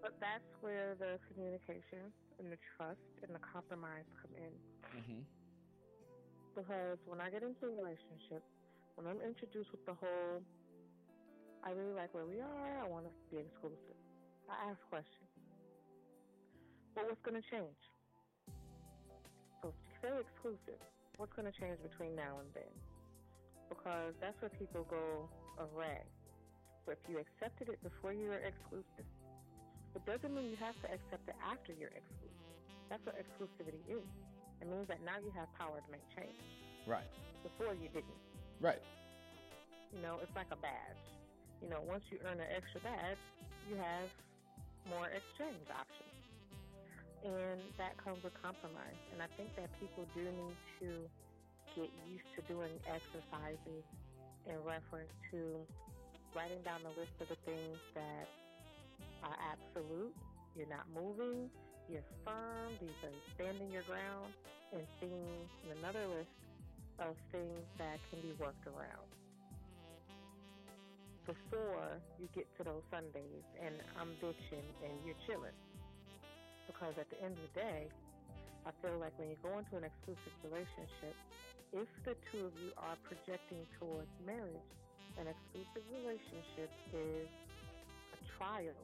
But 0.00 0.14
that's 0.20 0.54
where 0.60 0.94
the 0.98 1.18
communication 1.32 2.14
and 2.38 2.46
the 2.46 2.58
trust 2.76 3.02
and 3.26 3.34
the 3.34 3.42
compromise 3.42 4.06
come 4.22 4.30
in. 4.38 4.54
Mm-hmm. 4.98 5.22
Because 6.54 6.98
when 7.06 7.20
I 7.20 7.28
get 7.28 7.42
into 7.42 7.66
a 7.66 7.74
relationship, 7.74 8.42
when 8.94 9.06
I'm 9.06 9.20
introduced 9.20 9.72
with 9.72 9.84
the 9.86 9.94
whole, 9.94 10.42
I 11.62 11.70
really 11.70 11.94
like 11.94 12.10
where 12.10 12.26
we 12.26 12.42
are, 12.42 12.70
I 12.82 12.86
want 12.90 13.06
us 13.06 13.14
to 13.14 13.26
be 13.30 13.38
exclusive. 13.38 13.98
I 14.50 14.74
ask 14.74 14.82
questions. 14.90 15.30
But 16.94 17.06
what's 17.06 17.22
going 17.22 17.38
to 17.38 17.46
change? 17.48 17.78
So 19.62 19.70
say 20.02 20.10
exclusive, 20.10 20.82
what's 21.16 21.32
going 21.38 21.46
to 21.46 21.54
change 21.54 21.78
between 21.86 22.18
now 22.18 22.42
and 22.42 22.50
then? 22.52 22.72
Because 23.70 24.12
that's 24.18 24.36
where 24.42 24.50
people 24.58 24.82
go 24.90 25.30
awry. 25.56 26.02
But 26.84 26.98
if 26.98 27.02
you 27.06 27.22
accepted 27.22 27.70
it 27.70 27.78
before 27.80 28.10
you 28.12 28.34
were 28.34 28.42
exclusive, 28.42 29.06
it 29.94 30.02
doesn't 30.02 30.34
mean 30.34 30.50
you 30.50 30.58
have 30.58 30.74
to 30.82 30.88
accept 30.90 31.30
it 31.30 31.38
after 31.46 31.70
you're 31.78 31.94
exclusive. 31.94 32.58
That's 32.90 33.06
what 33.06 33.14
exclusivity 33.16 33.80
is. 33.86 34.04
It 34.60 34.66
means 34.66 34.90
that 34.90 34.98
now 35.06 35.22
you 35.22 35.30
have 35.38 35.46
power 35.54 35.78
to 35.78 35.90
make 35.94 36.04
change. 36.10 36.36
Right. 36.90 37.06
Before 37.46 37.72
you 37.72 37.86
didn't. 37.94 38.18
Right. 38.60 38.82
You 39.94 40.02
know, 40.02 40.18
it's 40.20 40.34
like 40.34 40.50
a 40.50 40.58
badge. 40.58 41.02
You 41.62 41.70
know, 41.70 41.78
once 41.86 42.02
you 42.10 42.18
earn 42.26 42.42
an 42.42 42.50
extra 42.50 42.82
badge, 42.82 43.22
you 43.70 43.78
have 43.78 44.10
more 44.90 45.06
exchange 45.06 45.62
options. 45.70 46.18
And 47.22 47.62
that 47.78 47.94
comes 48.02 48.18
with 48.26 48.34
compromise. 48.42 48.98
And 49.14 49.22
I 49.22 49.30
think 49.38 49.54
that 49.54 49.70
people 49.78 50.02
do 50.10 50.26
need 50.26 50.58
to 50.82 50.90
get 51.78 51.90
used 52.10 52.26
to 52.34 52.42
doing 52.50 52.74
exercises 52.90 53.86
in 54.50 54.58
reference 54.66 55.14
to 55.30 55.62
writing 56.34 56.58
down 56.66 56.82
the 56.82 56.90
list 56.98 57.14
of 57.22 57.30
the 57.30 57.38
things 57.46 57.78
that 57.94 58.26
are 59.22 59.38
absolute. 59.54 60.10
You're 60.58 60.66
not 60.66 60.90
moving. 60.90 61.46
You're 61.86 62.02
firm. 62.26 62.74
These 62.82 62.98
are 63.06 63.14
standing 63.38 63.70
your 63.70 63.86
ground. 63.86 64.34
And 64.74 64.82
seeing 64.98 65.46
another 65.78 66.02
list 66.10 66.34
of 66.98 67.14
things 67.30 67.62
that 67.78 68.02
can 68.10 68.18
be 68.18 68.34
worked 68.40 68.66
around 68.66 69.06
before 71.26 71.98
you 72.18 72.26
get 72.34 72.46
to 72.58 72.64
those 72.64 72.82
Sundays 72.90 73.46
and 73.62 73.74
I'm 73.98 74.14
bitching 74.18 74.66
and 74.82 74.94
you're 75.06 75.18
chilling. 75.26 75.54
Because 76.66 76.94
at 76.98 77.08
the 77.10 77.18
end 77.22 77.38
of 77.38 77.42
the 77.52 77.54
day, 77.58 77.90
I 78.66 78.70
feel 78.82 78.98
like 78.98 79.14
when 79.18 79.30
you 79.30 79.38
go 79.42 79.58
into 79.58 79.74
an 79.78 79.84
exclusive 79.86 80.34
relationship, 80.46 81.14
if 81.74 81.88
the 82.04 82.14
two 82.30 82.46
of 82.46 82.54
you 82.62 82.70
are 82.78 82.98
projecting 83.06 83.66
towards 83.78 84.10
marriage, 84.26 84.70
an 85.18 85.26
exclusive 85.26 85.84
relationship 85.90 86.70
is 86.94 87.28
a 88.14 88.18
trial 88.38 88.78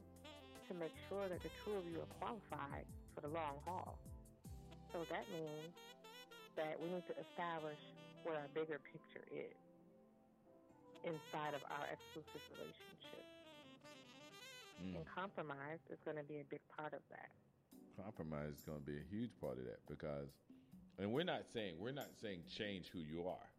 to 0.67 0.71
make 0.75 0.93
sure 1.07 1.27
that 1.29 1.41
the 1.41 1.53
two 1.63 1.73
of 1.79 1.85
you 1.87 2.01
are 2.01 2.11
qualified 2.19 2.85
for 3.15 3.21
the 3.21 3.31
long 3.31 3.57
haul. 3.65 3.97
So 4.93 5.05
that 5.09 5.25
means 5.31 5.73
that 6.57 6.75
we 6.81 6.89
need 6.89 7.05
to 7.07 7.15
establish 7.17 7.79
what 8.23 8.35
our 8.35 8.49
bigger 8.53 8.81
picture 8.91 9.25
is 9.31 9.68
inside 11.03 11.53
of 11.55 11.61
our 11.69 11.85
exclusive 11.91 12.41
relationship. 12.51 13.25
Mm. 14.81 14.95
And 14.95 15.05
compromise 15.05 15.79
is 15.91 15.99
going 16.05 16.17
to 16.17 16.23
be 16.23 16.39
a 16.39 16.47
big 16.49 16.61
part 16.75 16.93
of 16.93 17.01
that. 17.11 17.29
compromise 18.03 18.53
is 18.57 18.63
going 18.63 18.79
to 18.79 18.85
be 18.85 18.97
a 18.97 19.07
huge 19.11 19.31
part 19.41 19.57
of 19.59 19.65
that 19.65 19.79
because 19.87 20.29
and 20.97 21.11
we're 21.11 21.23
not 21.27 21.43
saying 21.51 21.75
we're 21.79 21.91
not 21.91 22.11
saying 22.21 22.41
change 22.47 22.87
who 22.93 22.99
you 22.99 23.27
are 23.27 23.49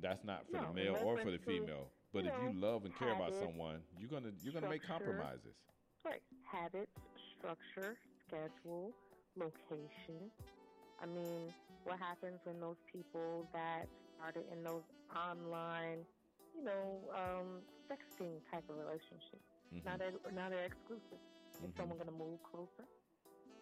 that's 0.00 0.24
not 0.24 0.46
for 0.50 0.56
No, 0.56 0.68
the 0.68 0.74
male 0.74 0.96
or 1.04 1.18
for 1.18 1.30
the 1.30 1.36
reference 1.38 1.44
to, 1.44 1.60
female 1.60 1.86
but 2.14 2.24
you 2.24 2.30
if 2.30 2.34
you 2.42 2.60
love 2.60 2.84
and 2.86 2.96
care 2.98 3.12
about 3.12 3.34
someone 3.34 3.80
you're 4.00 4.08
going 4.08 4.22
to 4.24 4.32
you're 4.42 4.52
going 4.54 4.64
to 4.64 4.70
make 4.70 4.82
compromises 4.86 5.56
Right. 6.04 6.22
Habits, 6.50 6.90
structure, 7.38 7.96
schedule, 8.26 8.90
location. 9.36 10.30
I 11.00 11.06
mean, 11.06 11.52
what 11.84 11.98
happens 11.98 12.40
when 12.44 12.58
those 12.60 12.76
people 12.92 13.46
that 13.52 13.86
started 14.18 14.44
in 14.52 14.62
those 14.64 14.82
online, 15.14 16.02
you 16.56 16.62
know, 16.64 17.00
um, 17.14 17.62
sexting 17.88 18.40
type 18.50 18.64
of 18.68 18.76
relationships, 18.76 19.44
Mhm. 19.72 19.84
now 19.84 19.96
they're 19.96 20.12
now 20.32 20.48
they're 20.48 20.64
exclusive. 20.64 21.20
Is 21.62 21.70
Mhm. 21.70 21.76
someone 21.76 21.98
going 21.98 22.10
to 22.10 22.16
move 22.16 22.42
closer? 22.42 22.86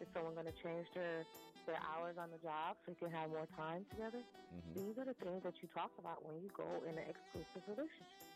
Is 0.00 0.08
someone 0.14 0.34
going 0.34 0.46
to 0.46 0.58
change 0.62 0.90
their 0.94 1.24
their 1.66 1.80
hours 1.92 2.16
on 2.18 2.30
the 2.30 2.38
job 2.38 2.76
so 2.84 2.90
you 2.90 2.96
can 2.96 3.10
have 3.10 3.30
more 3.30 3.46
time 3.56 3.84
together? 3.90 4.22
Mhm. 4.54 4.74
These 4.74 4.98
are 4.98 5.04
the 5.04 5.14
things 5.14 5.42
that 5.42 5.60
you 5.62 5.68
talk 5.68 5.92
about 5.98 6.24
when 6.24 6.40
you 6.42 6.48
go 6.50 6.66
in 6.88 6.96
an 6.98 7.06
exclusive 7.08 7.62
relationship. 7.68 8.26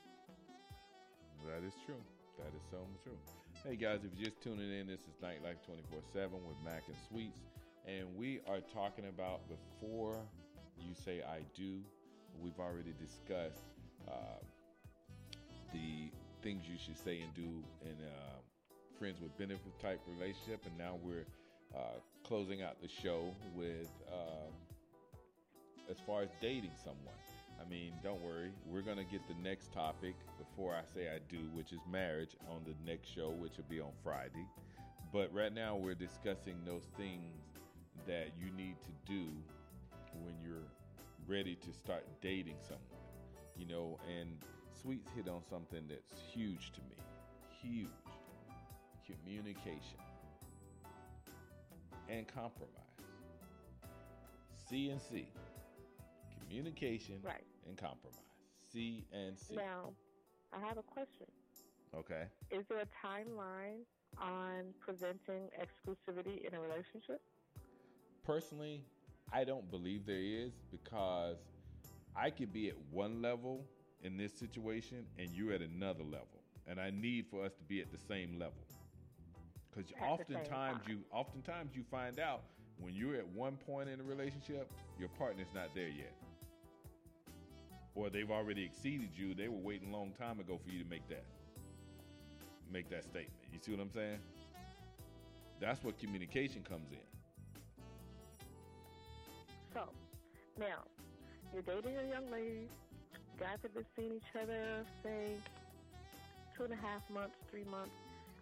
that 1.46 1.62
is 1.62 1.74
true 1.84 2.00
that 2.38 2.54
is 2.54 2.62
so 2.70 2.78
true 3.02 3.18
hey 3.64 3.76
guys 3.76 4.02
if 4.02 4.10
you're 4.18 4.30
just 4.30 4.40
tuning 4.42 4.72
in 4.72 4.86
this 4.86 5.00
is 5.00 5.14
nightlife 5.22 5.60
24-7 5.66 6.46
with 6.48 6.56
mac 6.64 6.82
and 6.88 6.96
sweets 7.08 7.40
and 7.86 8.16
we 8.16 8.40
are 8.46 8.60
talking 8.72 9.06
about 9.08 9.40
before 9.46 10.16
you 10.78 10.94
say 10.94 11.20
i 11.22 11.40
do 11.54 11.84
we've 12.40 12.58
already 12.58 12.94
discussed 12.98 13.73
uh, 14.08 14.40
the 15.72 16.10
things 16.42 16.64
you 16.68 16.76
should 16.78 16.98
say 16.98 17.20
and 17.20 17.34
do 17.34 17.64
in 17.82 17.96
uh, 18.04 18.38
friends 18.98 19.20
with 19.20 19.36
benefit 19.38 19.78
type 19.80 20.00
relationship 20.18 20.60
and 20.66 20.76
now 20.78 20.96
we're 21.02 21.26
uh, 21.74 21.98
closing 22.22 22.62
out 22.62 22.80
the 22.80 22.88
show 22.88 23.34
with 23.56 23.90
uh, 24.12 24.50
as 25.90 25.96
far 26.06 26.22
as 26.22 26.28
dating 26.40 26.70
someone. 26.82 27.14
I 27.60 27.68
mean 27.68 27.92
don't 28.02 28.22
worry. 28.22 28.50
We're 28.70 28.82
going 28.82 28.98
to 28.98 29.04
get 29.04 29.26
the 29.26 29.34
next 29.42 29.72
topic 29.72 30.14
before 30.38 30.74
i 30.74 30.82
say 30.94 31.08
i 31.08 31.18
do 31.30 31.38
which 31.54 31.72
is 31.72 31.80
marriage 31.90 32.36
on 32.50 32.60
the 32.64 32.74
next 32.90 33.08
show 33.08 33.30
which 33.30 33.56
will 33.56 33.64
be 33.68 33.80
on 33.80 33.90
friday. 34.02 34.46
But 35.12 35.32
right 35.32 35.52
now 35.52 35.76
we're 35.76 35.94
discussing 35.94 36.56
those 36.66 36.86
things 36.96 37.34
that 38.06 38.28
you 38.38 38.50
need 38.56 38.76
to 38.82 39.12
do 39.12 39.24
when 40.24 40.34
you're 40.44 40.68
ready 41.26 41.54
to 41.54 41.72
start 41.72 42.04
dating 42.20 42.56
someone 42.62 42.93
you 43.56 43.66
know 43.66 43.98
and 44.18 44.38
sweets 44.82 45.08
hit 45.14 45.28
on 45.28 45.42
something 45.48 45.84
that's 45.88 46.20
huge 46.32 46.72
to 46.72 46.80
me. 46.82 46.96
Huge. 47.62 47.88
Communication. 49.06 49.98
And 52.08 52.26
compromise. 52.26 52.70
C 54.68 54.90
and 54.90 55.00
c. 55.00 55.26
Communication 56.40 57.16
Right. 57.22 57.44
and 57.66 57.76
compromise. 57.76 58.18
C 58.72 59.04
and 59.12 59.38
c. 59.38 59.54
Now, 59.56 59.92
I 60.52 60.60
have 60.66 60.78
a 60.78 60.82
question. 60.82 61.26
okay. 61.96 62.24
Is 62.50 62.64
there 62.68 62.80
a 62.80 63.06
timeline 63.06 63.80
on 64.20 64.72
preventing 64.80 65.48
exclusivity 65.60 66.46
in 66.46 66.54
a 66.54 66.60
relationship? 66.60 67.20
personally 68.26 68.82
i 69.34 69.44
don't 69.44 69.70
believe 69.70 70.06
there 70.06 70.16
is 70.22 70.52
because 70.70 71.36
i 72.16 72.30
could 72.30 72.52
be 72.52 72.68
at 72.68 72.74
one 72.90 73.20
level 73.22 73.64
in 74.02 74.16
this 74.16 74.32
situation 74.32 75.06
and 75.18 75.30
you're 75.30 75.52
at 75.52 75.62
another 75.62 76.04
level. 76.04 76.28
And 76.66 76.80
i 76.80 76.90
need 76.90 77.26
for 77.30 77.44
us 77.44 77.52
to 77.54 77.64
be 77.64 77.80
at 77.80 77.90
the 77.90 77.98
same 77.98 78.38
level. 78.38 78.54
Because 79.70 79.92
oftentimes 80.00 80.82
you 80.86 80.98
oftentimes 81.12 81.74
you 81.74 81.82
find 81.90 82.20
out 82.20 82.42
when 82.78 82.94
you're 82.94 83.16
at 83.16 83.26
one 83.28 83.56
point 83.56 83.88
in 83.88 84.00
a 84.00 84.02
relationship 84.04 84.70
your 84.98 85.08
partner's 85.10 85.48
not 85.54 85.74
there 85.74 85.88
yet. 85.88 86.12
Or 87.94 88.10
they've 88.10 88.30
already 88.30 88.64
exceeded 88.64 89.10
you. 89.14 89.34
They 89.34 89.48
were 89.48 89.58
waiting 89.58 89.88
a 89.88 89.96
long 89.96 90.12
time 90.18 90.40
ago 90.40 90.58
for 90.64 90.70
you 90.70 90.82
to 90.82 90.88
make 90.88 91.08
that 91.08 91.24
make 92.72 92.88
that 92.90 93.04
statement. 93.04 93.32
You 93.52 93.58
see 93.60 93.72
what 93.72 93.80
i'm 93.80 93.90
saying? 93.90 94.18
That's 95.60 95.82
where 95.84 95.92
communication 95.94 96.62
comes 96.68 96.90
in. 96.90 96.98
So, 99.72 99.88
now, 100.58 100.82
you're 101.54 101.62
dating 101.62 101.94
a 101.94 102.10
young 102.10 102.26
lady. 102.34 102.66
Guys 103.38 103.62
have 103.62 103.70
been 103.78 103.86
seeing 103.94 104.18
each 104.18 104.34
other, 104.34 104.82
say, 105.06 105.38
two 106.58 106.66
and 106.66 106.74
a 106.74 106.80
half 106.82 106.98
months, 107.06 107.38
three 107.46 107.62
months, 107.62 107.94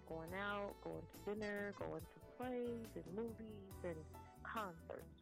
going 0.09 0.33
out, 0.33 0.73
going 0.81 1.05
to 1.05 1.17
dinner, 1.29 1.77
going 1.77 2.01
to 2.01 2.19
plays 2.41 2.89
and 2.97 3.05
movies 3.13 3.77
and 3.85 4.01
concerts. 4.41 5.13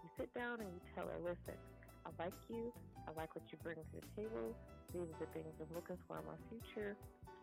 You 0.00 0.08
sit 0.16 0.32
down 0.32 0.64
and 0.64 0.72
you 0.72 0.80
tell 0.96 1.04
her, 1.04 1.20
listen, 1.20 1.60
I 2.08 2.16
like 2.16 2.36
you. 2.48 2.72
I 3.04 3.12
like 3.12 3.36
what 3.36 3.44
you 3.52 3.60
bring 3.60 3.76
to 3.76 3.96
the 4.00 4.08
table. 4.16 4.56
These 4.96 5.04
are 5.04 5.20
the 5.20 5.28
things 5.36 5.52
I'm 5.60 5.68
looking 5.76 6.00
for 6.08 6.16
in 6.16 6.24
my 6.24 6.40
future. 6.48 6.96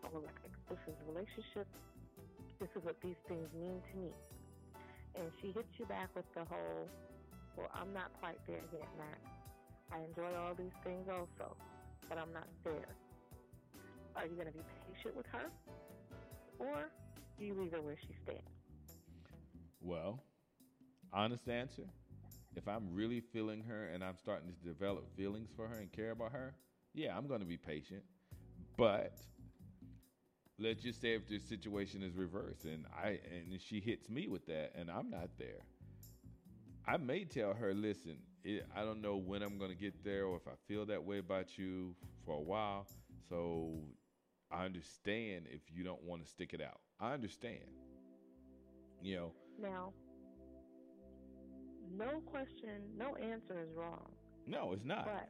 oh, 0.10 0.18
like 0.18 0.42
this 0.66 0.82
is 0.90 0.98
a 0.98 1.06
relationship. 1.14 1.70
This 2.58 2.74
is 2.74 2.82
what 2.82 2.98
these 3.06 3.22
things 3.30 3.46
mean 3.54 3.78
to 3.78 3.96
me. 4.02 4.14
And 5.14 5.30
she 5.42 5.54
hits 5.54 5.70
you 5.78 5.86
back 5.86 6.10
with 6.18 6.26
the 6.34 6.42
whole, 6.50 6.90
well, 7.54 7.70
I'm 7.78 7.94
not 7.94 8.10
quite 8.18 8.42
there 8.50 8.66
yet, 8.74 8.90
Matt. 8.98 9.41
I 9.94 10.00
enjoy 10.08 10.36
all 10.38 10.54
these 10.54 10.76
things 10.84 11.08
also, 11.10 11.56
but 12.08 12.18
I'm 12.18 12.34
not 12.34 12.48
there. 12.64 12.96
Are 14.16 14.26
you 14.26 14.36
going 14.36 14.48
to 14.48 14.54
be 14.54 14.64
patient 14.94 15.16
with 15.16 15.26
her? 15.28 15.50
Or 16.60 16.90
do 17.40 17.46
you 17.46 17.54
leave 17.54 17.72
her 17.72 17.82
where 17.82 17.98
she 18.00 18.14
stands? 18.24 18.42
Well, 19.82 20.24
honest 21.14 21.50
answer 21.50 21.88
if 22.56 22.68
I'm 22.68 22.94
really 22.94 23.22
feeling 23.22 23.64
her 23.68 23.88
and 23.94 24.04
I'm 24.04 24.18
starting 24.18 24.50
to 24.50 24.68
develop 24.68 25.06
feelings 25.16 25.50
for 25.56 25.68
her 25.68 25.78
and 25.78 25.92
care 25.92 26.12
about 26.12 26.32
her, 26.34 26.54
yeah, 26.94 27.18
I'm 27.18 27.28
going 27.28 27.40
to 27.40 27.46
be 27.46 27.58
patient. 27.58 28.04
But 28.78 29.16
let's 30.60 30.82
just 30.82 31.02
say 31.02 31.14
if 31.14 31.28
the 31.28 31.40
situation 31.40 32.04
is 32.04 32.16
reversed 32.16 32.66
and 32.66 32.86
I 32.96 33.20
and 33.32 33.60
she 33.62 33.80
hits 33.80 34.10
me 34.10 34.28
with 34.28 34.46
that 34.48 34.74
and 34.76 34.90
I'm 34.90 35.10
not 35.10 35.30
there, 35.38 35.62
I 36.88 36.98
may 36.98 37.24
tell 37.24 37.54
her, 37.54 37.74
listen, 37.74 38.18
it, 38.44 38.66
I 38.76 38.84
don't 38.84 39.02
know 39.02 39.18
when 39.18 39.42
I'm 39.42 39.58
going 39.58 39.72
to 39.72 39.78
get 39.78 40.04
there 40.04 40.26
or 40.26 40.38
if 40.38 40.48
I 40.48 40.56
feel 40.68 40.86
that 40.88 41.04
way 41.04 41.20
about 41.20 41.58
you 41.58 41.96
for 42.26 42.36
a 42.36 42.42
while. 42.42 42.88
So 43.30 43.74
I 44.52 44.66
understand 44.66 45.46
if 45.50 45.62
you 45.74 45.84
don't 45.84 46.04
want 46.04 46.24
to 46.24 46.30
stick 46.30 46.54
it 46.54 46.62
out. 46.62 46.80
I 47.00 47.14
understand. 47.14 47.60
You 49.02 49.16
know. 49.16 49.34
Now, 49.62 49.94
no 51.96 52.22
question, 52.26 52.82
no 52.98 53.16
answer 53.16 53.60
is 53.62 53.70
wrong. 53.76 54.12
No, 54.48 54.72
it's 54.74 54.86
not. 54.86 55.06
But 55.06 55.30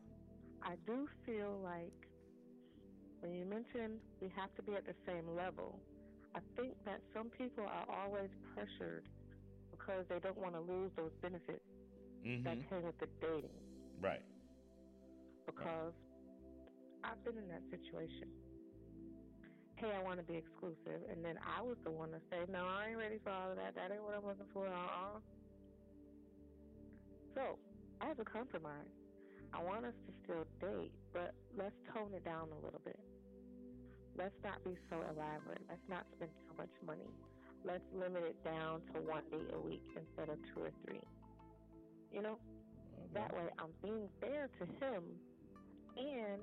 I 0.64 0.76
do 0.86 1.08
feel 1.26 1.60
like 1.64 2.08
when 3.20 3.34
you 3.34 3.46
mentioned 3.46 4.00
we 4.22 4.32
have 4.36 4.54
to 4.56 4.62
be 4.62 4.74
at 4.74 4.86
the 4.86 4.96
same 5.06 5.36
level, 5.36 5.80
I 6.36 6.40
think 6.56 6.74
that 6.86 7.02
some 7.14 7.30
people 7.30 7.66
are 7.66 7.86
always 8.04 8.30
pressured 8.56 9.08
because 9.72 10.06
they 10.10 10.20
don't 10.20 10.38
want 10.38 10.54
to 10.56 10.62
lose 10.62 10.92
those 10.96 11.12
benefits 11.22 11.62
mm-hmm. 12.26 12.44
that 12.44 12.58
came 12.70 12.84
with 12.84 12.98
the 13.00 13.08
dating. 13.20 13.50
Right. 14.02 14.22
Because 15.46 15.94
right. 17.04 17.12
I've 17.12 17.22
been 17.26 17.38
in 17.38 17.48
that 17.50 17.64
situation. 17.70 18.30
Hey, 19.76 19.92
I 19.98 20.04
want 20.04 20.22
to 20.22 20.26
be 20.26 20.38
exclusive. 20.38 21.02
And 21.10 21.26
then 21.26 21.38
I 21.42 21.62
was 21.62 21.78
the 21.84 21.92
one 21.92 22.10
to 22.12 22.22
say, 22.30 22.46
no, 22.52 22.66
I 22.66 22.90
ain't 22.90 22.98
ready 22.98 23.18
for 23.24 23.32
all 23.32 23.50
of 23.50 23.58
that. 23.58 23.74
That 23.74 23.92
ain't 23.92 24.04
what 24.04 24.14
I'm 24.14 24.26
looking 24.26 24.50
for. 24.54 24.68
Uh-uh. 24.68 25.18
So, 27.34 27.58
as 28.02 28.18
a 28.20 28.26
compromise, 28.26 28.94
I 29.54 29.64
want 29.64 29.86
us 29.86 29.98
to 30.08 30.12
still 30.24 30.46
date, 30.62 30.92
but 31.14 31.34
let's 31.58 31.76
tone 31.94 32.14
it 32.14 32.24
down 32.24 32.50
a 32.52 32.60
little 32.64 32.82
bit. 32.84 33.00
Let's 34.18 34.36
not 34.44 34.64
be 34.64 34.76
so 34.90 34.98
elaborate. 35.02 35.64
Let's 35.70 35.88
not 35.90 36.06
spend 36.16 36.32
so 36.48 36.56
much 36.58 36.72
money. 36.86 37.10
Let's 37.64 37.84
limit 37.94 38.24
it 38.24 38.44
down 38.44 38.82
to 38.94 39.02
one 39.02 39.24
date 39.32 39.54
a 39.54 39.60
week 39.60 39.86
instead 39.96 40.30
of 40.30 40.38
two 40.54 40.62
or 40.62 40.72
three. 40.86 41.02
You 42.14 42.22
know? 42.22 42.38
Okay. 42.38 43.14
That 43.16 43.34
way 43.34 43.48
I'm 43.60 43.74
being 43.82 44.08
fair 44.20 44.48
to 44.60 44.64
him 44.80 45.04
and 45.98 46.42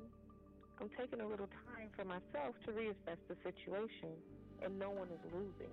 I'm 0.81 0.91
taking 0.97 1.21
a 1.21 1.27
little 1.27 1.49
time 1.69 1.89
for 1.97 2.05
myself 2.05 2.55
to 2.67 2.73
reassess 2.73 3.21
the 3.29 3.37
situation 3.43 4.17
and 4.65 4.79
no 4.79 4.91
one 4.91 5.09
is 5.09 5.23
losing. 5.33 5.73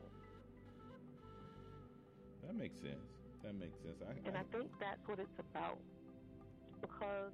That 2.46 2.56
makes 2.56 2.78
sense. 2.80 3.10
That 3.44 3.56
makes 3.56 3.78
sense. 3.82 3.98
I, 4.02 4.14
and 4.28 4.38
I, 4.38 4.42
I 4.42 4.44
think 4.52 4.70
that's 4.80 5.02
what 5.06 5.20
it's 5.20 5.40
about. 5.40 5.78
Because 6.82 7.34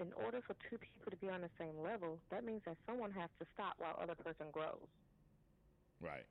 in 0.00 0.08
order 0.24 0.40
for 0.46 0.54
two 0.70 0.78
people 0.78 1.10
to 1.10 1.18
be 1.18 1.28
on 1.28 1.42
the 1.42 1.52
same 1.58 1.76
level, 1.82 2.18
that 2.30 2.44
means 2.44 2.62
that 2.64 2.76
someone 2.86 3.12
has 3.12 3.28
to 3.40 3.46
stop 3.54 3.74
while 3.78 3.98
other 4.00 4.14
person 4.14 4.46
grows. 4.52 4.88
Right. 6.00 6.26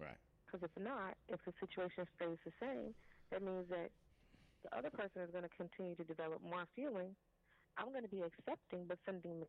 Right. 0.00 0.18
Because 0.50 0.66
if 0.66 0.82
not, 0.82 1.14
if 1.30 1.38
the 1.46 1.54
situation 1.62 2.10
stays 2.18 2.38
the 2.42 2.50
same, 2.58 2.90
that 3.30 3.42
means 3.42 3.70
that 3.70 3.94
the 4.66 4.70
other 4.74 4.90
person 4.90 5.22
is 5.22 5.30
going 5.30 5.46
to 5.46 5.54
continue 5.54 5.94
to 5.94 6.04
develop 6.04 6.42
more 6.42 6.66
feelings. 6.74 7.14
I'm 7.78 7.94
going 7.94 8.02
to 8.02 8.10
be 8.10 8.26
accepting, 8.26 8.90
but 8.90 8.98
sending. 9.06 9.46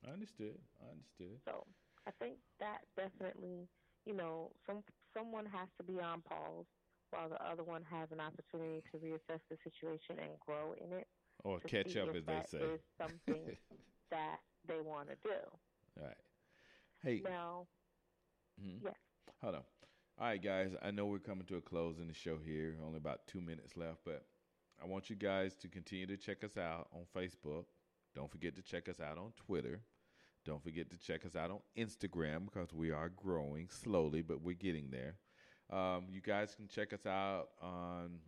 I 0.00 0.10
understood. 0.10 0.56
I 0.80 0.88
understood. 0.90 1.36
So 1.44 1.68
I 2.08 2.10
think 2.18 2.40
that 2.58 2.88
definitely 2.96 3.68
you 4.06 4.14
know, 4.14 4.50
some 4.66 4.82
someone 5.16 5.46
has 5.46 5.68
to 5.78 5.84
be 5.84 6.00
on 6.00 6.22
pause 6.22 6.66
while 7.10 7.28
the 7.28 7.40
other 7.44 7.62
one 7.62 7.82
has 7.90 8.08
an 8.10 8.20
opportunity 8.20 8.82
to 8.90 8.98
reassess 8.98 9.40
the 9.50 9.56
situation 9.62 10.16
and 10.18 10.32
grow 10.40 10.74
in 10.80 10.96
it. 10.96 11.06
Or 11.44 11.60
catch 11.60 11.96
up, 11.96 12.14
as 12.14 12.24
they 12.24 12.42
say. 12.46 12.80
Something 12.98 13.56
that 14.10 14.38
they 14.66 14.80
want 14.80 15.08
to 15.08 15.16
do. 15.22 15.38
All 16.00 16.06
right. 16.06 16.16
Hey. 17.02 17.22
Now. 17.24 17.66
Mm-hmm. 18.60 18.86
Yes. 18.86 18.94
Hold 19.42 19.56
on. 19.56 19.62
All 20.18 20.26
right, 20.26 20.42
guys. 20.42 20.70
I 20.82 20.90
know 20.90 21.06
we're 21.06 21.18
coming 21.18 21.46
to 21.46 21.56
a 21.56 21.60
close 21.60 21.98
in 21.98 22.06
the 22.08 22.14
show 22.14 22.38
here. 22.44 22.76
Only 22.84 22.98
about 22.98 23.26
two 23.26 23.40
minutes 23.40 23.76
left, 23.76 24.00
but 24.04 24.24
I 24.82 24.86
want 24.86 25.10
you 25.10 25.16
guys 25.16 25.54
to 25.56 25.68
continue 25.68 26.06
to 26.06 26.16
check 26.16 26.44
us 26.44 26.56
out 26.56 26.88
on 26.92 27.02
Facebook. 27.16 27.64
Don't 28.14 28.30
forget 28.30 28.54
to 28.56 28.62
check 28.62 28.88
us 28.88 29.00
out 29.00 29.18
on 29.18 29.32
Twitter. 29.36 29.80
Don't 30.44 30.62
forget 30.62 30.90
to 30.90 30.98
check 30.98 31.24
us 31.24 31.36
out 31.36 31.50
on 31.50 31.60
Instagram 31.78 32.44
because 32.46 32.72
we 32.72 32.90
are 32.90 33.08
growing 33.08 33.68
slowly, 33.70 34.22
but 34.22 34.42
we're 34.42 34.54
getting 34.54 34.90
there. 34.90 35.16
Um, 35.70 36.06
you 36.10 36.20
guys 36.20 36.54
can 36.54 36.66
check 36.68 36.92
us 36.92 37.06
out 37.06 37.48
on 37.62 38.18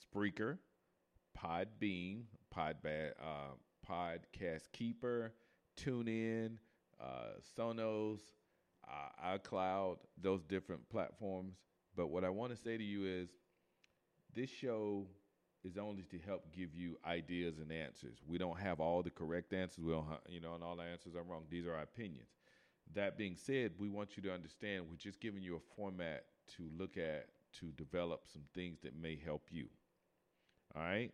Spreaker, 0.00 0.58
Podbean, 1.36 2.22
Podbad, 2.56 3.10
uh, 3.20 3.54
Podcast 3.88 4.70
Keeper, 4.72 5.34
TuneIn, 5.78 6.56
uh, 7.00 7.34
Sonos, 7.58 8.20
uh, 8.88 9.38
iCloud, 9.38 9.96
those 10.20 10.42
different 10.44 10.88
platforms. 10.88 11.56
But 11.96 12.08
what 12.08 12.24
I 12.24 12.30
want 12.30 12.54
to 12.54 12.62
say 12.62 12.76
to 12.76 12.84
you 12.84 13.04
is 13.06 13.30
this 14.34 14.50
show 14.50 15.06
is 15.64 15.76
only 15.76 16.02
to 16.04 16.18
help 16.18 16.44
give 16.54 16.74
you 16.74 16.96
ideas 17.04 17.58
and 17.58 17.72
answers. 17.72 18.18
We 18.26 18.38
don't 18.38 18.58
have 18.58 18.80
all 18.80 19.02
the 19.02 19.10
correct 19.10 19.52
answers. 19.52 19.84
We 19.84 19.92
don't, 19.92 20.06
you 20.28 20.40
know, 20.40 20.54
and 20.54 20.62
all 20.62 20.76
the 20.76 20.82
answers 20.82 21.16
are 21.16 21.22
wrong. 21.22 21.44
These 21.50 21.66
are 21.66 21.74
our 21.74 21.82
opinions. 21.82 22.28
That 22.94 23.18
being 23.18 23.36
said, 23.36 23.72
we 23.78 23.88
want 23.88 24.16
you 24.16 24.22
to 24.24 24.32
understand 24.32 24.84
we're 24.88 24.96
just 24.96 25.20
giving 25.20 25.42
you 25.42 25.56
a 25.56 25.74
format 25.74 26.24
to 26.56 26.68
look 26.78 26.96
at 26.96 27.26
to 27.60 27.72
develop 27.72 28.26
some 28.32 28.42
things 28.54 28.78
that 28.82 28.94
may 28.94 29.18
help 29.24 29.48
you. 29.50 29.66
All 30.76 30.82
right? 30.82 31.12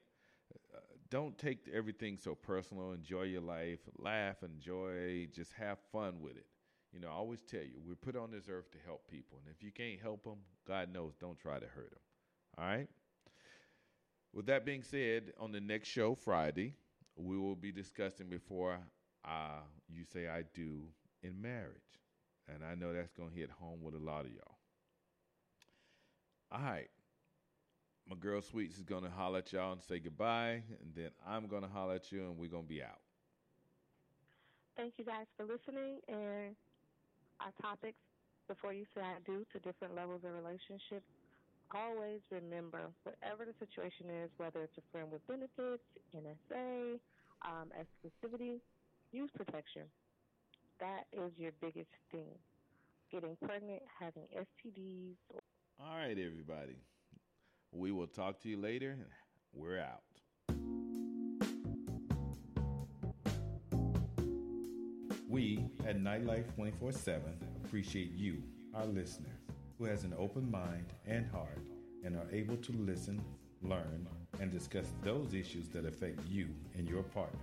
Uh, 0.75 0.79
don't 1.09 1.39
take 1.39 1.69
everything 1.73 2.19
so 2.19 2.35
personal. 2.35 2.93
Enjoy 2.93 3.23
your 3.23 3.41
life, 3.41 3.81
laugh, 3.99 4.43
enjoy, 4.43 5.29
just 5.33 5.53
have 5.53 5.79
fun 5.93 6.21
with 6.21 6.37
it. 6.37 6.47
You 6.93 7.01
know, 7.01 7.09
I 7.09 7.13
always 7.13 7.41
tell 7.43 7.63
you, 7.63 7.81
we're 7.87 7.95
put 7.95 8.17
on 8.17 8.31
this 8.31 8.49
earth 8.51 8.71
to 8.73 8.79
help 8.85 9.09
people. 9.09 9.39
And 9.45 9.55
if 9.55 9.63
you 9.63 9.73
can't 9.73 10.01
help 10.01 10.25
them, 10.25 10.39
God 10.67 10.93
knows, 10.93 11.15
don't 11.19 11.39
try 11.39 11.59
to 11.59 11.67
hurt 11.67 11.91
them. 11.91 12.01
All 12.59 12.65
right? 12.65 12.89
With 14.35 14.47
that 14.47 14.65
being 14.65 14.83
said, 14.83 15.33
on 15.39 15.53
the 15.53 15.61
next 15.61 15.89
show 15.89 16.15
Friday, 16.15 16.75
we 17.17 17.39
will 17.39 17.57
be 17.57 17.73
discussing 17.73 18.29
before 18.29 18.79
uh, 19.25 19.61
you 19.89 20.05
say 20.05 20.29
I 20.29 20.43
do 20.55 20.83
in 21.23 21.41
marriage. 21.41 21.77
And 22.49 22.63
I 22.65 22.75
know 22.75 22.93
that's 22.93 23.13
going 23.13 23.31
to 23.31 23.37
hit 23.37 23.51
home 23.51 23.83
with 23.83 23.95
a 23.95 23.99
lot 23.99 24.25
of 24.27 24.33
y'all. 24.33 24.59
All 26.51 26.61
right. 26.61 26.89
My 28.09 28.17
girl 28.17 28.43
Sweets 28.43 28.77
is 28.77 28.83
going 28.83 29.05
to 29.05 29.11
holler 29.11 29.39
at 29.39 29.53
y'all 29.53 29.73
and 29.73 29.83
say 29.83 29.99
goodbye. 29.99 30.63
And 30.83 30.95
then 30.95 31.11
I'm 31.27 31.47
going 31.47 31.63
to 31.63 31.69
holler 31.69 31.95
at 31.95 32.11
you 32.13 32.21
and 32.27 32.37
we're 32.37 32.51
going 32.51 32.65
to 32.65 32.69
be 32.69 32.83
out. 32.83 32.99
Thank 34.77 34.95
you 34.99 35.05
guys 35.05 35.27
for 35.37 35.45
listening. 35.45 35.99
And 36.09 36.57
our 37.43 37.53
topics 37.61 37.99
before 38.49 38.73
you 38.73 38.85
say 38.95 39.03
I 39.03 39.19
do 39.27 39.45
to 39.53 39.59
different 39.61 39.95
levels 39.95 40.23
of 40.25 40.33
relationships 40.35 41.07
always 41.75 42.21
remember, 42.31 42.81
whatever 43.03 43.45
the 43.45 43.57
situation 43.59 44.07
is, 44.25 44.31
whether 44.37 44.61
it's 44.63 44.77
a 44.79 44.85
friend 44.93 45.09
with 45.11 45.27
benefits, 45.27 45.85
NSA, 46.15 46.99
um, 47.43 47.73
exclusivity, 47.73 48.61
use 49.13 49.31
protection. 49.35 49.83
That 50.81 51.05
is 51.13 51.33
your 51.37 51.53
biggest 51.61 51.91
thing. 52.11 52.37
Getting 53.11 53.37
pregnant, 53.45 53.83
having 53.99 54.25
STDs. 54.35 55.17
All 55.81 55.97
right, 55.97 56.17
everybody. 56.19 56.77
We 57.73 57.93
will 57.93 58.07
talk 58.07 58.41
to 58.43 58.49
you 58.49 58.61
later. 58.61 58.97
We're 59.55 59.81
out. 59.81 60.03
We 65.33 65.65
at 65.87 65.99
Nightlife 65.99 66.55
24 66.57 66.93
7 66.93 67.23
appreciate 67.65 68.13
you, 68.15 68.43
our 68.75 68.85
listener 68.85 69.33
who 69.79 69.87
has 69.87 70.05
an 70.05 70.13
open 70.19 70.51
mind 70.51 70.85
and 71.07 71.25
heart 71.31 71.57
and 72.05 72.17
are 72.17 72.27
able 72.31 72.59
to 72.59 72.73
listen, 72.73 73.19
learn, 73.63 74.07
and 74.41 74.51
discuss 74.51 74.85
those 75.03 75.33
issues 75.33 75.71
that 75.71 75.87
affect 75.87 76.21
you 76.29 76.49
and 76.77 76.87
your 76.87 77.03
partner. 77.03 77.41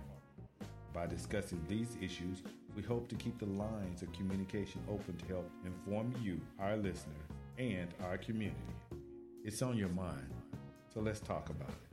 By 0.94 1.08
discussing 1.08 1.64
these 1.66 1.96
issues, 2.00 2.44
we 2.76 2.82
hope 2.82 3.08
to 3.08 3.16
keep 3.16 3.40
the 3.40 3.46
lines 3.46 4.02
of 4.02 4.12
communication 4.12 4.80
open 4.88 5.16
to 5.16 5.26
help 5.26 5.50
inform 5.64 6.14
you, 6.22 6.40
our 6.60 6.76
listener, 6.76 7.24
and 7.58 7.88
our 8.04 8.18
community. 8.18 8.54
It's 9.44 9.62
on 9.62 9.76
your 9.76 9.88
mind, 9.88 10.30
so 10.94 11.00
let's 11.00 11.18
talk 11.18 11.50
about 11.50 11.70
it. 11.70 11.88